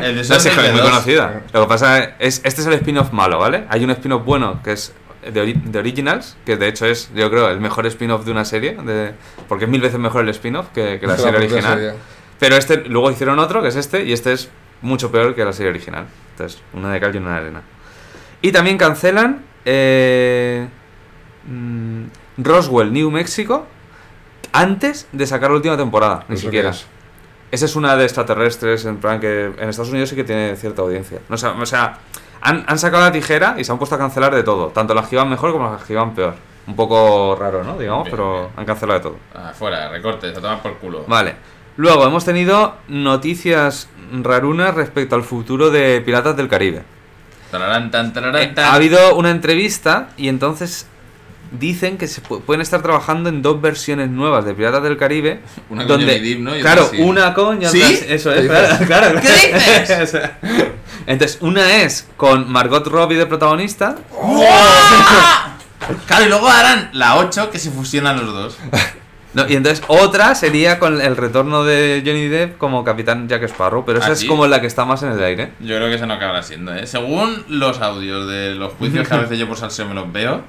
El 0.03 0.25
sí. 0.25 0.31
No 0.33 0.39
sé, 0.39 0.49
es 0.49 0.55
muy 0.55 0.63
2022. 0.65 0.89
conocida. 0.89 1.41
Lo 1.53 1.61
que 1.61 1.67
pasa 1.67 2.03
es, 2.19 2.41
este 2.43 2.61
es 2.61 2.67
el 2.67 2.73
spin-off 2.73 3.11
malo, 3.11 3.37
¿vale? 3.39 3.65
Hay 3.69 3.83
un 3.83 3.91
spin-off 3.91 4.23
bueno 4.25 4.61
que 4.63 4.71
es 4.73 4.93
de, 5.31 5.43
ori- 5.43 5.61
de 5.63 5.79
Originals, 5.79 6.37
que 6.45 6.57
de 6.57 6.67
hecho 6.67 6.85
es, 6.85 7.11
yo 7.13 7.29
creo, 7.29 7.49
el 7.49 7.59
mejor 7.59 7.85
spin-off 7.87 8.25
de 8.25 8.31
una 8.31 8.45
serie, 8.45 8.73
de, 8.83 9.13
porque 9.47 9.65
es 9.65 9.69
mil 9.71 9.81
veces 9.81 9.99
mejor 9.99 10.23
el 10.23 10.29
spin-off 10.29 10.67
que, 10.73 10.99
que 10.99 11.05
la 11.07 11.17
serie 11.17 11.37
original. 11.37 11.73
serie. 11.77 11.93
Pero 12.39 12.55
este, 12.55 12.77
luego 12.85 13.11
hicieron 13.11 13.37
otro, 13.37 13.61
que 13.61 13.67
es 13.67 13.75
este, 13.75 14.03
y 14.05 14.13
este 14.13 14.31
es 14.33 14.49
mucho 14.81 15.11
peor 15.11 15.35
que 15.35 15.43
la 15.45 15.51
serie 15.53 15.69
original. 15.71 16.05
Entonces, 16.31 16.61
una 16.73 16.91
de 16.93 16.99
cal 17.01 17.13
y 17.13 17.17
una 17.17 17.31
de 17.33 17.37
arena. 17.37 17.61
Y 18.41 18.51
también 18.51 18.77
cancelan 18.77 19.43
eh, 19.65 20.67
mm, 21.47 22.03
Roswell, 22.37 22.93
New 22.93 23.11
Mexico, 23.11 23.65
antes 24.53 25.07
de 25.11 25.27
sacar 25.27 25.49
la 25.51 25.57
última 25.57 25.77
temporada, 25.77 26.25
ni 26.27 26.35
¿Eso 26.35 26.43
siquiera. 26.45 26.69
es? 26.69 26.85
Esa 27.51 27.65
es 27.65 27.75
una 27.75 27.95
de 27.95 28.03
extraterrestres, 28.05 28.85
en 28.85 28.97
plan 28.97 29.19
que 29.19 29.45
en 29.57 29.69
Estados 29.69 29.89
Unidos 29.91 30.09
sí 30.09 30.15
que 30.15 30.23
tiene 30.23 30.55
cierta 30.55 30.81
audiencia. 30.83 31.19
No, 31.29 31.35
o 31.35 31.37
sea, 31.37 31.51
o 31.51 31.65
sea, 31.65 31.97
han, 32.41 32.63
han 32.67 32.77
sacado 32.79 33.03
la 33.03 33.11
tijera 33.11 33.55
y 33.57 33.63
se 33.63 33.71
han 33.71 33.77
puesto 33.79 33.95
a 33.95 33.97
cancelar 33.97 34.33
de 34.33 34.43
todo. 34.43 34.67
Tanto 34.67 34.93
las 34.93 35.07
que 35.07 35.15
iban 35.15 35.29
mejor 35.29 35.51
como 35.51 35.71
las 35.71 35.83
que 35.83 35.93
iban 35.93 36.13
peor. 36.13 36.35
Un 36.67 36.75
poco 36.75 37.35
raro, 37.35 37.63
¿no? 37.63 37.77
Digamos, 37.77 38.03
Bien, 38.03 38.11
pero 38.15 38.39
bien. 38.41 38.49
han 38.55 38.65
cancelado 38.65 38.99
de 38.99 39.03
todo. 39.03 39.17
Ah, 39.33 39.51
fuera, 39.57 39.89
recortes, 39.89 40.37
a 40.37 40.41
tomar 40.41 40.61
por 40.61 40.77
culo. 40.77 41.03
Vale. 41.07 41.35
Luego 41.77 42.05
hemos 42.05 42.23
tenido 42.23 42.75
noticias 42.87 43.89
rarunas 44.11 44.75
respecto 44.75 45.15
al 45.15 45.23
futuro 45.23 45.71
de 45.71 46.01
Piratas 46.01 46.37
del 46.37 46.47
Caribe. 46.47 46.83
Tararán, 47.51 47.89
tan, 47.91 48.13
tararán, 48.13 48.41
Eh, 48.41 48.47
tan. 48.53 48.65
ha 48.65 48.73
habido 48.73 49.15
una 49.15 49.31
entrevista 49.31 50.09
y 50.17 50.27
entonces 50.27 50.85
dicen 51.51 51.97
que 51.97 52.07
se 52.07 52.21
pu- 52.21 52.41
pueden 52.41 52.61
estar 52.61 52.81
trabajando 52.83 53.27
en 53.29 53.41
dos 53.41 53.59
versiones 53.59 54.09
nuevas 54.09 54.45
de 54.45 54.53
Piratas 54.53 54.83
del 54.83 54.97
Caribe. 54.97 55.39
Una 55.69 55.81
con 55.87 55.97
donde, 55.99 56.13
Johnny 56.17 56.29
Depp, 56.35 56.39
¿no? 56.41 56.51
Claro, 56.61 56.91
una 56.99 57.33
con 57.33 57.55
y 57.61 57.65
otra 57.65 57.71
¿Sí? 57.71 57.99
Eso 58.07 58.31
¿Qué 58.31 58.39
es, 58.41 58.45
claro, 58.47 58.67
dices? 58.69 58.87
claro. 58.87 59.21
¿Qué 59.21 59.79
dices? 59.79 60.17
Entonces, 61.07 61.37
una 61.41 61.77
es 61.77 62.07
con 62.17 62.51
Margot 62.51 62.85
Robbie 62.85 63.17
de 63.17 63.25
protagonista. 63.25 63.95
Claro, 66.05 66.25
y 66.25 66.29
luego 66.29 66.47
harán 66.47 66.89
la 66.93 67.15
8 67.17 67.49
que 67.49 67.57
se 67.57 67.71
fusionan 67.71 68.17
los 68.23 68.33
dos. 68.33 68.57
No, 69.33 69.47
y 69.47 69.55
entonces 69.55 69.83
otra 69.87 70.33
sería 70.33 70.79
con 70.79 70.99
el 71.01 71.15
retorno 71.15 71.63
de 71.63 72.01
Johnny 72.03 72.27
Depp 72.27 72.57
como 72.57 72.83
Capitán 72.83 73.27
Jack 73.29 73.43
Sparrow, 73.43 73.85
pero 73.85 73.99
esa 73.99 74.09
¿Ah, 74.09 74.13
es 74.13 74.25
como 74.25 74.47
la 74.47 74.59
que 74.59 74.67
está 74.67 74.85
más 74.85 75.03
en 75.03 75.11
el 75.11 75.23
aire. 75.23 75.51
Yo 75.59 75.75
creo 75.75 75.87
que 75.87 75.95
eso 75.95 76.07
no 76.07 76.15
acabará 76.15 76.41
siendo, 76.41 76.73
¿eh? 76.73 76.87
Según 76.87 77.43
los 77.47 77.79
audios 77.79 78.27
de 78.27 78.55
los 78.55 78.73
juicios 78.73 79.07
que 79.07 79.13
a 79.13 79.19
veces 79.19 79.37
yo 79.37 79.47
por 79.47 79.57
salseo 79.57 79.87
me 79.87 79.93
los 79.93 80.11
veo, 80.11 80.41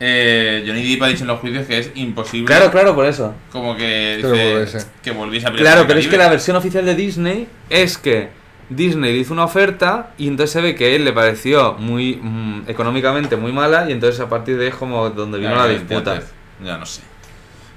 eh, 0.00 0.64
Johnny 0.66 0.82
Depp 0.82 1.02
ha 1.02 1.08
dicho 1.08 1.22
en 1.22 1.28
los 1.28 1.40
juicios 1.40 1.66
que 1.66 1.78
es 1.78 1.90
imposible. 1.94 2.46
Claro, 2.46 2.70
claro, 2.70 2.94
por 2.94 3.04
eso. 3.04 3.34
Como 3.52 3.76
que 3.76 4.16
dice 4.16 4.86
que 5.02 5.10
volviese 5.12 5.46
a 5.46 5.52
Claro, 5.52 5.84
pero 5.86 6.00
es 6.00 6.08
que 6.08 6.16
la 6.16 6.28
versión 6.28 6.56
oficial 6.56 6.84
de 6.84 6.94
Disney 6.94 7.46
es 7.68 7.96
que 7.96 8.30
Disney 8.70 9.12
le 9.12 9.18
hizo 9.18 9.32
una 9.32 9.44
oferta 9.44 10.14
y 10.16 10.28
entonces 10.28 10.52
se 10.52 10.60
ve 10.60 10.74
que 10.74 10.86
a 10.86 10.88
él 10.88 11.04
le 11.04 11.12
pareció 11.12 11.74
muy 11.74 12.16
mm, 12.16 12.62
económicamente 12.68 13.36
muy 13.36 13.52
mala 13.52 13.88
y 13.88 13.92
entonces 13.92 14.20
a 14.20 14.28
partir 14.28 14.56
de 14.56 14.64
ahí 14.64 14.70
es 14.70 14.76
como 14.76 15.10
donde 15.10 15.38
vino 15.38 15.50
Claro, 15.50 15.68
la 15.68 15.74
disputa. 15.74 16.22
Ya 16.64 16.78
no 16.78 16.86
sé. 16.86 17.02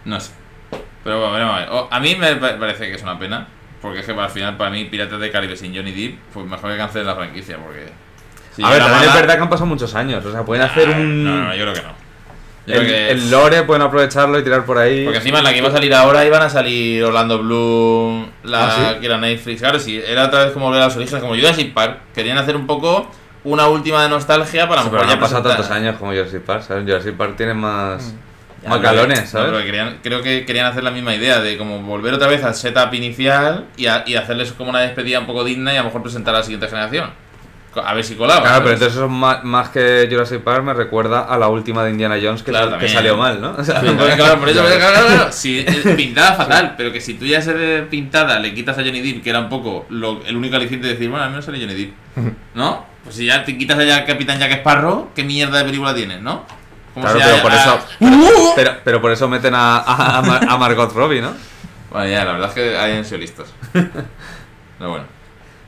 No 0.05 0.19
sé. 0.19 0.31
Pero 1.03 1.19
bueno, 1.19 1.33
veremos 1.33 1.55
a 1.55 1.59
ver. 1.59 1.69
O- 1.71 1.87
a 1.91 1.99
mí 1.99 2.15
me 2.15 2.35
pa- 2.37 2.57
parece 2.57 2.87
que 2.87 2.95
es 2.95 3.03
una 3.03 3.17
pena. 3.19 3.47
Porque 3.81 3.99
es 3.99 4.05
que 4.05 4.13
al 4.13 4.29
final, 4.29 4.55
para 4.55 4.69
mí, 4.69 4.85
Piratas 4.85 5.19
del 5.19 5.29
Caribe 5.31 5.57
sin 5.57 5.75
Johnny 5.75 5.91
Depp, 5.91 6.17
pues 6.33 6.45
mejor 6.45 6.71
que 6.71 6.77
cancelen 6.77 7.05
la 7.07 7.15
franquicia. 7.15 7.57
Porque. 7.57 7.85
si 8.55 8.63
a 8.63 8.69
ver, 8.69 8.79
también 8.79 9.01
es 9.01 9.07
mala- 9.09 9.19
verdad 9.21 9.35
que 9.35 9.41
han 9.41 9.49
pasado 9.49 9.65
muchos 9.65 9.93
años, 9.95 10.23
o 10.25 10.31
sea, 10.31 10.43
pueden 10.43 10.63
hacer 10.63 10.87
Ah, 10.89 10.97
un... 10.97 11.23
No, 11.25 11.43
no, 11.49 11.55
yo 11.55 11.63
creo 11.63 11.73
que 11.73 11.81
no. 11.81 12.03
Yo 12.65 12.75
el, 12.75 12.79
creo 12.79 12.87
que. 12.87 13.11
el 13.11 13.29
lore 13.29 13.63
pueden 13.63 13.81
aprovecharlo 13.81 14.39
y 14.39 14.43
tirar 14.45 14.63
por 14.65 14.77
ahí. 14.77 15.03
Porque 15.03 15.17
encima 15.17 15.39
en 15.39 15.43
la 15.43 15.51
que 15.51 15.57
iba 15.57 15.67
a 15.67 15.71
salir 15.73 15.93
ahora 15.93 16.23
iban 16.25 16.41
a 16.41 16.49
salir 16.49 17.03
Orlando 17.03 17.39
Bloom, 17.39 18.29
la 18.43 18.67
¿Ah, 18.67 18.93
sí? 18.93 18.99
que 19.01 19.05
era 19.07 19.17
Netflix. 19.17 19.59
Claro, 19.59 19.79
sí, 19.79 20.01
era 20.07 20.27
otra 20.27 20.45
vez 20.45 20.53
como 20.53 20.67
volver 20.67 20.81
a 20.81 20.85
los 20.85 20.95
orígenes, 20.95 21.21
como 21.21 21.35
Jurassic 21.35 21.73
Park. 21.73 21.99
Querían 22.15 22.37
hacer 22.37 22.55
un 22.55 22.65
poco 22.65 23.11
una 23.43 23.67
última 23.67 24.01
de 24.03 24.07
nostalgia 24.07 24.69
para 24.69 24.79
a 24.79 24.83
Sí, 24.85 24.89
pero 24.91 25.03
no 25.03 25.09
ya 25.09 25.13
han 25.15 25.19
pasado 25.19 25.43
presentar- 25.43 25.57
tantos 25.57 25.75
años 25.75 25.97
como 25.99 26.11
Jurassic 26.13 26.41
Park, 26.43 26.63
¿sabes? 26.65 26.85
Jurassic 26.85 27.15
Park 27.17 27.33
tiene 27.35 27.53
más... 27.53 28.13
Ya, 28.13 28.17
no, 28.69 29.25
¿sabes? 29.25 29.65
querían- 29.65 29.99
creo 30.03 30.21
que 30.21 30.45
querían 30.45 30.65
hacer 30.67 30.83
la 30.83 30.91
misma 30.91 31.13
idea 31.15 31.39
de 31.41 31.57
como 31.57 31.79
volver 31.81 32.13
otra 32.13 32.27
vez 32.27 32.43
al 32.43 32.55
setup 32.55 32.93
inicial 32.93 33.65
y, 33.77 33.87
a- 33.87 34.03
y 34.07 34.15
hacerles 34.15 34.51
como 34.53 34.69
una 34.69 34.79
despedida 34.79 35.19
un 35.19 35.25
poco 35.25 35.43
digna 35.43 35.73
y 35.73 35.77
a 35.77 35.79
lo 35.79 35.85
mejor 35.85 36.01
presentar 36.01 36.33
a 36.35 36.39
la 36.39 36.43
siguiente 36.43 36.67
generación. 36.67 37.09
A 37.83 37.95
ver 37.95 38.03
si 38.03 38.13
colaba. 38.13 38.41
Claro, 38.43 38.59
pero 38.59 38.73
entonces 38.73 38.95
eso 38.97 39.09
más, 39.09 39.43
más 39.43 39.69
que 39.69 40.07
Jurassic 40.07 40.41
Park 40.41 40.63
me 40.63 40.75
recuerda 40.75 41.21
a 41.21 41.37
la 41.39 41.47
última 41.47 41.83
de 41.83 41.89
Indiana 41.89 42.17
Jones 42.21 42.43
que, 42.43 42.51
Claro, 42.51 42.67
que 42.67 42.71
también. 42.73 42.91
salió 42.93 43.17
mal, 43.17 43.41
¿no? 43.41 43.51
O 43.57 43.63
sea, 43.63 43.79
Sí, 43.79 43.87
también, 43.87 44.15
claro, 44.15 44.39
por 44.39 44.47
eso, 44.49 44.61
claro, 44.61 44.77
claro, 44.77 45.07
claro. 45.07 45.31
Sí, 45.31 45.65
pintada 45.97 46.35
fatal, 46.35 46.75
pero 46.77 46.93
que 46.93 47.01
si 47.01 47.15
tú 47.15 47.25
ya 47.25 47.41
ser 47.41 47.87
pintada 47.89 48.37
le 48.39 48.53
quitas 48.53 48.77
a 48.77 48.83
Johnny 48.83 49.01
Depp, 49.01 49.23
que 49.23 49.29
era 49.31 49.39
un 49.39 49.49
poco 49.49 49.87
lo- 49.89 50.21
el 50.23 50.37
único 50.37 50.55
aliciente 50.55 50.85
de 50.85 50.93
decir, 50.93 51.09
bueno, 51.09 51.23
al 51.25 51.31
menos 51.31 51.45
sale 51.45 51.59
Johnny 51.59 51.73
Depp, 51.73 51.93
¿no? 52.53 52.85
Pues 53.03 53.15
si 53.15 53.25
ya 53.25 53.43
te 53.43 53.57
quitas 53.57 53.79
allá 53.79 53.97
al 53.97 54.05
Capitán 54.05 54.37
Jack 54.39 54.51
Sparrow, 54.59 55.09
¿qué 55.15 55.23
mierda 55.23 55.57
de 55.57 55.63
película 55.65 55.95
tienes, 55.95 56.21
no? 56.21 56.45
Claro, 56.93 57.19
si 57.19 57.25
pero 57.25 57.41
por 57.41 57.51
eso- 57.53 57.79
¡Uh! 58.01 58.51
pero, 58.55 58.71
pero 58.83 59.01
por 59.01 59.11
eso 59.11 59.27
meten 59.27 59.55
a, 59.55 59.77
a, 59.79 60.17
a 60.17 60.21
Mar- 60.21 60.45
a 60.47 60.57
Margot 60.57 60.93
Robbie, 60.93 61.21
¿no? 61.21 61.33
Bueno, 61.91 62.07
ya, 62.07 62.25
la 62.25 62.33
verdad 62.33 62.49
es 62.49 62.53
que 62.55 62.77
hayan 62.77 63.05
sido 63.05 63.19
listos. 63.19 63.53
Pero 63.73 64.89
bueno. 64.89 65.05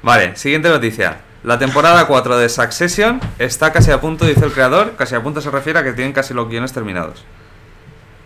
Vale, 0.02 0.36
siguiente 0.36 0.70
noticia. 0.70 1.18
La 1.44 1.60
temporada 1.60 2.08
4 2.08 2.38
de 2.38 2.50
Succession 2.50 3.22
está 3.38 3.72
casi 3.72 3.92
a 3.92 4.02
punto, 4.02 4.26
dice 4.26 4.44
el 4.44 4.52
creador. 4.52 4.96
Casi 4.98 5.14
a 5.14 5.22
punto 5.22 5.40
se 5.42 5.52
refiere 5.52 5.78
a 5.80 5.84
que 5.84 5.94
tienen 5.94 6.14
casi 6.14 6.34
los 6.34 6.50
guiones 6.50 6.74
terminados. 6.74 7.24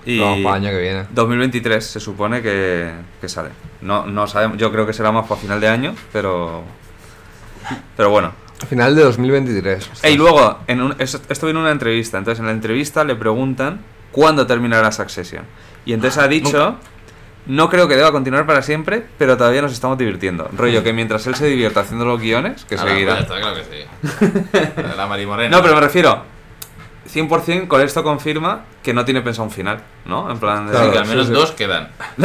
Y 0.06 0.18
Vamos 0.20 0.40
para 0.44 0.56
el 0.58 0.64
año 0.66 0.72
que 0.78 0.82
viene. 0.82 1.06
2023 1.10 1.86
se 1.86 2.00
supone 2.00 2.42
que, 2.42 2.90
que 3.20 3.28
sale. 3.28 3.50
No, 3.82 4.06
no 4.06 4.28
sabemos, 4.28 4.58
yo 4.58 4.72
creo 4.72 4.86
que 4.88 4.94
será 4.94 5.12
más 5.12 5.28
para 5.28 5.42
final 5.42 5.60
de 5.60 5.68
año, 5.68 5.94
pero. 6.14 6.64
Pero 7.98 8.10
bueno. 8.10 8.32
Final 8.67 8.95
de 8.95 9.04
2023. 9.04 9.89
Y 10.10 10.15
luego, 10.15 10.60
en 10.67 10.82
un- 10.82 10.95
es- 11.00 11.19
esto 11.30 11.45
viene 11.45 11.60
en 11.60 11.63
una 11.63 11.72
entrevista. 11.72 12.17
Entonces, 12.17 12.39
en 12.39 12.45
la 12.48 12.52
entrevista 12.52 13.04
le 13.04 13.15
preguntan 13.15 13.82
cuándo 14.12 14.45
terminará 14.45 14.91
Succession. 14.91 15.43
Y 15.86 15.93
entonces 15.93 16.22
ha 16.22 16.28
dicho. 16.28 16.76
No 17.45 17.67
creo 17.69 17.88
que 17.88 17.95
deba 17.95 18.12
continuar 18.12 18.45
para 18.45 18.62
siempre, 18.62 19.04
pero 19.17 19.36
todavía 19.38 19.62
nos 19.63 19.72
estamos 19.72 19.98
divirtiendo. 19.98 20.50
Rollo 20.56 20.84
que 20.84 20.93
mientras 20.93 21.26
él 21.26 21.34
se 21.36 21.48
divierta 21.48 21.80
haciendo 21.80 22.06
los 22.06 22.19
guiones, 22.22 22.63
que 22.65 22.76
Ah, 22.76 22.80
seguirá. 22.80 23.19
está, 23.19 23.39
claro 23.39 23.56
que 23.56 23.63
sí. 23.63 24.82
La 24.98 25.08
Mari 25.08 25.26
Morena. 25.26 25.56
No, 25.58 25.63
pero 25.63 25.74
me 25.74 25.82
refiero. 25.82 26.22
100% 27.12 27.67
con 27.67 27.82
esto 27.82 28.04
confirma 28.04 28.65
que 28.84 28.93
no 28.93 29.04
tiene 29.04 29.22
pensado 29.22 29.45
un 29.45 29.52
final, 29.52 29.80
¿no? 30.06 30.30
En 30.30 30.38
plan 30.38 30.67
de. 30.67 30.74
Sí, 30.74 30.78
Claro, 30.78 30.91
que 30.91 30.98
al 31.00 31.08
menos 31.08 31.26
sí, 31.26 31.34
sí. 31.34 31.39
dos 31.39 31.52
quedan. 31.54 31.89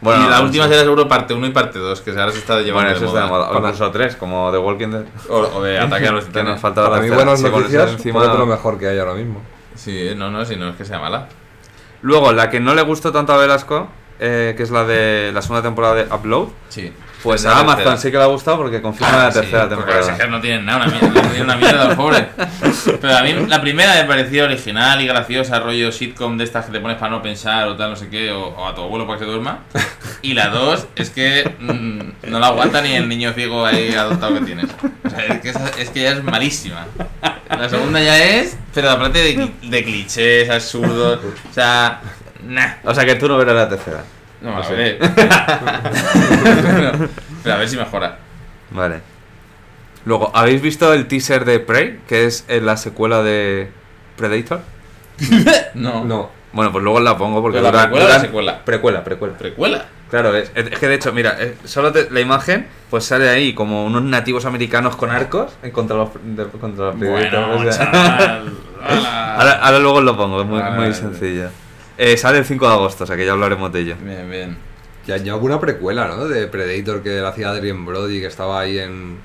Bueno, 0.00 0.26
y 0.26 0.30
la 0.30 0.40
última 0.42 0.64
sí. 0.64 0.70
será 0.70 0.82
seguro 0.82 1.08
parte 1.08 1.34
1 1.34 1.46
y 1.46 1.50
parte 1.50 1.78
2, 1.78 2.00
que 2.02 2.10
ahora 2.10 2.30
se 2.30 2.38
está 2.38 2.60
llevando 2.60 2.74
Bueno, 2.74 2.90
de 2.90 2.96
eso 2.96 3.06
está 3.06 3.20
de 3.24 3.26
moda. 3.26 3.46
moda. 3.48 3.58
O 3.58 3.58
incluso 3.64 3.90
tres, 3.90 4.14
como 4.16 4.50
The 4.52 4.58
Walking 4.58 4.88
Dead. 4.90 5.04
O, 5.28 5.38
o 5.58 5.62
de 5.62 5.78
ataque 5.80 6.06
a 6.08 6.12
los 6.12 6.24
Que 6.24 6.30
titanes. 6.30 6.52
nos 6.52 6.60
faltaba 6.60 6.88
Para 6.90 7.02
la 7.02 7.08
mí 7.08 7.14
buenas 7.14 7.40
eso 7.40 7.48
noticias, 7.50 7.90
encima- 7.92 8.24
lo 8.24 8.46
mejor 8.46 8.78
que 8.78 8.86
hay 8.88 8.98
ahora 8.98 9.14
mismo. 9.14 9.42
Sí, 9.74 10.10
no, 10.16 10.30
no, 10.30 10.44
si 10.44 10.56
no 10.56 10.68
es 10.70 10.76
que 10.76 10.84
sea 10.84 10.98
mala. 11.00 11.28
Luego, 12.02 12.32
la 12.32 12.48
que 12.50 12.60
no 12.60 12.74
le 12.74 12.82
gustó 12.82 13.10
tanto 13.12 13.32
a 13.32 13.36
Velasco, 13.38 13.88
eh, 14.20 14.54
que 14.56 14.62
es 14.62 14.70
la 14.70 14.84
de 14.84 15.30
la 15.32 15.42
segunda 15.42 15.62
temporada 15.62 15.94
de 15.96 16.14
Upload, 16.14 16.48
Sí. 16.68 16.92
Pues 17.22 17.44
a 17.46 17.58
Amazon 17.60 17.76
tercera. 17.76 17.96
sí 17.98 18.10
que 18.10 18.16
le 18.18 18.22
ha 18.22 18.26
gustado 18.26 18.56
porque 18.58 18.80
confirma 18.80 19.12
Ah, 19.12 19.24
la 19.26 19.32
sí, 19.32 19.40
tercera 19.40 19.62
porque 19.68 19.74
temporada. 19.76 20.00
los 20.00 20.08
ejes 20.20 20.30
no 20.30 20.40
tienen 20.40 20.64
nada, 20.66 20.86
una 20.86 20.98
mierda, 21.00 21.42
una 21.42 21.56
mierda 21.56 21.84
los 21.86 21.94
pobres. 21.96 22.24
Pero 23.00 23.16
a 23.16 23.22
mí 23.22 23.32
la 23.46 23.60
primera 23.60 23.94
me 23.94 24.04
pareció 24.04 24.44
original 24.44 25.00
y 25.00 25.06
graciosa, 25.06 25.58
rollo 25.60 25.90
sitcom 25.92 26.36
de 26.38 26.44
estas 26.44 26.66
que 26.66 26.72
te 26.72 26.80
pones 26.80 26.96
para 26.96 27.10
no 27.10 27.22
pensar 27.22 27.66
o 27.68 27.76
tal, 27.76 27.90
no 27.90 27.96
sé 27.96 28.08
qué, 28.08 28.30
o, 28.30 28.48
o 28.48 28.66
a 28.68 28.74
tu 28.74 28.82
abuelo 28.82 29.06
para 29.06 29.18
que 29.18 29.24
se 29.24 29.30
duerma. 29.30 29.60
Y 30.22 30.34
la 30.34 30.48
dos 30.48 30.86
es 30.96 31.10
que 31.10 31.54
mm, 31.58 32.30
no 32.30 32.38
la 32.40 32.48
aguanta 32.48 32.80
ni 32.80 32.92
el 32.94 33.08
niño 33.08 33.32
ciego 33.32 33.64
ahí 33.66 33.94
adoptado 33.94 34.34
que 34.34 34.40
tienes. 34.42 34.66
O 35.04 35.10
sea, 35.10 35.26
es 35.26 35.40
que, 35.40 35.48
esa- 35.50 35.70
es 35.78 35.90
que 35.90 36.02
ya 36.02 36.10
es 36.12 36.22
malísima. 36.24 36.86
La 37.50 37.68
segunda 37.68 38.00
ya 38.00 38.18
es, 38.22 38.56
pero 38.74 38.90
aparte 38.90 39.18
de, 39.20 39.50
de 39.62 39.84
clichés 39.84 40.48
absurdos, 40.50 41.20
o 41.50 41.52
sea, 41.54 42.00
nah. 42.46 42.74
O 42.84 42.94
sea 42.94 43.04
que 43.04 43.14
tú 43.16 43.26
no 43.28 43.36
verás 43.38 43.54
la 43.56 43.68
tercera. 43.68 44.04
No 44.40 44.62
sí. 44.62 44.72
veré. 44.72 44.98
pero 47.42 47.54
a 47.54 47.58
ver 47.58 47.68
si 47.68 47.76
mejora. 47.76 48.18
Vale. 48.70 49.00
Luego, 50.04 50.30
¿habéis 50.34 50.62
visto 50.62 50.92
el 50.92 51.06
teaser 51.06 51.44
de 51.44 51.60
Prey? 51.60 52.00
Que 52.06 52.24
es 52.26 52.44
eh, 52.48 52.60
la 52.60 52.76
secuela 52.76 53.22
de 53.22 53.70
Predator. 54.16 54.60
No. 55.74 56.04
No. 56.04 56.30
Bueno, 56.52 56.72
pues 56.72 56.82
luego 56.82 56.98
la 57.00 57.16
pongo 57.18 57.42
porque 57.42 57.58
¿Pero 57.58 57.64
la 57.70 57.70
dura- 57.72 57.82
precuela 57.84 58.06
dura- 58.06 58.20
secuela? 58.20 58.64
Precuela, 58.64 59.04
precuela. 59.04 59.36
¿Precuela? 59.36 59.84
Claro, 60.10 60.34
es, 60.34 60.50
es 60.54 60.78
que 60.78 60.88
de 60.88 60.94
hecho, 60.94 61.12
mira, 61.12 61.36
eh, 61.38 61.54
solo 61.64 61.92
te- 61.92 62.08
la 62.10 62.20
imagen, 62.20 62.66
pues 62.88 63.04
sale 63.04 63.28
ahí 63.28 63.52
como 63.52 63.84
unos 63.84 64.02
nativos 64.02 64.46
americanos 64.46 64.96
con 64.96 65.10
arcos 65.10 65.52
en 65.62 65.70
contra 65.70 65.96
los, 65.98 66.08
de- 66.22 66.46
contra 66.46 66.86
los 66.86 66.98
Bueno, 66.98 67.56
o 67.56 67.70
sea. 67.72 68.42
ahora, 69.36 69.52
ahora 69.62 69.78
luego 69.78 69.98
os 69.98 70.04
lo 70.04 70.16
pongo, 70.16 70.40
es 70.40 70.46
muy, 70.48 70.62
muy 70.62 70.70
vale. 70.88 70.94
Eh, 71.98 72.16
sale 72.16 72.38
el 72.38 72.44
5 72.44 72.66
de 72.66 72.72
agosto, 72.72 73.04
o 73.04 73.06
sea 73.06 73.16
que 73.16 73.26
ya 73.26 73.32
hablaremos 73.32 73.72
de 73.72 73.80
ello. 73.80 73.96
Bien, 74.00 74.30
bien. 74.30 74.56
Ya, 75.06 75.16
ya 75.16 75.34
hubo 75.36 75.46
una 75.46 75.58
precuela, 75.60 76.06
¿no? 76.06 76.26
De 76.26 76.46
Predator 76.46 77.02
que 77.02 77.20
la 77.20 77.28
hacía 77.30 77.50
Adrian 77.50 77.84
Brody, 77.84 78.20
que 78.20 78.26
estaba 78.26 78.60
ahí 78.60 78.78
en, 78.78 79.18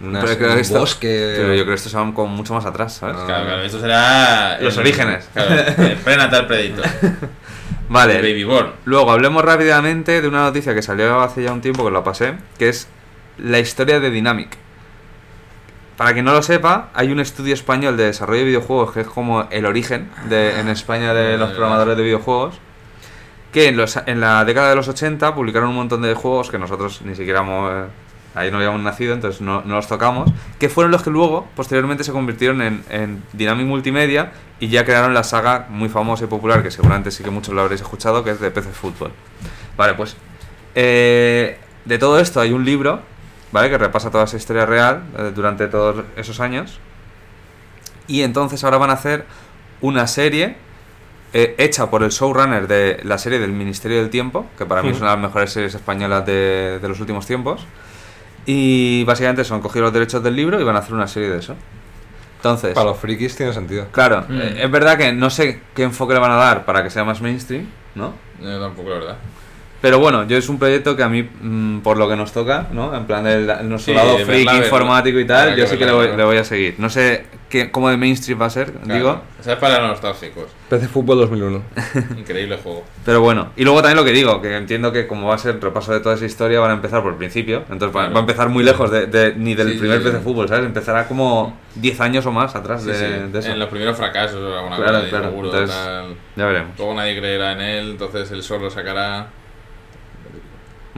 una, 0.00 0.20
Pero 0.20 0.36
creo 0.36 0.48
que 0.50 0.54
un 0.54 0.60
esto- 0.60 0.78
bosque. 0.80 1.34
Pero 1.36 1.48
yo 1.54 1.62
creo 1.62 1.66
que 1.68 1.74
estos 1.74 1.92
son 1.92 2.12
como 2.12 2.34
mucho 2.36 2.54
más 2.54 2.66
atrás, 2.66 2.94
¿sabes? 2.94 3.16
Ah. 3.18 3.24
Claro, 3.26 3.44
claro, 3.46 3.62
esto 3.62 3.80
será. 3.80 4.58
Los 4.60 4.74
el- 4.74 4.80
orígenes. 4.80 5.28
Claro, 5.32 5.54
el 5.54 5.96
Prenatal 5.96 6.46
Predator. 6.46 6.84
Vale. 7.88 8.16
El 8.16 8.22
Babyborn. 8.22 8.72
Luego 8.84 9.10
hablemos 9.10 9.42
rápidamente 9.44 10.20
de 10.20 10.28
una 10.28 10.42
noticia 10.42 10.74
que 10.74 10.82
salió 10.82 11.20
hace 11.22 11.42
ya 11.44 11.52
un 11.52 11.62
tiempo 11.62 11.84
que 11.84 11.90
la 11.90 12.04
pasé, 12.04 12.34
que 12.58 12.68
es 12.68 12.86
la 13.38 13.58
historia 13.60 13.98
de 14.00 14.10
Dynamic. 14.10 14.50
Para 15.98 16.12
quien 16.14 16.24
no 16.24 16.32
lo 16.32 16.42
sepa, 16.42 16.88
hay 16.94 17.12
un 17.12 17.20
estudio 17.20 17.52
español 17.52 17.96
de 17.96 18.04
desarrollo 18.04 18.38
de 18.40 18.46
videojuegos 18.46 18.92
que 18.92 19.00
es 19.00 19.06
como 19.06 19.46
el 19.50 19.66
origen 19.66 20.08
de, 20.30 20.58
en 20.60 20.68
España 20.68 21.12
de 21.12 21.36
los 21.36 21.50
programadores 21.50 21.96
de 21.96 22.02
videojuegos, 22.04 22.54
que 23.52 23.66
en, 23.68 23.76
los- 23.76 23.98
en 24.06 24.20
la 24.20 24.44
década 24.44 24.70
de 24.70 24.76
los 24.76 24.86
80 24.88 25.34
publicaron 25.34 25.70
un 25.70 25.74
montón 25.74 26.00
de 26.02 26.14
juegos 26.14 26.50
que 26.50 26.58
nosotros 26.58 27.02
ni 27.04 27.14
siquiera 27.16 27.40
hemos, 27.40 27.72
eh, 27.72 27.84
ahí 28.36 28.50
no 28.52 28.58
habíamos 28.58 28.80
nacido, 28.80 29.12
entonces 29.12 29.40
no, 29.40 29.62
no 29.64 29.74
los 29.74 29.88
tocamos, 29.88 30.30
que 30.60 30.68
fueron 30.68 30.92
los 30.92 31.02
que 31.02 31.10
luego, 31.10 31.48
posteriormente, 31.56 32.04
se 32.04 32.12
convirtieron 32.12 32.62
en, 32.62 32.84
en 32.90 33.24
Dynamic 33.32 33.66
Multimedia 33.66 34.30
y 34.60 34.68
ya 34.68 34.84
crearon 34.84 35.14
la 35.14 35.24
saga 35.24 35.66
muy 35.68 35.88
famosa 35.88 36.24
y 36.24 36.26
popular, 36.28 36.62
que 36.62 36.70
seguramente 36.70 37.10
sí 37.10 37.24
que 37.24 37.30
muchos 37.30 37.52
lo 37.54 37.62
habréis 37.62 37.80
escuchado, 37.80 38.22
que 38.22 38.30
es 38.30 38.40
de 38.40 38.52
PC 38.52 38.70
Fútbol. 38.70 39.10
Vale, 39.76 39.94
pues 39.94 40.16
eh, 40.76 41.58
de 41.84 41.98
todo 41.98 42.20
esto 42.20 42.40
hay 42.40 42.52
un 42.52 42.64
libro, 42.64 43.00
¿vale? 43.52 43.70
Que 43.70 43.78
repasa 43.78 44.10
toda 44.10 44.24
esa 44.24 44.36
historia 44.36 44.66
real 44.66 45.02
eh, 45.18 45.32
durante 45.34 45.66
todos 45.68 46.04
esos 46.16 46.40
años. 46.40 46.78
Y 48.06 48.22
entonces 48.22 48.62
ahora 48.64 48.78
van 48.78 48.90
a 48.90 48.94
hacer 48.94 49.24
una 49.80 50.06
serie 50.06 50.56
eh, 51.34 51.54
hecha 51.58 51.90
por 51.90 52.02
el 52.02 52.10
showrunner 52.10 52.66
de 52.66 53.00
la 53.04 53.18
serie 53.18 53.38
del 53.38 53.52
Ministerio 53.52 53.98
del 53.98 54.08
Tiempo, 54.10 54.46
que 54.56 54.64
para 54.64 54.82
mí 54.82 54.88
es 54.90 54.96
una 55.00 55.10
de 55.10 55.16
las 55.16 55.22
mejores 55.22 55.52
series 55.52 55.74
españolas 55.74 56.24
de, 56.24 56.78
de 56.80 56.88
los 56.88 56.98
últimos 57.00 57.26
tiempos. 57.26 57.66
Y 58.46 59.04
básicamente 59.04 59.42
eso, 59.42 59.54
han 59.54 59.60
cogido 59.60 59.84
los 59.84 59.92
derechos 59.92 60.22
del 60.22 60.34
libro 60.34 60.58
y 60.58 60.64
van 60.64 60.76
a 60.76 60.78
hacer 60.78 60.94
una 60.94 61.06
serie 61.06 61.28
de 61.28 61.38
eso. 61.38 61.54
Entonces, 62.36 62.72
Para 62.72 62.86
los 62.86 62.98
frikis 62.98 63.36
tiene 63.36 63.52
sentido. 63.52 63.88
claro, 63.92 64.24
Mm. 64.28 64.40
eh, 64.40 64.64
es 64.64 64.70
verdad 64.70 64.96
que 64.96 65.12
no 65.12 65.28
sé 65.28 65.60
qué 65.74 65.82
enfoque 65.82 66.14
le 66.14 66.20
van 66.20 66.30
a 66.30 66.36
dar 66.36 66.64
para 66.64 66.82
que 66.82 66.88
sea 66.88 67.04
más 67.04 67.20
mainstream, 67.20 67.66
¿no? 67.94 68.14
Yo 68.40 68.58
tampoco, 68.60 68.88
la 68.90 68.94
verdad. 68.94 69.16
Pero 69.80 70.00
bueno, 70.00 70.26
yo 70.26 70.36
es 70.36 70.48
un 70.48 70.58
proyecto 70.58 70.96
que 70.96 71.04
a 71.04 71.08
mí, 71.08 71.22
mm, 71.22 71.80
por 71.80 71.98
lo 71.98 72.08
que 72.08 72.16
nos 72.16 72.32
toca, 72.32 72.66
¿no? 72.72 72.94
En 72.96 73.06
plan 73.06 73.22
del 73.22 73.48
el 73.48 73.68
nuestro 73.68 73.92
Sí, 73.92 73.96
lado 73.96 74.18
freak, 74.18 74.52
informático 74.54 75.20
y 75.20 75.24
tal, 75.26 75.54
yo 75.54 75.66
sí 75.68 75.76
que 75.78 75.86
le 75.86 75.92
voy, 75.92 76.08
le 76.16 76.24
voy 76.24 76.36
a 76.36 76.42
seguir. 76.44 76.74
No 76.78 76.90
sé 76.90 77.26
qué, 77.48 77.70
cómo 77.70 77.88
de 77.88 77.96
mainstream 77.96 78.40
va 78.42 78.46
a 78.46 78.50
ser, 78.50 78.72
digo, 78.82 79.22
Esa 79.40 79.52
es 79.52 79.58
para 79.60 79.78
los 79.78 79.90
nostálgicos. 79.90 80.46
PC 80.68 80.88
Fútbol 80.88 81.18
2001. 81.18 81.62
Increíble 82.18 82.58
juego. 82.60 82.82
pero 83.04 83.20
bueno. 83.20 83.50
Y 83.56 83.62
luego 83.62 83.80
también 83.80 83.96
lo 83.98 84.04
que 84.04 84.10
digo, 84.10 84.42
que 84.42 84.56
entiendo 84.56 84.90
que 84.90 85.06
como 85.06 85.28
va 85.28 85.36
a 85.36 85.38
ser 85.38 85.60
repaso 85.62 85.92
de 85.92 86.00
toda 86.00 86.16
esa 86.16 86.26
historia, 86.26 86.58
van 86.58 86.72
a 86.72 86.74
empezar 86.74 87.00
por 87.00 87.12
el 87.12 87.18
principio. 87.18 87.58
Entonces 87.70 87.88
va- 87.96 88.00
Claro. 88.00 88.14
va 88.14 88.18
a 88.18 88.22
empezar 88.22 88.48
muy 88.48 88.64
lejos 88.64 88.90
de, 88.90 89.06
de- 89.06 89.34
ni 89.36 89.54
del 89.54 89.74
Sí, 89.74 89.78
primer 89.78 89.98
sí, 89.98 90.04
PC 90.06 90.18
sí. 90.18 90.24
Fútbol, 90.24 90.48
¿sabes? 90.48 90.66
Empezará 90.66 91.06
como 91.06 91.56
10 91.76 92.00
años 92.00 92.26
o 92.26 92.32
más 92.32 92.56
atrás 92.56 92.82
Sí, 92.82 92.88
de, 92.88 92.94
sí. 92.96 93.04
de 93.32 93.38
eso. 93.38 93.48
En 93.52 93.60
los 93.60 93.68
primeros 93.68 93.96
fracasos 93.96 94.42
o 94.42 94.56
alguna 94.58 94.76
Claro, 94.76 94.98
cosa, 94.98 95.08
claro. 95.08 95.24
seguro, 95.26 95.48
Entonces- 95.52 95.76
tal. 95.76 96.16
Ya 96.34 96.46
veremos. 96.46 96.72
Luego 96.76 96.94
nadie 96.94 97.16
creerá 97.16 97.52
en 97.52 97.60
él, 97.60 97.90
entonces 97.92 98.28
él 98.32 98.42
solo 98.42 98.68
sacará. 98.70 99.28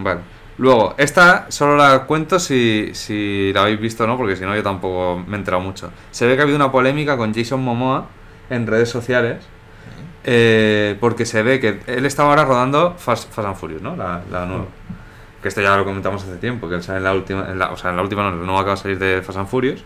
Vale. 0.03 0.21
Luego, 0.59 0.95
esta 0.99 1.47
solo 1.49 1.77
la 1.77 2.01
cuento 2.05 2.39
si, 2.39 2.91
si 2.93 3.51
la 3.55 3.63
habéis 3.63 3.81
visto 3.81 4.05
o 4.05 4.07
no, 4.07 4.17
porque 4.19 4.37
si 4.37 4.45
no 4.45 4.55
yo 4.55 4.63
tampoco 4.63 5.23
me 5.27 5.37
he 5.37 5.39
enterado 5.39 5.63
mucho. 5.63 5.91
Se 6.11 6.27
ve 6.27 6.35
que 6.35 6.41
ha 6.41 6.43
habido 6.43 6.57
una 6.57 6.71
polémica 6.71 7.17
con 7.17 7.33
Jason 7.35 7.63
Momoa 7.63 8.07
en 8.51 8.67
redes 8.67 8.91
sociales, 8.91 9.47
eh, 10.25 10.97
porque 11.01 11.25
se 11.25 11.43
ve 11.43 11.61
que 11.61 11.81
él 11.87 12.05
estaba 12.05 12.31
ahora 12.31 12.45
rodando 12.45 12.95
Fast, 12.99 13.33
Fast 13.33 13.49
and 13.49 13.57
Furious, 13.57 13.81
¿no? 13.83 13.97
La, 13.97 14.21
la 14.31 14.45
nueva. 14.47 14.65
Que 15.43 15.49
esto 15.49 15.63
ya 15.63 15.75
lo 15.75 15.87
comentamos 15.87 16.23
hace 16.25 16.37
tiempo, 16.37 16.69
que 16.69 16.75
él 16.75 16.83
sale 16.83 16.99
en 16.99 17.05
la 17.05 17.15
última, 17.15 17.47
en 17.51 17.59
la- 17.59 17.71
o 17.71 17.77
sea, 17.79 17.89
en 17.91 17.97
la 17.97 18.03
última 18.03 18.23
no, 18.25 18.31
la 18.37 18.45
nueva 18.45 18.61
acaba 18.61 18.75
de 18.77 18.83
salir 18.83 18.99
de 18.99 19.23
Fast 19.23 19.39
and 19.39 19.49
Furious. 19.49 19.83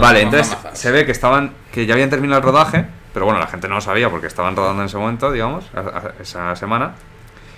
Vale, 0.00 0.22
entonces 0.22 0.56
se 0.78 0.90
ve 0.90 1.04
que 1.04 1.12
estaban, 1.12 1.52
que 1.70 1.84
ya 1.84 1.92
habían 1.92 2.08
terminado 2.08 2.38
el 2.38 2.44
rodaje, 2.46 2.86
pero 3.12 3.26
bueno, 3.26 3.38
la 3.38 3.46
gente 3.48 3.68
no 3.68 3.74
lo 3.74 3.80
sabía 3.82 4.08
porque 4.08 4.26
estaban 4.28 4.56
rodando 4.56 4.80
en 4.80 4.86
ese 4.86 4.96
momento, 4.96 5.30
digamos, 5.30 5.66
a- 5.74 5.80
a- 5.80 6.12
esa 6.22 6.56
semana. 6.56 6.92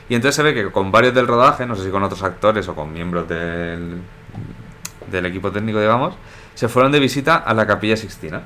Y 0.08 0.14
entonces 0.14 0.36
se 0.36 0.42
ve 0.42 0.52
que 0.54 0.70
con 0.70 0.92
varios 0.92 1.14
del 1.14 1.26
rodaje, 1.26 1.64
no 1.66 1.74
sé 1.76 1.84
si 1.84 1.90
con 1.90 2.02
otros 2.02 2.22
actores 2.22 2.68
o 2.68 2.74
con 2.74 2.92
miembros 2.92 3.28
del, 3.28 3.98
del 5.10 5.26
equipo 5.26 5.50
técnico, 5.50 5.80
digamos, 5.80 6.14
se 6.54 6.68
fueron 6.68 6.92
de 6.92 7.00
visita 7.00 7.36
a 7.36 7.54
la 7.54 7.66
Capilla 7.66 7.96
Sixtina. 7.96 8.42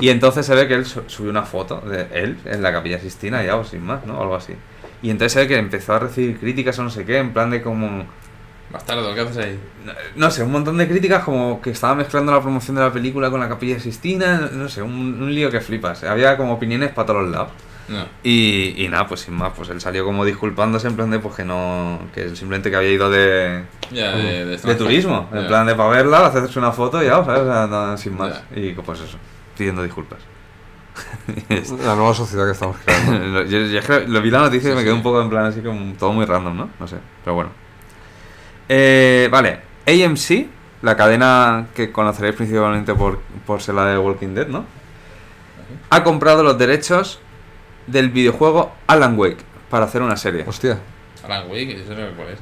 Y 0.00 0.10
entonces 0.10 0.44
se 0.46 0.54
ve 0.54 0.68
que 0.68 0.74
él 0.74 0.84
su- 0.86 1.02
subió 1.08 1.30
una 1.30 1.42
foto 1.42 1.80
de 1.80 2.06
él 2.12 2.38
en 2.44 2.62
la 2.62 2.72
Capilla 2.72 2.98
Sixtina, 2.98 3.42
ya 3.42 3.56
o 3.56 3.64
sin 3.64 3.84
más, 3.84 4.04
¿no? 4.06 4.20
Algo 4.20 4.36
así. 4.36 4.54
Y 5.02 5.10
entonces 5.10 5.32
se 5.32 5.40
ve 5.40 5.48
que 5.48 5.56
empezó 5.56 5.94
a 5.94 5.98
recibir 5.98 6.38
críticas 6.38 6.78
o 6.78 6.82
no 6.84 6.90
sé 6.90 7.04
qué, 7.04 7.18
en 7.18 7.32
plan 7.32 7.50
de 7.50 7.62
como... 7.62 8.04
Bastardo, 8.72 9.14
¿qué 9.14 9.20
haces 9.20 9.36
ahí? 9.36 9.60
No, 9.84 9.92
no 10.16 10.30
sé, 10.30 10.42
un 10.42 10.52
montón 10.52 10.78
de 10.78 10.88
críticas 10.88 11.24
como 11.24 11.60
que 11.60 11.70
estaba 11.70 11.94
mezclando 11.94 12.32
la 12.32 12.40
promoción 12.40 12.76
de 12.76 12.82
la 12.82 12.92
película 12.92 13.30
con 13.30 13.40
la 13.40 13.48
Capilla 13.48 13.78
Sistina, 13.78 14.48
no 14.52 14.68
sé, 14.68 14.82
un, 14.82 15.22
un 15.22 15.34
lío 15.34 15.50
que 15.50 15.60
flipas. 15.60 16.04
Había 16.04 16.36
como 16.36 16.54
opiniones 16.54 16.90
para 16.90 17.06
todos 17.06 17.22
los 17.22 17.30
lados. 17.30 17.50
No. 17.88 18.04
Y, 18.22 18.82
y 18.82 18.88
nada, 18.88 19.06
pues 19.06 19.20
sin 19.20 19.34
más, 19.34 19.52
pues 19.54 19.68
él 19.68 19.80
salió 19.80 20.04
como 20.04 20.24
disculpándose 20.24 20.86
en 20.86 20.96
plan 20.96 21.10
de 21.10 21.18
pues 21.18 21.34
que 21.34 21.44
no, 21.44 21.98
que 22.14 22.34
simplemente 22.34 22.70
que 22.70 22.76
había 22.76 22.90
ido 22.90 23.10
de, 23.10 23.64
de, 23.90 24.44
de, 24.46 24.56
de 24.56 24.74
turismo, 24.74 25.28
en 25.32 25.46
plan 25.46 25.66
de 25.66 25.74
para 25.74 25.90
verla, 25.90 26.26
hacerse 26.26 26.58
una 26.58 26.72
foto 26.72 27.02
y 27.02 27.06
ya, 27.06 27.22
¿sabes? 27.24 27.42
O 27.42 27.44
sea, 27.44 27.66
no, 27.66 27.98
sin 27.98 28.16
más. 28.16 28.42
Y 28.54 28.70
pues 28.72 29.00
eso, 29.00 29.18
pidiendo 29.58 29.82
disculpas. 29.82 30.20
La 31.84 31.94
nueva 31.96 32.14
sociedad 32.14 32.46
que 32.46 32.52
estamos 32.52 32.76
creando. 32.84 33.42
yo, 33.44 33.58
yo 33.58 33.80
lo 34.06 34.22
vi 34.22 34.30
la 34.30 34.40
noticia 34.40 34.70
y 34.72 34.74
me 34.74 34.82
quedé 34.82 34.92
sí. 34.92 34.96
un 34.96 35.02
poco 35.02 35.20
en 35.20 35.28
plan 35.28 35.46
así 35.46 35.60
como 35.60 35.92
todo 35.94 36.12
muy 36.12 36.24
random, 36.24 36.56
¿no? 36.56 36.70
No 36.78 36.86
sé, 36.86 36.96
pero 37.24 37.34
bueno. 37.34 37.61
Eh, 38.74 39.28
vale, 39.30 39.58
AMC, 39.86 40.46
la 40.80 40.96
cadena 40.96 41.66
que 41.74 41.92
conoceréis 41.92 42.34
principalmente 42.34 42.94
por, 42.94 43.18
por 43.46 43.60
ser 43.60 43.74
la 43.74 43.84
de 43.84 43.98
Walking 43.98 44.28
Dead, 44.34 44.46
¿no? 44.46 44.64
Ha 45.90 46.02
comprado 46.02 46.42
los 46.42 46.56
derechos 46.56 47.20
del 47.86 48.08
videojuego 48.08 48.72
Alan 48.86 49.18
Wake 49.18 49.44
para 49.68 49.84
hacer 49.84 50.00
una 50.00 50.16
serie. 50.16 50.46
Hostia. 50.46 50.78
Alan 51.22 51.50
Wake, 51.50 51.82
eso 51.82 51.90
no 51.90 51.96
sé 51.96 52.12
cuál 52.16 52.28
es. 52.28 52.38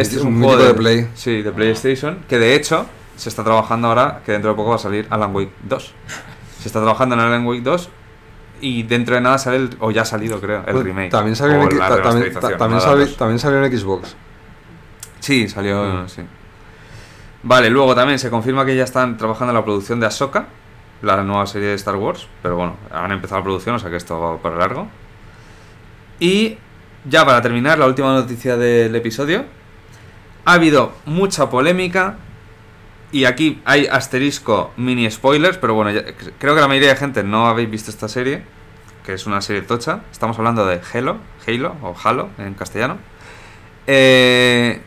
Este 0.00 0.16
es 0.16 0.22
un, 0.22 0.34
un 0.34 0.42
juego 0.42 0.60
de 0.64 0.74
Play. 0.74 1.08
Sí, 1.14 1.42
de 1.42 1.52
PlayStation, 1.52 2.24
que 2.28 2.38
de 2.40 2.56
hecho 2.56 2.86
se 3.14 3.28
está 3.28 3.44
trabajando 3.44 3.86
ahora, 3.86 4.22
que 4.26 4.32
dentro 4.32 4.50
de 4.50 4.56
poco 4.56 4.70
va 4.70 4.76
a 4.76 4.80
salir 4.80 5.06
Alan 5.10 5.32
Wake 5.32 5.52
2. 5.62 5.94
Se 6.60 6.66
está 6.68 6.80
trabajando 6.80 7.14
en 7.14 7.20
Alan 7.20 7.46
Wake 7.46 7.62
2 7.62 7.88
y 8.62 8.82
dentro 8.82 9.14
de 9.14 9.20
nada 9.20 9.38
sale 9.38 9.58
el, 9.58 9.76
o 9.78 9.92
ya 9.92 10.02
ha 10.02 10.04
salido 10.04 10.40
creo, 10.40 10.64
el 10.66 10.72
Pues, 10.72 10.84
remake. 10.84 11.10
También 11.10 11.36
salió, 11.36 11.62
en, 11.62 11.68
también, 11.78 12.32
también, 12.58 12.80
salió, 12.80 13.14
también 13.14 13.38
salió 13.38 13.64
en 13.64 13.78
Xbox. 13.78 14.16
Sí, 15.28 15.46
salió, 15.46 15.84
Mm. 15.84 16.08
sí. 16.08 16.22
Vale, 17.42 17.68
luego 17.68 17.94
también 17.94 18.18
se 18.18 18.30
confirma 18.30 18.64
que 18.64 18.74
ya 18.74 18.84
están 18.84 19.18
trabajando 19.18 19.50
en 19.52 19.56
la 19.56 19.62
producción 19.62 20.00
de 20.00 20.06
Ahsoka, 20.06 20.46
la 21.02 21.22
nueva 21.22 21.46
serie 21.46 21.68
de 21.68 21.74
Star 21.74 21.96
Wars, 21.96 22.26
pero 22.40 22.56
bueno, 22.56 22.76
han 22.90 23.12
empezado 23.12 23.40
la 23.40 23.44
producción, 23.44 23.74
o 23.74 23.78
sea 23.78 23.90
que 23.90 23.96
esto 23.96 24.18
va 24.18 24.38
para 24.38 24.56
largo. 24.56 24.88
Y 26.18 26.56
ya 27.04 27.26
para 27.26 27.42
terminar, 27.42 27.78
la 27.78 27.84
última 27.84 28.14
noticia 28.14 28.56
del 28.56 28.96
episodio. 28.96 29.44
Ha 30.46 30.54
habido 30.54 30.92
mucha 31.04 31.50
polémica 31.50 32.16
y 33.12 33.26
aquí 33.26 33.60
hay 33.66 33.86
asterisco 33.86 34.72
mini 34.78 35.10
spoilers, 35.10 35.58
pero 35.58 35.74
bueno, 35.74 35.90
ya- 35.90 36.04
creo 36.38 36.54
que 36.54 36.60
la 36.62 36.68
mayoría 36.68 36.88
de 36.88 36.96
gente 36.96 37.22
no 37.22 37.48
habéis 37.48 37.70
visto 37.70 37.90
esta 37.90 38.08
serie, 38.08 38.44
que 39.04 39.12
es 39.12 39.26
una 39.26 39.42
serie 39.42 39.60
tocha. 39.60 40.00
Estamos 40.10 40.38
hablando 40.38 40.64
de 40.64 40.80
Halo, 40.94 41.18
Halo 41.46 41.76
o 41.82 41.94
Halo 42.02 42.30
en 42.38 42.54
castellano. 42.54 42.96
Eh, 43.86 44.80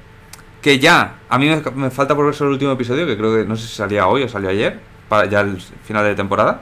que 0.62 0.80
ya, 0.80 1.16
a 1.30 1.38
mí 1.38 1.49
me, 1.49 1.62
me 1.76 1.89
falta 1.89 2.16
por 2.16 2.26
ver 2.26 2.36
solo 2.36 2.49
el 2.51 2.53
último 2.53 2.72
episodio, 2.72 3.05
que 3.07 3.18
creo 3.18 3.36
que 3.36 3.45
no 3.45 3.55
sé 3.55 3.68
si 3.68 3.76
salía 3.76 4.07
hoy 4.07 4.24
o 4.24 4.30
salió 4.30 4.49
ayer, 4.49 4.80
para 5.09 5.26
ya 5.26 5.41
el 5.41 5.59
final 5.59 6.03
de 6.05 6.16
temporada. 6.16 6.62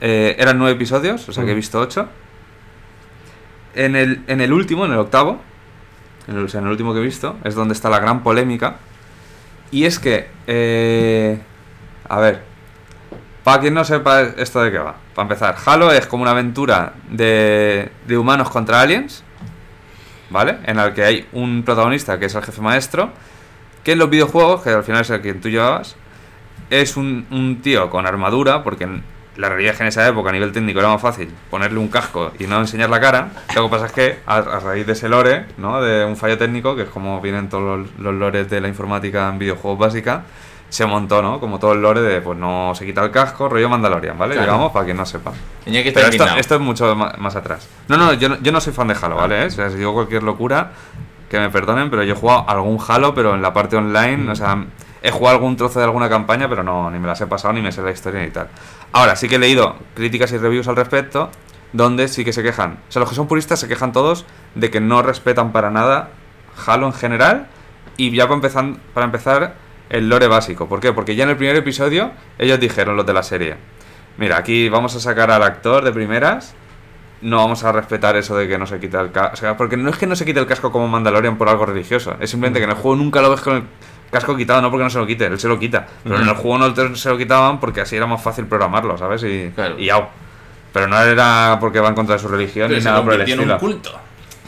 Eh, 0.00 0.34
eran 0.38 0.58
nueve 0.58 0.74
episodios, 0.74 1.28
o 1.28 1.32
sea 1.32 1.44
que 1.44 1.50
he 1.50 1.54
Mm. 1.54 1.56
visto 1.56 1.78
ocho. 1.80 2.08
En 3.74 3.94
el, 3.96 4.22
en 4.26 4.40
el 4.40 4.52
último, 4.52 4.84
en 4.86 4.92
el 4.92 4.98
octavo, 4.98 5.40
en 6.26 6.36
el, 6.38 6.44
o 6.44 6.48
sea, 6.48 6.60
en 6.60 6.66
el 6.66 6.72
último 6.72 6.92
que 6.92 7.00
he 7.00 7.02
visto, 7.02 7.36
es 7.44 7.54
donde 7.54 7.74
está 7.74 7.88
la 7.90 8.00
gran 8.00 8.22
polémica. 8.22 8.76
Y 9.70 9.84
es 9.84 9.98
que, 9.98 10.28
eh, 10.46 11.38
a 12.08 12.18
ver, 12.18 12.42
para 13.44 13.60
quien 13.60 13.74
no 13.74 13.84
sepa 13.84 14.22
esto 14.22 14.60
de 14.62 14.72
qué 14.72 14.78
va, 14.78 14.96
para 15.14 15.24
empezar, 15.24 15.54
Halo 15.64 15.92
es 15.92 16.06
como 16.06 16.22
una 16.22 16.32
aventura 16.32 16.94
de, 17.10 17.90
de 18.06 18.18
humanos 18.18 18.50
contra 18.50 18.80
aliens, 18.80 19.22
¿vale? 20.30 20.58
En 20.64 20.78
el 20.78 20.92
que 20.94 21.04
hay 21.04 21.28
un 21.32 21.62
protagonista 21.62 22.18
que 22.18 22.26
es 22.26 22.34
el 22.34 22.42
jefe 22.42 22.60
maestro, 22.60 23.10
que 23.84 23.92
en 23.92 23.98
los 23.98 24.10
videojuegos, 24.10 24.62
que 24.62 24.70
al 24.70 24.84
final 24.84 25.02
es 25.02 25.10
el 25.10 25.20
que 25.20 25.34
tú 25.34 25.48
llevabas, 25.48 25.96
es 26.70 26.96
un, 26.96 27.26
un 27.30 27.60
tío 27.62 27.90
con 27.90 28.06
armadura, 28.06 28.62
porque 28.62 28.84
en 28.84 29.02
la 29.36 29.48
realidad 29.48 29.72
es 29.72 29.78
que 29.78 29.84
en 29.84 29.88
esa 29.88 30.06
época 30.06 30.30
a 30.30 30.32
nivel 30.32 30.52
técnico 30.52 30.80
era 30.80 30.88
más 30.88 31.00
fácil 31.00 31.30
ponerle 31.50 31.78
un 31.78 31.88
casco 31.88 32.32
y 32.38 32.46
no 32.46 32.58
enseñar 32.60 32.90
la 32.90 33.00
cara. 33.00 33.30
Lo 33.54 33.64
que 33.64 33.70
pasa 33.70 33.86
es 33.86 33.92
que 33.92 34.18
a, 34.26 34.36
a 34.36 34.60
raíz 34.60 34.86
de 34.86 34.92
ese 34.92 35.08
lore, 35.08 35.46
¿no? 35.56 35.80
de 35.80 36.04
un 36.04 36.16
fallo 36.16 36.36
técnico, 36.36 36.76
que 36.76 36.82
es 36.82 36.88
como 36.88 37.20
vienen 37.20 37.48
todos 37.48 37.80
los, 37.80 37.98
los 37.98 38.14
lores 38.14 38.50
de 38.50 38.60
la 38.60 38.68
informática 38.68 39.28
en 39.28 39.38
videojuegos 39.38 39.78
básica, 39.78 40.24
se 40.70 40.86
montó, 40.86 41.20
¿no? 41.20 41.40
Como 41.40 41.58
todo 41.58 41.72
el 41.72 41.82
lore 41.82 42.00
de, 42.00 42.20
pues 42.20 42.38
no 42.38 42.72
se 42.74 42.86
quita 42.86 43.04
el 43.04 43.10
casco, 43.10 43.48
rollo 43.48 43.68
Mandalorian, 43.68 44.16
¿vale? 44.16 44.34
Claro. 44.34 44.52
Digamos, 44.52 44.72
para 44.72 44.84
quien 44.84 44.96
no 44.96 45.04
sepa. 45.04 45.32
Pero 45.64 46.08
esto, 46.38 46.54
es 46.54 46.60
mucho 46.60 46.94
más, 46.94 47.36
atrás. 47.36 47.68
No, 47.88 47.96
no, 47.96 48.12
yo 48.14 48.28
no, 48.28 48.38
yo 48.40 48.52
no 48.52 48.60
soy 48.60 48.72
fan 48.72 48.88
de 48.88 48.96
Halo, 49.00 49.16
¿vale? 49.16 49.46
O 49.46 49.50
sea, 49.50 49.68
si 49.68 49.76
digo 49.76 49.92
cualquier 49.92 50.22
locura, 50.22 50.70
que 51.28 51.40
me 51.40 51.50
perdonen, 51.50 51.90
pero 51.90 52.04
yo 52.04 52.14
he 52.14 52.16
jugado 52.16 52.48
algún 52.48 52.78
Halo, 52.86 53.14
pero 53.14 53.34
en 53.34 53.42
la 53.42 53.52
parte 53.52 53.76
online, 53.76 54.30
o 54.30 54.36
sea, 54.36 54.64
he 55.02 55.10
jugado 55.10 55.36
algún 55.36 55.56
trozo 55.56 55.80
de 55.80 55.86
alguna 55.86 56.08
campaña, 56.08 56.48
pero 56.48 56.62
no, 56.62 56.88
ni 56.88 57.00
me 57.00 57.08
las 57.08 57.20
he 57.20 57.26
pasado, 57.26 57.52
ni 57.52 57.62
me 57.62 57.72
sé 57.72 57.82
la 57.82 57.90
historia 57.90 58.20
ni 58.20 58.30
tal. 58.30 58.48
Ahora, 58.92 59.16
sí 59.16 59.28
que 59.28 59.36
he 59.36 59.38
leído 59.40 59.74
críticas 59.94 60.30
y 60.32 60.38
reviews 60.38 60.68
al 60.68 60.76
respecto, 60.76 61.30
donde 61.72 62.06
sí 62.06 62.24
que 62.24 62.32
se 62.32 62.44
quejan. 62.44 62.78
O 62.88 62.92
sea, 62.92 63.00
los 63.00 63.08
que 63.08 63.16
son 63.16 63.26
puristas 63.26 63.58
se 63.58 63.66
quejan 63.66 63.92
todos 63.92 64.24
de 64.54 64.70
que 64.70 64.80
no 64.80 65.02
respetan 65.02 65.50
para 65.50 65.70
nada 65.70 66.10
Halo 66.64 66.86
en 66.86 66.92
general, 66.92 67.48
y 67.96 68.14
ya 68.14 68.24
para 68.24 68.36
empezar, 68.36 68.64
para 68.94 69.06
empezar 69.06 69.54
el 69.90 70.08
lore 70.08 70.26
básico. 70.28 70.68
¿Por 70.68 70.80
qué? 70.80 70.92
Porque 70.92 71.14
ya 71.14 71.24
en 71.24 71.30
el 71.30 71.36
primer 71.36 71.56
episodio 71.56 72.12
ellos 72.38 72.58
dijeron 72.58 72.96
los 72.96 73.04
de 73.06 73.12
la 73.12 73.22
serie. 73.22 73.56
Mira, 74.16 74.38
aquí 74.38 74.68
vamos 74.68 74.94
a 74.96 75.00
sacar 75.00 75.30
al 75.30 75.42
actor 75.42 75.84
de 75.84 75.92
primeras. 75.92 76.54
No 77.22 77.36
vamos 77.36 77.62
a 77.64 77.72
respetar 77.72 78.16
eso 78.16 78.34
de 78.36 78.48
que 78.48 78.56
no 78.56 78.66
se 78.66 78.80
quita 78.80 79.00
el 79.00 79.12
casco. 79.12 79.34
O 79.34 79.36
sea, 79.36 79.56
porque 79.56 79.76
no 79.76 79.90
es 79.90 79.96
que 79.98 80.06
no 80.06 80.16
se 80.16 80.24
quite 80.24 80.40
el 80.40 80.46
casco 80.46 80.72
como 80.72 80.88
Mandalorian 80.88 81.36
por 81.36 81.48
algo 81.50 81.66
religioso. 81.66 82.16
Es 82.20 82.30
simplemente 82.30 82.60
que 82.60 82.64
en 82.64 82.70
el 82.70 82.76
juego 82.76 82.96
nunca 82.96 83.20
lo 83.20 83.30
ves 83.30 83.40
con 83.42 83.56
el 83.56 83.62
casco 84.10 84.36
quitado, 84.36 84.62
no 84.62 84.70
porque 84.70 84.84
no 84.84 84.90
se 84.90 84.98
lo 84.98 85.06
quite, 85.06 85.26
él 85.26 85.38
se 85.38 85.46
lo 85.48 85.58
quita. 85.58 85.86
Pero 86.02 86.16
en 86.20 86.28
el 86.28 86.34
juego 86.34 86.58
no 86.58 86.96
se 86.96 87.08
lo 87.10 87.18
quitaban 87.18 87.60
porque 87.60 87.82
así 87.82 87.96
era 87.96 88.06
más 88.06 88.22
fácil 88.22 88.46
programarlo, 88.46 88.96
¿sabes? 88.96 89.22
Y, 89.24 89.52
Claro. 89.54 89.78
y 89.78 89.90
au. 89.90 90.04
Pero 90.72 90.86
no 90.86 90.98
era 91.00 91.58
porque 91.60 91.80
va 91.80 91.88
en 91.88 91.94
contra 91.94 92.14
de 92.14 92.20
su 92.20 92.28
religión 92.28 92.68
Pero 92.68 92.76
ni 92.78 92.82
se 92.82 92.88
nada 92.88 93.02
por 93.04 93.12
el 93.14 93.20
estilo. 93.22 93.42
un 93.54 93.58
culto. 93.58 93.98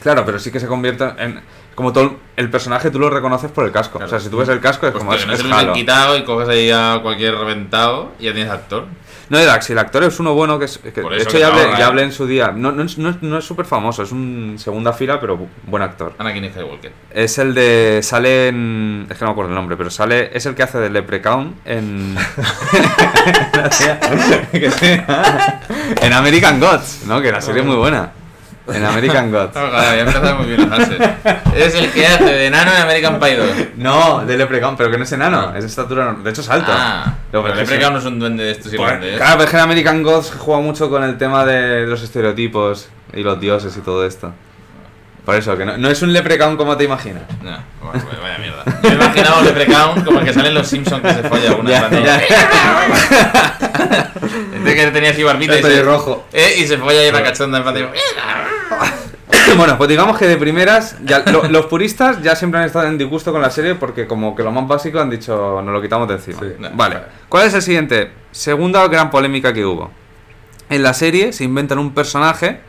Claro, 0.03 0.25
pero 0.25 0.39
sí 0.39 0.51
que 0.51 0.61
se 0.61 0.67
convierte 0.67 1.05
en. 1.19 1.41
Como 1.75 1.91
todo 1.93 2.17
el 2.37 2.51
personaje 2.51 2.91
tú 2.91 2.99
lo 2.99 3.09
reconoces 3.09 3.51
por 3.51 3.65
el 3.65 3.73
casco. 3.73 3.99
O 4.03 4.07
sea, 4.07 4.21
si 4.21 4.29
tú 4.29 4.37
ves 4.37 4.49
el 4.51 4.61
casco 4.61 4.87
es 4.87 4.93
Pues 4.93 5.03
como 5.03 5.13
que 5.17 5.19
es, 5.23 5.27
no 5.27 5.33
es 5.33 5.41
se 5.41 5.49
lo 5.49 5.55
han 5.55 5.73
quitado 5.73 6.19
y 6.19 6.25
coges 6.25 6.47
ahí 6.49 6.71
a 6.71 6.99
cualquier 7.03 7.35
reventado 7.35 8.13
y 8.21 8.25
ya 8.27 8.35
tienes 8.35 8.53
actor. 8.53 8.85
No, 9.31 9.39
si 9.63 9.73
el 9.73 9.79
actor 9.79 10.05
es 10.05 10.21
uno 10.21 10.35
bueno 10.35 10.59
que 10.59 10.67
es. 10.67 10.77
que- 10.77 10.91
de 10.91 11.17
hecho, 11.17 11.31
que 11.31 11.39
ya 11.39 11.47
hablé, 11.47 11.63
¿eh? 11.63 11.83
hablé 11.83 12.03
en 12.03 12.13
su 12.13 12.27
día. 12.27 12.53
No, 12.55 12.71
no, 12.73 12.83
es- 12.83 12.99
no, 12.99 13.09
es- 13.09 13.23
no 13.23 13.39
es 13.39 13.45
súper 13.47 13.65
famoso, 13.65 14.03
es 14.03 14.13
un 14.13 14.57
segunda 14.59 14.93
fila, 14.93 15.19
pero 15.19 15.39
bu- 15.39 15.47
buen 15.67 15.83
actor. 15.83 16.13
Anakin 16.19 16.51
Skywalker. 16.51 16.93
Es 17.11 17.39
el 17.39 17.55
de. 17.55 18.01
Sale 18.03 18.49
en. 18.49 19.07
Es 19.09 19.17
que 19.17 19.25
no 19.25 19.31
me 19.31 19.33
acuerdo 19.33 19.49
el 19.53 19.55
nombre, 19.55 19.75
pero 19.79 19.89
sale. 19.89 20.31
Es 20.37 20.45
el 20.45 20.55
que 20.55 20.65
hace 20.65 20.77
de 20.77 20.91
Leprechaun 20.91 21.55
en. 21.65 22.15
en 26.03 26.13
American 26.13 26.61
Gods, 26.61 27.05
¿no? 27.07 27.21
Que 27.23 27.33
la 27.33 27.41
serie 27.41 27.63
es 27.63 27.67
muy 27.67 27.77
buena. 27.77 28.13
En 28.69 28.85
American 28.85 29.31
Gods. 29.33 29.57
Oh, 29.57 29.61
joder, 29.71 29.97
ya 29.97 30.01
empezamos 30.01 30.39
muy 30.39 30.47
bien 30.57 30.71
la 30.71 30.77
frase. 30.77 30.99
Es 31.57 31.75
el 31.75 31.91
que 31.91 32.07
hace 32.07 32.25
de 32.25 32.47
enano 32.47 32.71
en 32.73 32.83
American 32.83 33.19
Pie 33.19 33.37
2. 33.37 33.49
No, 33.77 34.25
de 34.25 34.37
Leprechaun, 34.37 34.77
pero 34.77 34.91
que 34.91 34.99
no 34.99 35.05
es 35.05 35.11
enano, 35.13 35.53
es 35.57 35.65
de 35.65 35.69
estatura. 35.69 36.15
De 36.23 36.31
hecho, 36.31 36.43
es 36.43 36.49
alto. 36.49 36.71
Ah, 36.73 37.15
pero 37.33 37.49
Leprechaun 37.55 37.93
no 37.93 37.99
es 37.99 38.05
un 38.05 38.21
duende 38.21 38.45
de 38.45 38.51
estos 38.53 38.67
Pues, 38.73 38.81
irlandeses. 38.81 39.17
claro, 39.17 39.33
pero 39.33 39.45
es 39.45 39.51
que 39.51 39.57
en 39.57 39.63
American 39.63 40.03
Gods 40.05 40.33
juega 40.39 40.61
mucho 40.63 40.89
con 40.89 41.03
el 41.03 41.19
tema 41.19 41.45
de 41.45 41.87
los 41.87 42.03
estereotipos 42.03 42.89
y 43.13 43.23
los 43.23 43.41
dioses 43.41 43.77
y 43.77 43.81
todo 43.81 44.07
esto. 44.07 44.33
Por 45.25 45.37
eso, 45.37 45.57
que 45.57 45.65
no, 45.65 45.77
no 45.79 45.89
es 45.89 46.03
un 46.03 46.13
leprechaun 46.13 46.57
como 46.57 46.77
te 46.77 46.83
imaginas. 46.83 47.23
No, 47.43 47.57
bueno, 47.81 48.05
vaya 48.21 48.39
mierda. 48.39 48.65
Yo 48.83 48.89
me 48.89 48.95
imaginaba 48.97 49.39
un 49.39 49.45
Leprechaun 49.45 50.01
como 50.05 50.19
el 50.19 50.25
que 50.25 50.33
sale 50.33 50.49
en 50.49 50.55
los 50.55 50.67
Simpsons 50.67 51.01
que 51.01 51.15
se 51.15 51.23
folla 51.29 51.53
una 51.55 51.71
Ya, 51.91 51.91
ya. 51.91 52.21
Este 54.71 54.75
que 54.85 54.91
tenía 54.91 55.11
así 55.11 55.23
barbita 55.23 55.55
y, 55.55 55.63
se, 55.63 55.63
pelirrojo. 55.63 56.25
eh, 56.33 56.55
y 56.59 56.67
se 56.67 56.79
folla 56.79 57.01
ahí 57.01 57.13
la 57.13 57.23
cachonda 57.23 57.59
en 57.59 57.65
patio. 57.65 57.91
bueno, 59.57 59.77
pues 59.77 59.89
digamos 59.89 60.19
que 60.19 60.27
de 60.27 60.37
primeras, 60.37 60.97
ya, 61.05 61.21
lo- 61.31 61.45
los 61.49 61.67
puristas 61.67 62.23
ya 62.23 62.35
siempre 62.37 62.61
han 62.61 62.67
estado 62.67 62.87
en 62.87 62.99
disgusto 62.99 63.33
con 63.33 63.43
la 63.43 63.51
serie 63.51 63.75
porque 63.75 64.07
como 64.07 64.35
que 64.37 64.43
lo 64.43 64.53
más 64.53 64.67
básico 64.67 65.01
han 65.01 65.11
dicho, 65.11 65.61
nos 65.63 65.73
lo 65.73 65.83
quitamos 65.83 66.09
de 66.09 66.15
encima. 66.15 66.41
Sí. 66.41 66.47
Vale. 66.59 66.75
Vale. 66.75 66.97
¿Cuál 67.29 67.47
es 67.47 67.55
el 67.55 67.63
siguiente? 67.63 68.11
Segunda 68.31 68.87
gran 68.89 69.11
polémica 69.11 69.53
que 69.53 69.65
hubo. 69.65 69.91
En 70.71 70.83
la 70.83 70.95
serie 70.95 71.33
se 71.33 71.45
inventan 71.45 71.79
un 71.79 71.93
personaje 71.93 72.61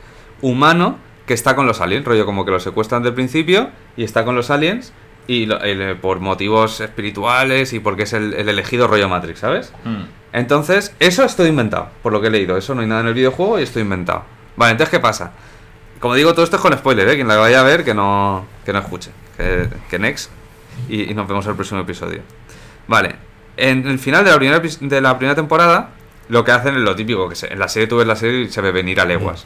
humano 0.42 0.98
que 1.26 1.34
está 1.34 1.56
con 1.56 1.66
los 1.68 1.80
aliens, 1.80 2.06
rollo 2.06 2.26
como 2.26 2.44
que 2.44 2.52
lo 2.52 2.60
secuestran 2.60 3.02
del 3.04 3.14
principio 3.14 3.70
y 3.96 4.04
está 4.04 4.26
con 4.26 4.36
los 4.36 4.50
aliens 4.50 4.92
y 5.26 5.46
lo- 5.46 5.62
el- 5.62 5.96
por 5.98 6.20
motivos 6.20 6.82
espirituales 6.82 7.72
y 7.72 7.80
porque 7.80 8.04
es 8.04 8.12
el, 8.14 8.34
el 8.34 8.50
elegido 8.50 8.88
rollo 8.88 9.08
Matrix, 9.08 9.40
¿sabes? 9.40 9.72
Hmm. 9.86 10.04
Entonces, 10.34 10.94
eso 11.00 11.24
es 11.24 11.36
todo 11.36 11.48
inventado, 11.48 11.90
por 12.02 12.12
lo 12.12 12.20
que 12.20 12.28
he 12.28 12.32
leído. 12.32 12.58
Eso 12.58 12.76
no 12.76 12.82
hay 12.82 12.88
nada 12.88 13.02
en 13.02 13.08
el 13.08 13.14
videojuego 13.14 13.60
y 13.60 13.64
esto 13.64 13.80
inventado. 13.80 14.24
Vale, 14.58 14.72
entonces, 14.74 14.90
¿qué 14.92 15.00
pasa? 15.00 15.32
Como 16.00 16.16
digo, 16.16 16.34
todo 16.34 16.44
esto 16.44 16.58
es 16.58 16.62
con 16.62 16.74
spoiler, 16.78 17.08
¿eh? 17.08 17.16
Quien 17.16 17.28
la 17.28 17.38
vaya 17.38 17.62
a 17.62 17.64
ver, 17.64 17.86
que 17.86 17.94
no, 17.94 18.46
que 18.66 18.74
no 18.74 18.80
escuche. 18.80 19.12
Que, 19.38 19.70
que 19.90 20.00
next. 20.00 20.30
Y, 20.90 21.10
y 21.12 21.14
nos 21.14 21.28
vemos 21.28 21.46
en 21.46 21.52
el 21.52 21.56
próximo 21.56 21.80
episodio. 21.82 22.22
Vale. 22.88 23.16
En 23.56 23.88
el 23.88 24.00
final 24.00 24.26
de 24.26 24.32
la 24.32 24.38
primera, 24.38 24.60
de 24.60 25.02
la 25.02 25.18
primera 25.18 25.36
temporada, 25.36 25.90
lo 26.30 26.44
que 26.44 26.52
hacen 26.52 26.76
es 26.76 26.82
lo 26.82 26.96
típico, 26.96 27.30
que 27.30 27.36
se- 27.36 27.54
en 27.54 27.60
la 27.60 27.68
serie 27.68 27.88
tú 27.88 27.98
ves 27.98 28.08
la 28.08 28.16
serie 28.16 28.42
y 28.42 28.50
se 28.50 28.60
ve 28.62 28.72
venir 28.72 29.00
a 29.00 29.06
leguas. 29.06 29.46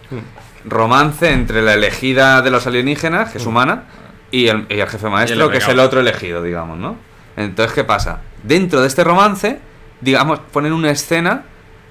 Romance 0.66 1.32
entre 1.32 1.62
la 1.62 1.74
elegida 1.74 2.42
de 2.42 2.50
los 2.50 2.66
alienígenas, 2.66 3.32
que 3.32 3.38
es 3.40 3.46
humana, 3.46 3.84
y 4.32 4.48
el, 4.48 4.66
y 4.70 4.80
el 4.80 4.88
jefe 4.88 5.10
maestro, 5.10 5.50
que 5.52 5.58
es 5.58 5.68
el 5.68 5.80
otro 5.80 6.00
elegido, 6.00 6.42
digamos, 6.42 6.78
¿no? 6.78 6.96
Entonces, 7.36 7.74
¿qué 7.74 7.84
pasa? 7.84 8.22
Dentro 8.44 8.82
de 8.82 8.88
este 8.88 9.04
romance, 9.04 9.60
digamos, 10.02 10.40
ponen 10.52 10.74
una 10.74 10.92
escena 10.92 11.44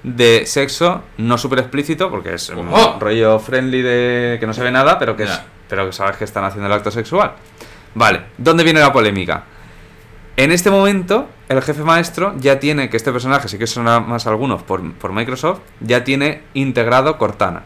de 0.03 0.43
sexo 0.45 1.03
no 1.17 1.37
súper 1.37 1.59
explícito, 1.59 2.09
porque 2.09 2.33
es 2.35 2.49
un 2.49 2.69
¡Oh! 2.71 2.97
rollo 2.99 3.39
friendly 3.39 3.81
de 3.81 4.37
que 4.39 4.47
no 4.47 4.53
se 4.53 4.63
ve 4.63 4.71
nada, 4.71 4.97
pero 4.99 5.15
que, 5.17 5.23
es, 5.23 5.41
pero 5.67 5.85
que 5.85 5.91
sabes 5.93 6.17
que 6.17 6.23
están 6.23 6.43
haciendo 6.43 6.67
el 6.67 6.73
acto 6.73 6.91
sexual. 6.91 7.33
Vale, 7.95 8.21
¿dónde 8.37 8.63
viene 8.63 8.79
la 8.79 8.93
polémica? 8.93 9.43
En 10.37 10.51
este 10.51 10.69
momento, 10.69 11.27
el 11.49 11.61
jefe 11.63 11.81
maestro 11.83 12.35
ya 12.37 12.59
tiene, 12.59 12.89
que 12.89 12.97
este 12.97 13.11
personaje 13.11 13.47
sí 13.47 13.57
que 13.57 13.65
suena 13.65 13.99
más 13.99 14.27
algunos 14.27 14.61
por, 14.61 14.93
por 14.93 15.11
Microsoft, 15.11 15.59
ya 15.79 16.03
tiene 16.03 16.43
integrado 16.53 17.17
Cortana. 17.17 17.63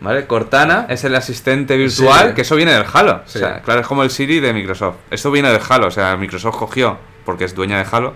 ¿Vale? 0.00 0.26
Cortana 0.26 0.86
es 0.88 1.04
el 1.04 1.14
asistente 1.14 1.76
virtual, 1.76 2.28
Sí. 2.30 2.34
que 2.34 2.42
eso 2.42 2.56
viene 2.56 2.72
del 2.72 2.84
Halo. 2.92 3.22
Sí. 3.26 3.38
O 3.38 3.40
sea, 3.40 3.60
claro, 3.62 3.80
es 3.82 3.86
como 3.86 4.02
el 4.02 4.10
Siri 4.10 4.40
de 4.40 4.52
Microsoft. 4.52 4.96
Esto 5.10 5.30
viene 5.30 5.50
del 5.50 5.60
Halo, 5.68 5.88
o 5.88 5.90
sea, 5.92 6.16
Microsoft 6.16 6.56
cogió, 6.56 6.96
porque 7.24 7.44
es 7.44 7.54
dueña 7.54 7.78
de 7.78 7.86
Halo, 7.90 8.14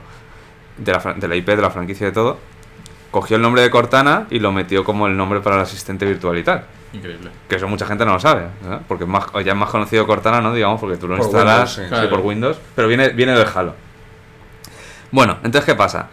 de 0.78 0.92
la, 0.92 1.14
de 1.14 1.28
la 1.28 1.36
IP, 1.36 1.46
de 1.48 1.56
la 1.62 1.70
franquicia 1.70 2.06
de 2.06 2.12
todo, 2.12 2.38
cogió 3.10 3.36
el 3.36 3.42
nombre 3.42 3.62
de 3.62 3.70
Cortana 3.70 4.26
y 4.30 4.38
lo 4.38 4.52
metió 4.52 4.84
como 4.84 5.06
el 5.06 5.16
nombre 5.16 5.40
para 5.40 5.56
el 5.56 5.62
asistente 5.62 6.04
virtual 6.04 6.36
y 6.38 6.42
tal. 6.42 6.64
Increíble. 6.92 7.30
Que 7.48 7.56
eso 7.56 7.68
mucha 7.68 7.86
gente 7.86 8.04
no 8.04 8.12
lo 8.14 8.20
sabe, 8.20 8.46
¿no? 8.68 8.80
porque 8.88 9.04
es 9.04 9.10
más, 9.10 9.26
ya 9.44 9.52
es 9.52 9.58
más 9.58 9.70
conocido 9.70 10.06
Cortana, 10.06 10.40
¿no? 10.40 10.54
Digamos, 10.54 10.80
porque 10.80 10.96
tú 10.96 11.08
lo 11.08 11.16
Por 11.16 11.24
instalas 11.26 11.58
Windows, 11.58 11.74
sí. 11.74 11.82
sí, 11.82 11.88
Claro. 11.88 12.10
por 12.10 12.20
Windows, 12.20 12.58
pero 12.74 12.88
viene, 12.88 13.08
viene 13.10 13.32
del 13.32 13.46
Halo. 13.54 13.74
Bueno, 15.10 15.38
entonces, 15.44 15.64
¿qué 15.64 15.74
pasa? 15.74 16.08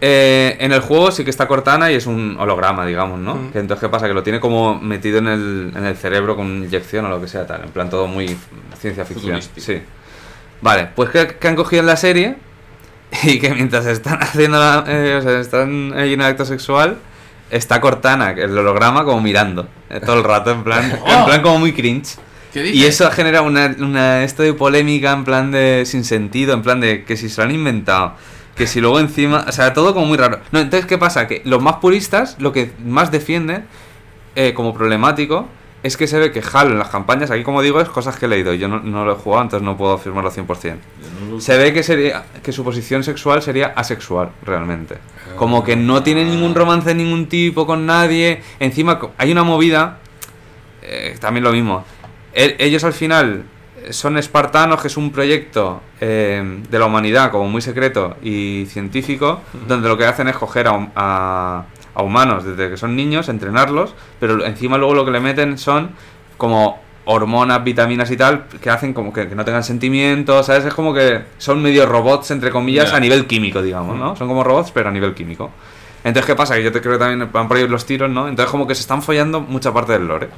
Eh, 0.00 0.56
en 0.60 0.72
el 0.72 0.80
juego 0.80 1.10
sí 1.10 1.24
que 1.24 1.30
está 1.30 1.46
Cortana 1.46 1.90
y 1.90 1.94
es 1.94 2.06
un 2.06 2.36
holograma, 2.38 2.84
digamos, 2.84 3.18
¿no? 3.18 3.36
Mm. 3.36 3.50
Entonces, 3.54 3.80
¿qué 3.80 3.88
pasa? 3.88 4.06
Que 4.06 4.14
lo 4.14 4.22
tiene 4.22 4.40
como 4.40 4.78
metido 4.78 5.18
en 5.18 5.28
el, 5.28 5.72
en 5.74 5.84
el 5.84 5.96
cerebro 5.96 6.36
con 6.36 6.46
inyección 6.64 7.06
o 7.06 7.08
lo 7.08 7.20
que 7.20 7.28
sea, 7.28 7.46
tal. 7.46 7.62
En 7.64 7.70
plan, 7.70 7.88
todo 7.88 8.06
muy 8.06 8.36
ciencia 8.78 9.04
ficción. 9.04 9.40
Sí. 9.56 9.82
Vale, 10.60 10.88
pues 10.94 11.10
que, 11.10 11.36
que 11.36 11.48
han 11.48 11.56
cogido 11.56 11.80
en 11.80 11.86
la 11.86 11.96
serie 11.96 12.36
y 13.22 13.38
que 13.38 13.50
mientras 13.54 13.86
están 13.86 14.22
haciendo 14.22 14.58
la- 14.58 14.84
eh, 14.86 15.16
o 15.16 15.22
sea, 15.22 15.40
están 15.40 15.92
en 15.96 16.20
el 16.20 16.22
acto 16.22 16.44
sexual, 16.44 16.98
está 17.50 17.80
Cortana, 17.80 18.34
que 18.34 18.42
el 18.42 18.56
holograma, 18.58 19.04
como 19.04 19.20
mirando 19.20 19.68
eh, 19.90 20.00
todo 20.04 20.16
el 20.18 20.24
rato, 20.24 20.50
en 20.50 20.64
plan, 20.64 20.90
en 21.06 21.24
plan 21.24 21.42
como 21.42 21.58
muy 21.58 21.72
cringe. 21.72 22.16
¿Qué 22.52 22.68
Y 22.68 22.84
eso 22.84 23.10
genera 23.10 23.42
una, 23.42 23.74
una 23.78 24.22
esto 24.22 24.42
de 24.42 24.54
polémica 24.54 25.12
en 25.12 25.24
plan 25.24 25.50
de 25.50 25.84
sin 25.86 26.04
sentido, 26.04 26.54
en 26.54 26.62
plan 26.62 26.80
de 26.80 27.04
que 27.04 27.16
si 27.16 27.28
se 27.28 27.40
lo 27.40 27.48
han 27.48 27.54
inventado, 27.54 28.14
que 28.56 28.66
si 28.68 28.80
luego 28.80 29.00
encima, 29.00 29.44
o 29.48 29.52
sea, 29.52 29.74
todo 29.74 29.92
como 29.92 30.06
muy 30.06 30.16
raro. 30.16 30.38
No, 30.52 30.60
entonces 30.60 30.86
qué 30.86 30.96
pasa 30.96 31.26
que 31.26 31.42
los 31.44 31.60
más 31.60 31.76
puristas 31.76 32.36
lo 32.38 32.52
que 32.52 32.70
más 32.84 33.10
defienden 33.10 33.64
eh, 34.36 34.54
como 34.54 34.72
problemático 34.72 35.48
es 35.84 35.96
que 35.96 36.08
se 36.08 36.18
ve 36.18 36.32
que 36.32 36.42
Halo 36.52 36.72
en 36.72 36.78
las 36.80 36.88
campañas, 36.88 37.30
aquí 37.30 37.44
como 37.44 37.62
digo, 37.62 37.80
es 37.80 37.88
cosas 37.88 38.16
que 38.18 38.26
he 38.26 38.28
leído, 38.28 38.52
yo 38.54 38.66
no, 38.66 38.80
no 38.80 39.04
lo 39.04 39.12
he 39.12 39.14
jugado, 39.14 39.42
entonces 39.44 39.64
no 39.64 39.76
puedo 39.76 39.92
afirmarlo 39.92 40.32
100%. 40.32 40.76
Se 41.38 41.56
ve 41.56 41.72
que 41.72 41.82
sería 41.84 42.24
que 42.42 42.50
su 42.52 42.64
posición 42.64 43.04
sexual 43.04 43.40
sería 43.42 43.66
asexual 43.76 44.30
realmente. 44.44 44.96
Como 45.36 45.62
que 45.62 45.76
no 45.76 46.02
tiene 46.02 46.24
ningún 46.24 46.54
romance 46.54 46.88
de 46.88 46.94
ningún 46.96 47.26
tipo 47.28 47.66
con 47.66 47.86
nadie. 47.86 48.42
Encima 48.58 48.98
hay 49.18 49.30
una 49.30 49.44
movida 49.44 49.98
eh, 50.82 51.16
también 51.20 51.44
lo 51.44 51.52
mismo. 51.52 51.84
El- 52.32 52.56
ellos 52.58 52.82
al 52.84 52.92
final 52.92 53.44
son 53.90 54.16
espartanos, 54.16 54.80
que 54.80 54.88
es 54.88 54.96
un 54.96 55.10
proyecto 55.12 55.82
eh, 56.00 56.62
de 56.70 56.78
la 56.78 56.86
humanidad 56.86 57.30
como 57.30 57.48
muy 57.48 57.60
secreto 57.60 58.16
y 58.22 58.66
científico, 58.70 59.40
donde 59.68 59.88
lo 59.88 59.98
que 59.98 60.06
hacen 60.06 60.28
es 60.28 60.36
coger 60.36 60.68
a, 60.68 60.88
a- 60.96 61.64
a 61.94 62.02
humanos 62.02 62.44
desde 62.44 62.70
que 62.70 62.76
son 62.76 62.96
niños, 62.96 63.28
entrenarlos, 63.28 63.94
pero 64.20 64.44
encima 64.44 64.78
luego 64.78 64.94
lo 64.94 65.04
que 65.04 65.10
le 65.10 65.20
meten 65.20 65.58
son 65.58 65.90
como 66.36 66.82
hormonas, 67.06 67.62
vitaminas 67.62 68.10
y 68.10 68.16
tal, 68.16 68.46
que 68.60 68.70
hacen 68.70 68.92
como 68.92 69.12
que, 69.12 69.28
que 69.28 69.34
no 69.34 69.44
tengan 69.44 69.62
sentimientos, 69.62 70.46
¿sabes? 70.46 70.64
Es 70.64 70.74
como 70.74 70.94
que 70.94 71.22
son 71.38 71.62
medio 71.62 71.86
robots, 71.86 72.30
entre 72.30 72.50
comillas, 72.50 72.92
a 72.92 73.00
nivel 73.00 73.26
químico, 73.26 73.62
digamos, 73.62 73.96
¿no? 73.98 74.16
Son 74.16 74.26
como 74.26 74.42
robots, 74.42 74.70
pero 74.70 74.88
a 74.88 74.92
nivel 74.92 75.14
químico. 75.14 75.50
Entonces, 76.02 76.26
¿qué 76.26 76.34
pasa? 76.34 76.54
Que 76.54 76.62
yo 76.62 76.72
te 76.72 76.80
creo 76.80 76.94
que 76.94 76.98
también 76.98 77.30
van 77.32 77.48
por 77.48 77.56
ahí 77.56 77.66
los 77.68 77.86
tiros, 77.86 78.10
¿no? 78.10 78.28
Entonces, 78.28 78.50
como 78.50 78.66
que 78.66 78.74
se 78.74 78.82
están 78.82 79.02
follando 79.02 79.40
mucha 79.40 79.72
parte 79.72 79.92
del 79.92 80.06
lore. 80.06 80.28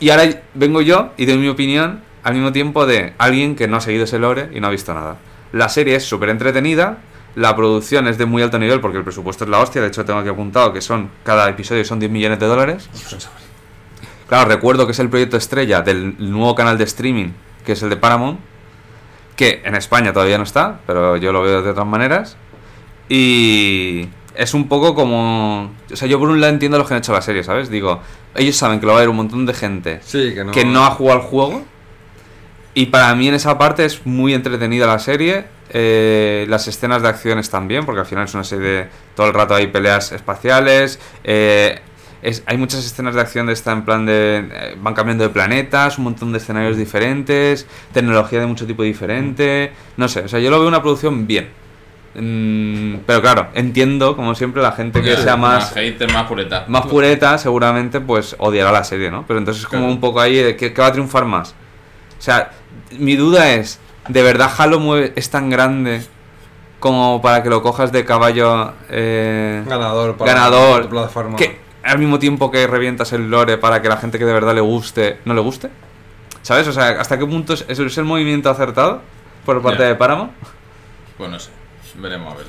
Y 0.00 0.10
ahora 0.10 0.24
vengo 0.54 0.80
yo 0.80 1.10
y 1.16 1.26
doy 1.26 1.38
mi 1.38 1.48
opinión 1.48 2.00
al 2.22 2.34
mismo 2.34 2.52
tiempo 2.52 2.86
de 2.86 3.14
alguien 3.18 3.56
que 3.56 3.66
no 3.66 3.76
ha 3.78 3.80
seguido 3.80 4.04
ese 4.04 4.18
lore 4.18 4.50
y 4.52 4.60
no 4.60 4.68
ha 4.68 4.70
visto 4.70 4.94
nada. 4.94 5.16
La 5.52 5.68
serie 5.68 5.96
es 5.96 6.04
súper 6.04 6.28
entretenida, 6.28 6.98
la 7.38 7.54
producción 7.54 8.08
es 8.08 8.18
de 8.18 8.26
muy 8.26 8.42
alto 8.42 8.58
nivel 8.58 8.80
porque 8.80 8.98
el 8.98 9.04
presupuesto 9.04 9.44
es 9.44 9.50
la 9.50 9.60
hostia, 9.60 9.80
de 9.80 9.88
hecho 9.88 10.04
tengo 10.04 10.18
aquí 10.18 10.28
apuntado 10.28 10.72
que 10.72 10.80
son 10.80 11.10
cada 11.24 11.48
episodio 11.48 11.84
son 11.84 11.98
10 12.00 12.10
millones 12.10 12.38
de 12.38 12.46
dólares. 12.46 12.88
Claro, 14.28 14.48
recuerdo 14.48 14.86
que 14.86 14.92
es 14.92 14.98
el 14.98 15.08
proyecto 15.08 15.36
estrella 15.36 15.80
del 15.80 16.16
nuevo 16.18 16.54
canal 16.54 16.76
de 16.76 16.84
streaming, 16.84 17.28
que 17.64 17.72
es 17.72 17.82
el 17.82 17.90
de 17.90 17.96
Paramount, 17.96 18.40
que 19.36 19.62
en 19.64 19.74
España 19.74 20.12
todavía 20.12 20.36
no 20.36 20.44
está, 20.44 20.80
pero 20.86 21.16
yo 21.16 21.32
lo 21.32 21.42
veo 21.42 21.62
de 21.62 21.70
otras 21.70 21.86
maneras. 21.86 22.36
Y 23.08 24.08
es 24.34 24.52
un 24.54 24.68
poco 24.68 24.94
como... 24.94 25.70
O 25.92 25.96
sea, 25.96 26.06
yo 26.08 26.18
por 26.18 26.28
un 26.28 26.40
lado 26.40 26.52
entiendo 26.52 26.76
a 26.76 26.78
los 26.78 26.88
que 26.88 26.94
han 26.94 26.98
hecho 26.98 27.12
la 27.12 27.22
serie, 27.22 27.42
¿sabes? 27.42 27.70
Digo, 27.70 28.00
ellos 28.34 28.56
saben 28.56 28.80
que 28.80 28.86
lo 28.86 28.92
va 28.92 28.98
a 28.98 29.00
ver 29.00 29.08
un 29.08 29.16
montón 29.16 29.46
de 29.46 29.54
gente 29.54 30.00
Sí, 30.04 30.34
que 30.34 30.44
no. 30.44 30.52
que 30.52 30.64
no 30.64 30.84
ha 30.84 30.90
jugado 30.90 31.20
al 31.20 31.24
juego. 31.26 31.62
Y 32.74 32.86
para 32.86 33.14
mí 33.14 33.28
en 33.28 33.34
esa 33.34 33.56
parte 33.56 33.84
es 33.84 34.04
muy 34.04 34.34
entretenida 34.34 34.86
la 34.86 34.98
serie. 34.98 35.46
Eh, 35.70 36.46
las 36.48 36.66
escenas 36.68 37.02
de 37.02 37.08
acción 37.08 37.38
están 37.38 37.68
bien, 37.68 37.84
porque 37.84 38.00
al 38.00 38.06
final 38.06 38.24
es 38.24 38.34
una 38.34 38.44
serie 38.44 38.68
de... 38.68 38.88
Todo 39.14 39.26
el 39.28 39.34
rato 39.34 39.54
hay 39.54 39.66
peleas 39.68 40.12
espaciales. 40.12 40.98
eh, 41.24 41.80
es- 42.22 42.42
hay 42.46 42.56
muchas 42.58 42.84
escenas 42.84 43.14
de 43.14 43.20
acción 43.20 43.46
de 43.46 43.52
esta 43.52 43.70
en 43.72 43.84
plan 43.84 44.04
de... 44.06 44.48
eh, 44.50 44.76
van 44.80 44.94
cambiando 44.94 45.24
de 45.24 45.30
planetas, 45.30 45.98
un 45.98 46.04
montón 46.04 46.32
de 46.32 46.38
escenarios 46.38 46.76
diferentes, 46.76 47.66
tecnología 47.92 48.40
de 48.40 48.46
mucho 48.46 48.66
tipo 48.66 48.82
diferente. 48.82 49.72
No 49.96 50.08
sé, 50.08 50.20
o 50.22 50.28
sea, 50.28 50.40
yo 50.40 50.50
lo 50.50 50.58
veo 50.58 50.68
una 50.68 50.82
producción 50.82 51.26
bien. 51.26 51.48
Mm, 52.14 53.00
pero 53.06 53.20
claro, 53.20 53.48
entiendo, 53.54 54.16
como 54.16 54.34
siempre, 54.34 54.62
la 54.62 54.72
gente 54.72 55.02
que 55.02 55.16
sea 55.16 55.36
más 55.36 55.72
hater, 55.74 56.10
más 56.12 56.24
pureta. 56.26 56.64
más 56.66 56.86
pureta 56.86 57.38
seguramente 57.38 58.00
pues 58.00 58.34
odiará 58.38 58.72
la 58.72 58.82
serie, 58.82 59.10
¿no? 59.10 59.24
Pero 59.26 59.38
entonces 59.38 59.62
es 59.62 59.68
como 59.68 59.82
Claro. 59.82 59.94
un 59.94 60.00
poco 60.00 60.20
ahí, 60.20 60.34
de 60.36 60.56
¿qué, 60.56 60.72
qué 60.72 60.80
va 60.80 60.88
a 60.88 60.92
triunfar 60.92 61.26
más? 61.26 61.50
O 62.18 62.22
sea, 62.22 62.50
mi 62.98 63.14
duda 63.14 63.52
es, 63.52 63.78
¿de 64.08 64.22
verdad 64.22 64.50
Halo 64.56 64.80
mueve, 64.80 65.12
es 65.16 65.30
tan 65.30 65.50
grande 65.50 66.02
como 66.80 67.20
para 67.22 67.42
que 67.42 67.48
lo 67.50 67.62
cojas 67.62 67.90
de 67.92 68.04
caballo 68.04 68.72
eh, 68.88 69.62
Ganador 69.66 70.16
para 70.16 70.32
ganador 70.32 70.88
plataforma. 70.88 71.36
que 71.36 71.58
al 71.82 71.98
mismo 71.98 72.18
tiempo 72.18 72.50
que 72.50 72.66
revientas 72.66 73.12
el 73.12 73.30
lore 73.30 73.58
para 73.58 73.80
que 73.82 73.88
la 73.88 73.96
gente 73.96 74.18
que 74.18 74.24
de 74.24 74.32
verdad 74.32 74.54
le 74.54 74.60
guste, 74.60 75.18
no 75.24 75.34
le 75.34 75.40
guste? 75.40 75.70
¿Sabes? 76.42 76.66
O 76.68 76.72
sea, 76.72 76.90
¿hasta 77.00 77.18
qué 77.18 77.26
punto 77.26 77.52
es, 77.54 77.64
es 77.68 77.98
el 77.98 78.04
movimiento 78.04 78.48
acertado 78.50 79.00
por 79.44 79.60
parte 79.62 79.82
de 79.82 79.94
Paramount? 79.94 80.32
Pues 81.16 81.30
no 81.30 81.38
sé. 81.38 81.50
Veremos 81.96 82.32
a 82.32 82.36
ver. 82.36 82.46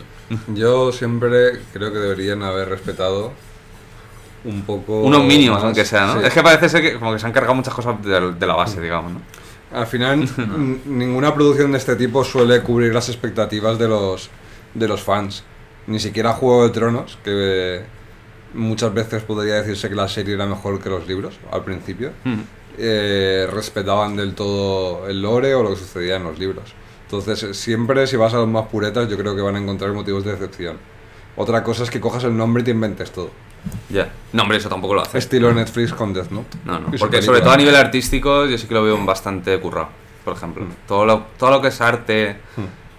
Yo 0.54 0.92
siempre 0.92 1.60
creo 1.74 1.92
que 1.92 1.98
deberían 1.98 2.44
haber 2.44 2.70
respetado 2.70 3.32
un 4.46 4.62
poco. 4.62 5.02
Unos 5.02 5.24
mínimos, 5.24 5.58
más- 5.58 5.64
aunque 5.66 5.86
sea, 5.86 6.06
¿no? 6.06 6.14
sí. 6.20 6.28
Es 6.28 6.34
que 6.34 6.44
parece 6.44 6.70
ser 6.70 6.82
que 6.82 7.00
como 7.00 7.14
que 7.14 7.20
se 7.20 7.26
han 7.26 7.32
cargado 7.34 7.56
muchas 7.56 7.74
cosas 7.74 8.02
de, 8.04 8.34
de 8.34 8.48
la 8.48 8.56
base, 8.56 8.80
digamos, 8.80 9.12
¿no? 9.14 9.22
Al 9.72 9.88
final, 9.88 10.28
ninguna 10.86 11.34
producción 11.34 11.72
de 11.72 11.78
este 11.78 11.96
tipo 11.96 12.24
suele 12.24 12.62
cubrir 12.62 12.94
las 12.94 13.10
expectativas 13.10 13.78
de 13.78 13.88
los, 13.88 14.30
de 14.74 14.88
los 14.88 15.02
fans. 15.04 15.44
Ni 15.88 16.00
siquiera 16.00 16.34
Juego 16.34 16.64
de 16.64 16.70
Tronos, 16.72 17.18
que 17.24 17.82
muchas 18.54 18.94
veces 18.94 19.24
podría 19.24 19.56
decirse 19.56 19.90
que 19.90 19.96
la 19.96 20.08
serie 20.08 20.34
era 20.36 20.46
mejor 20.46 20.80
que 20.82 20.90
los 20.90 21.08
libros 21.08 21.36
al 21.52 21.64
principio, 21.64 22.12
Mm. 22.24 22.40
eh, 22.78 23.48
respetaban 23.52 24.16
del 24.16 24.34
todo 24.34 25.08
el 25.08 25.22
lore 25.22 25.54
o 25.56 25.64
lo 25.64 25.70
que 25.72 25.76
sucedía 25.76 26.16
en 26.16 26.24
los 26.24 26.40
libros. 26.40 26.74
Entonces, 27.06 27.58
siempre 27.58 28.06
si 28.08 28.18
vas 28.18 28.34
a 28.34 28.38
los 28.38 28.48
más 28.48 28.68
puretas, 28.68 29.10
yo 29.10 29.18
creo 29.18 29.36
que 29.36 29.42
van 29.42 29.56
a 29.56 29.60
encontrar 29.60 29.92
motivos 29.94 30.24
de 30.24 30.32
decepción. 30.32 30.78
Otra 31.36 31.64
cosa 31.64 31.84
es 31.84 31.90
que 31.90 32.00
cojas 32.00 32.24
el 32.24 32.36
nombre 32.38 32.62
y 32.62 32.66
te 32.66 32.72
inventes 32.72 33.12
todo. 33.12 33.32
Ya. 33.90 34.10
No, 34.34 34.44
hombre, 34.44 34.58
eso 34.58 34.70
tampoco 34.70 34.94
lo 34.94 35.02
hace. 35.02 35.18
Estilo 35.18 35.52
Netflix 35.54 35.94
con 35.94 36.14
Death 36.14 36.30
Note. 36.30 36.58
No, 36.66 36.80
no. 36.80 36.90
Y 36.94 36.98
Porque 36.98 37.22
sobre 37.22 37.42
todo 37.42 37.52
a 37.52 37.58
nivel 37.58 37.76
artístico 37.76 38.46
yo 38.46 38.58
sí 38.58 38.68
que 38.68 38.74
lo 38.74 38.84
veo 38.84 39.04
bastante 39.04 39.60
currado, 39.60 39.90
por 40.24 40.36
ejemplo. 40.36 40.66
Mm. 40.66 40.88
Todo, 40.88 41.06
lo, 41.06 41.24
todo 41.38 41.52
lo 41.52 41.62
que 41.62 41.70
es 41.70 41.82
arte, 41.82 42.38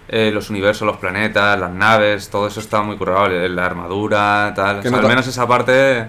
eh, 0.09 0.31
los 0.33 0.51
universos, 0.51 0.87
los 0.87 0.97
planetas, 0.97 1.59
las 1.59 1.71
naves, 1.71 2.29
todo 2.31 2.49
eso 2.49 2.61
está 2.61 2.83
muy 2.83 2.97
currado. 2.97 3.29
La 3.29 3.67
armadura, 3.67 4.53
tal. 4.55 4.79
O 4.79 4.83
¿Qué 4.83 4.89
sea, 4.89 4.99
al 4.99 5.07
menos 5.07 5.27
esa 5.27 5.47
parte 5.47 6.07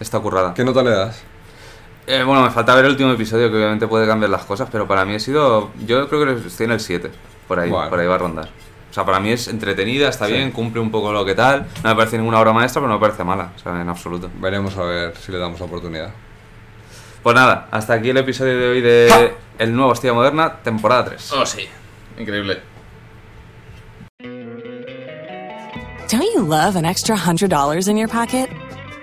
está 0.00 0.18
currada. 0.20 0.54
¿Qué 0.54 0.64
nota 0.64 0.82
le 0.82 0.90
das? 0.90 1.22
Eh, 2.06 2.24
bueno, 2.24 2.42
me 2.42 2.50
falta 2.50 2.74
ver 2.74 2.86
el 2.86 2.92
último 2.92 3.12
episodio 3.12 3.50
que 3.50 3.56
obviamente 3.56 3.86
puede 3.86 4.06
cambiar 4.06 4.30
las 4.30 4.44
cosas, 4.44 4.68
pero 4.72 4.88
para 4.88 5.04
mí 5.04 5.14
ha 5.14 5.20
sido... 5.20 5.70
Yo 5.86 6.08
creo 6.08 6.24
que 6.24 6.48
estoy 6.48 6.64
en 6.64 6.72
el 6.72 6.80
7, 6.80 7.10
por 7.46 7.60
ahí, 7.60 7.70
por 7.70 7.98
ahí 7.98 8.06
va 8.06 8.16
a 8.16 8.18
rondar. 8.18 8.48
O 8.92 8.94
sea, 8.94 9.06
para 9.06 9.20
mí 9.20 9.30
es 9.30 9.48
entretenida, 9.48 10.10
está 10.10 10.26
Sí. 10.26 10.34
bien, 10.34 10.50
cumple 10.52 10.78
un 10.82 10.90
poco 10.90 11.10
lo 11.12 11.24
que 11.24 11.34
tal. 11.34 11.66
No 11.82 11.88
me 11.88 11.96
parece 11.96 12.18
ninguna 12.18 12.38
obra 12.38 12.52
maestra, 12.52 12.82
pero 12.82 12.88
no 12.92 12.98
me 12.98 13.00
parece 13.00 13.24
mala, 13.24 13.50
o 13.56 13.58
sea, 13.58 13.80
en 13.80 13.88
absoluto. 13.88 14.30
Veremos 14.38 14.76
a 14.76 14.82
ver 14.82 15.16
si 15.16 15.32
le 15.32 15.38
damos 15.38 15.58
oportunidad. 15.62 16.10
Pues 17.22 17.34
nada, 17.34 17.68
hasta 17.70 17.94
aquí 17.94 18.10
el 18.10 18.18
episodio 18.18 18.58
de 18.58 18.68
hoy 18.68 18.80
de 18.82 19.34
El 19.58 19.74
Nuevo 19.74 19.92
Hostia 19.92 20.12
Moderna, 20.12 20.58
temporada 20.62 21.06
3. 21.06 21.32
Oh, 21.32 21.46
sí. 21.46 21.66
Increíble. 22.18 22.60
Don't 26.10 26.24
you 26.34 26.42
love 26.46 26.76
an 26.76 26.84
extra 26.84 27.16
$100 27.16 27.88
in 27.88 27.96
your 27.96 28.10
pocket? 28.10 28.50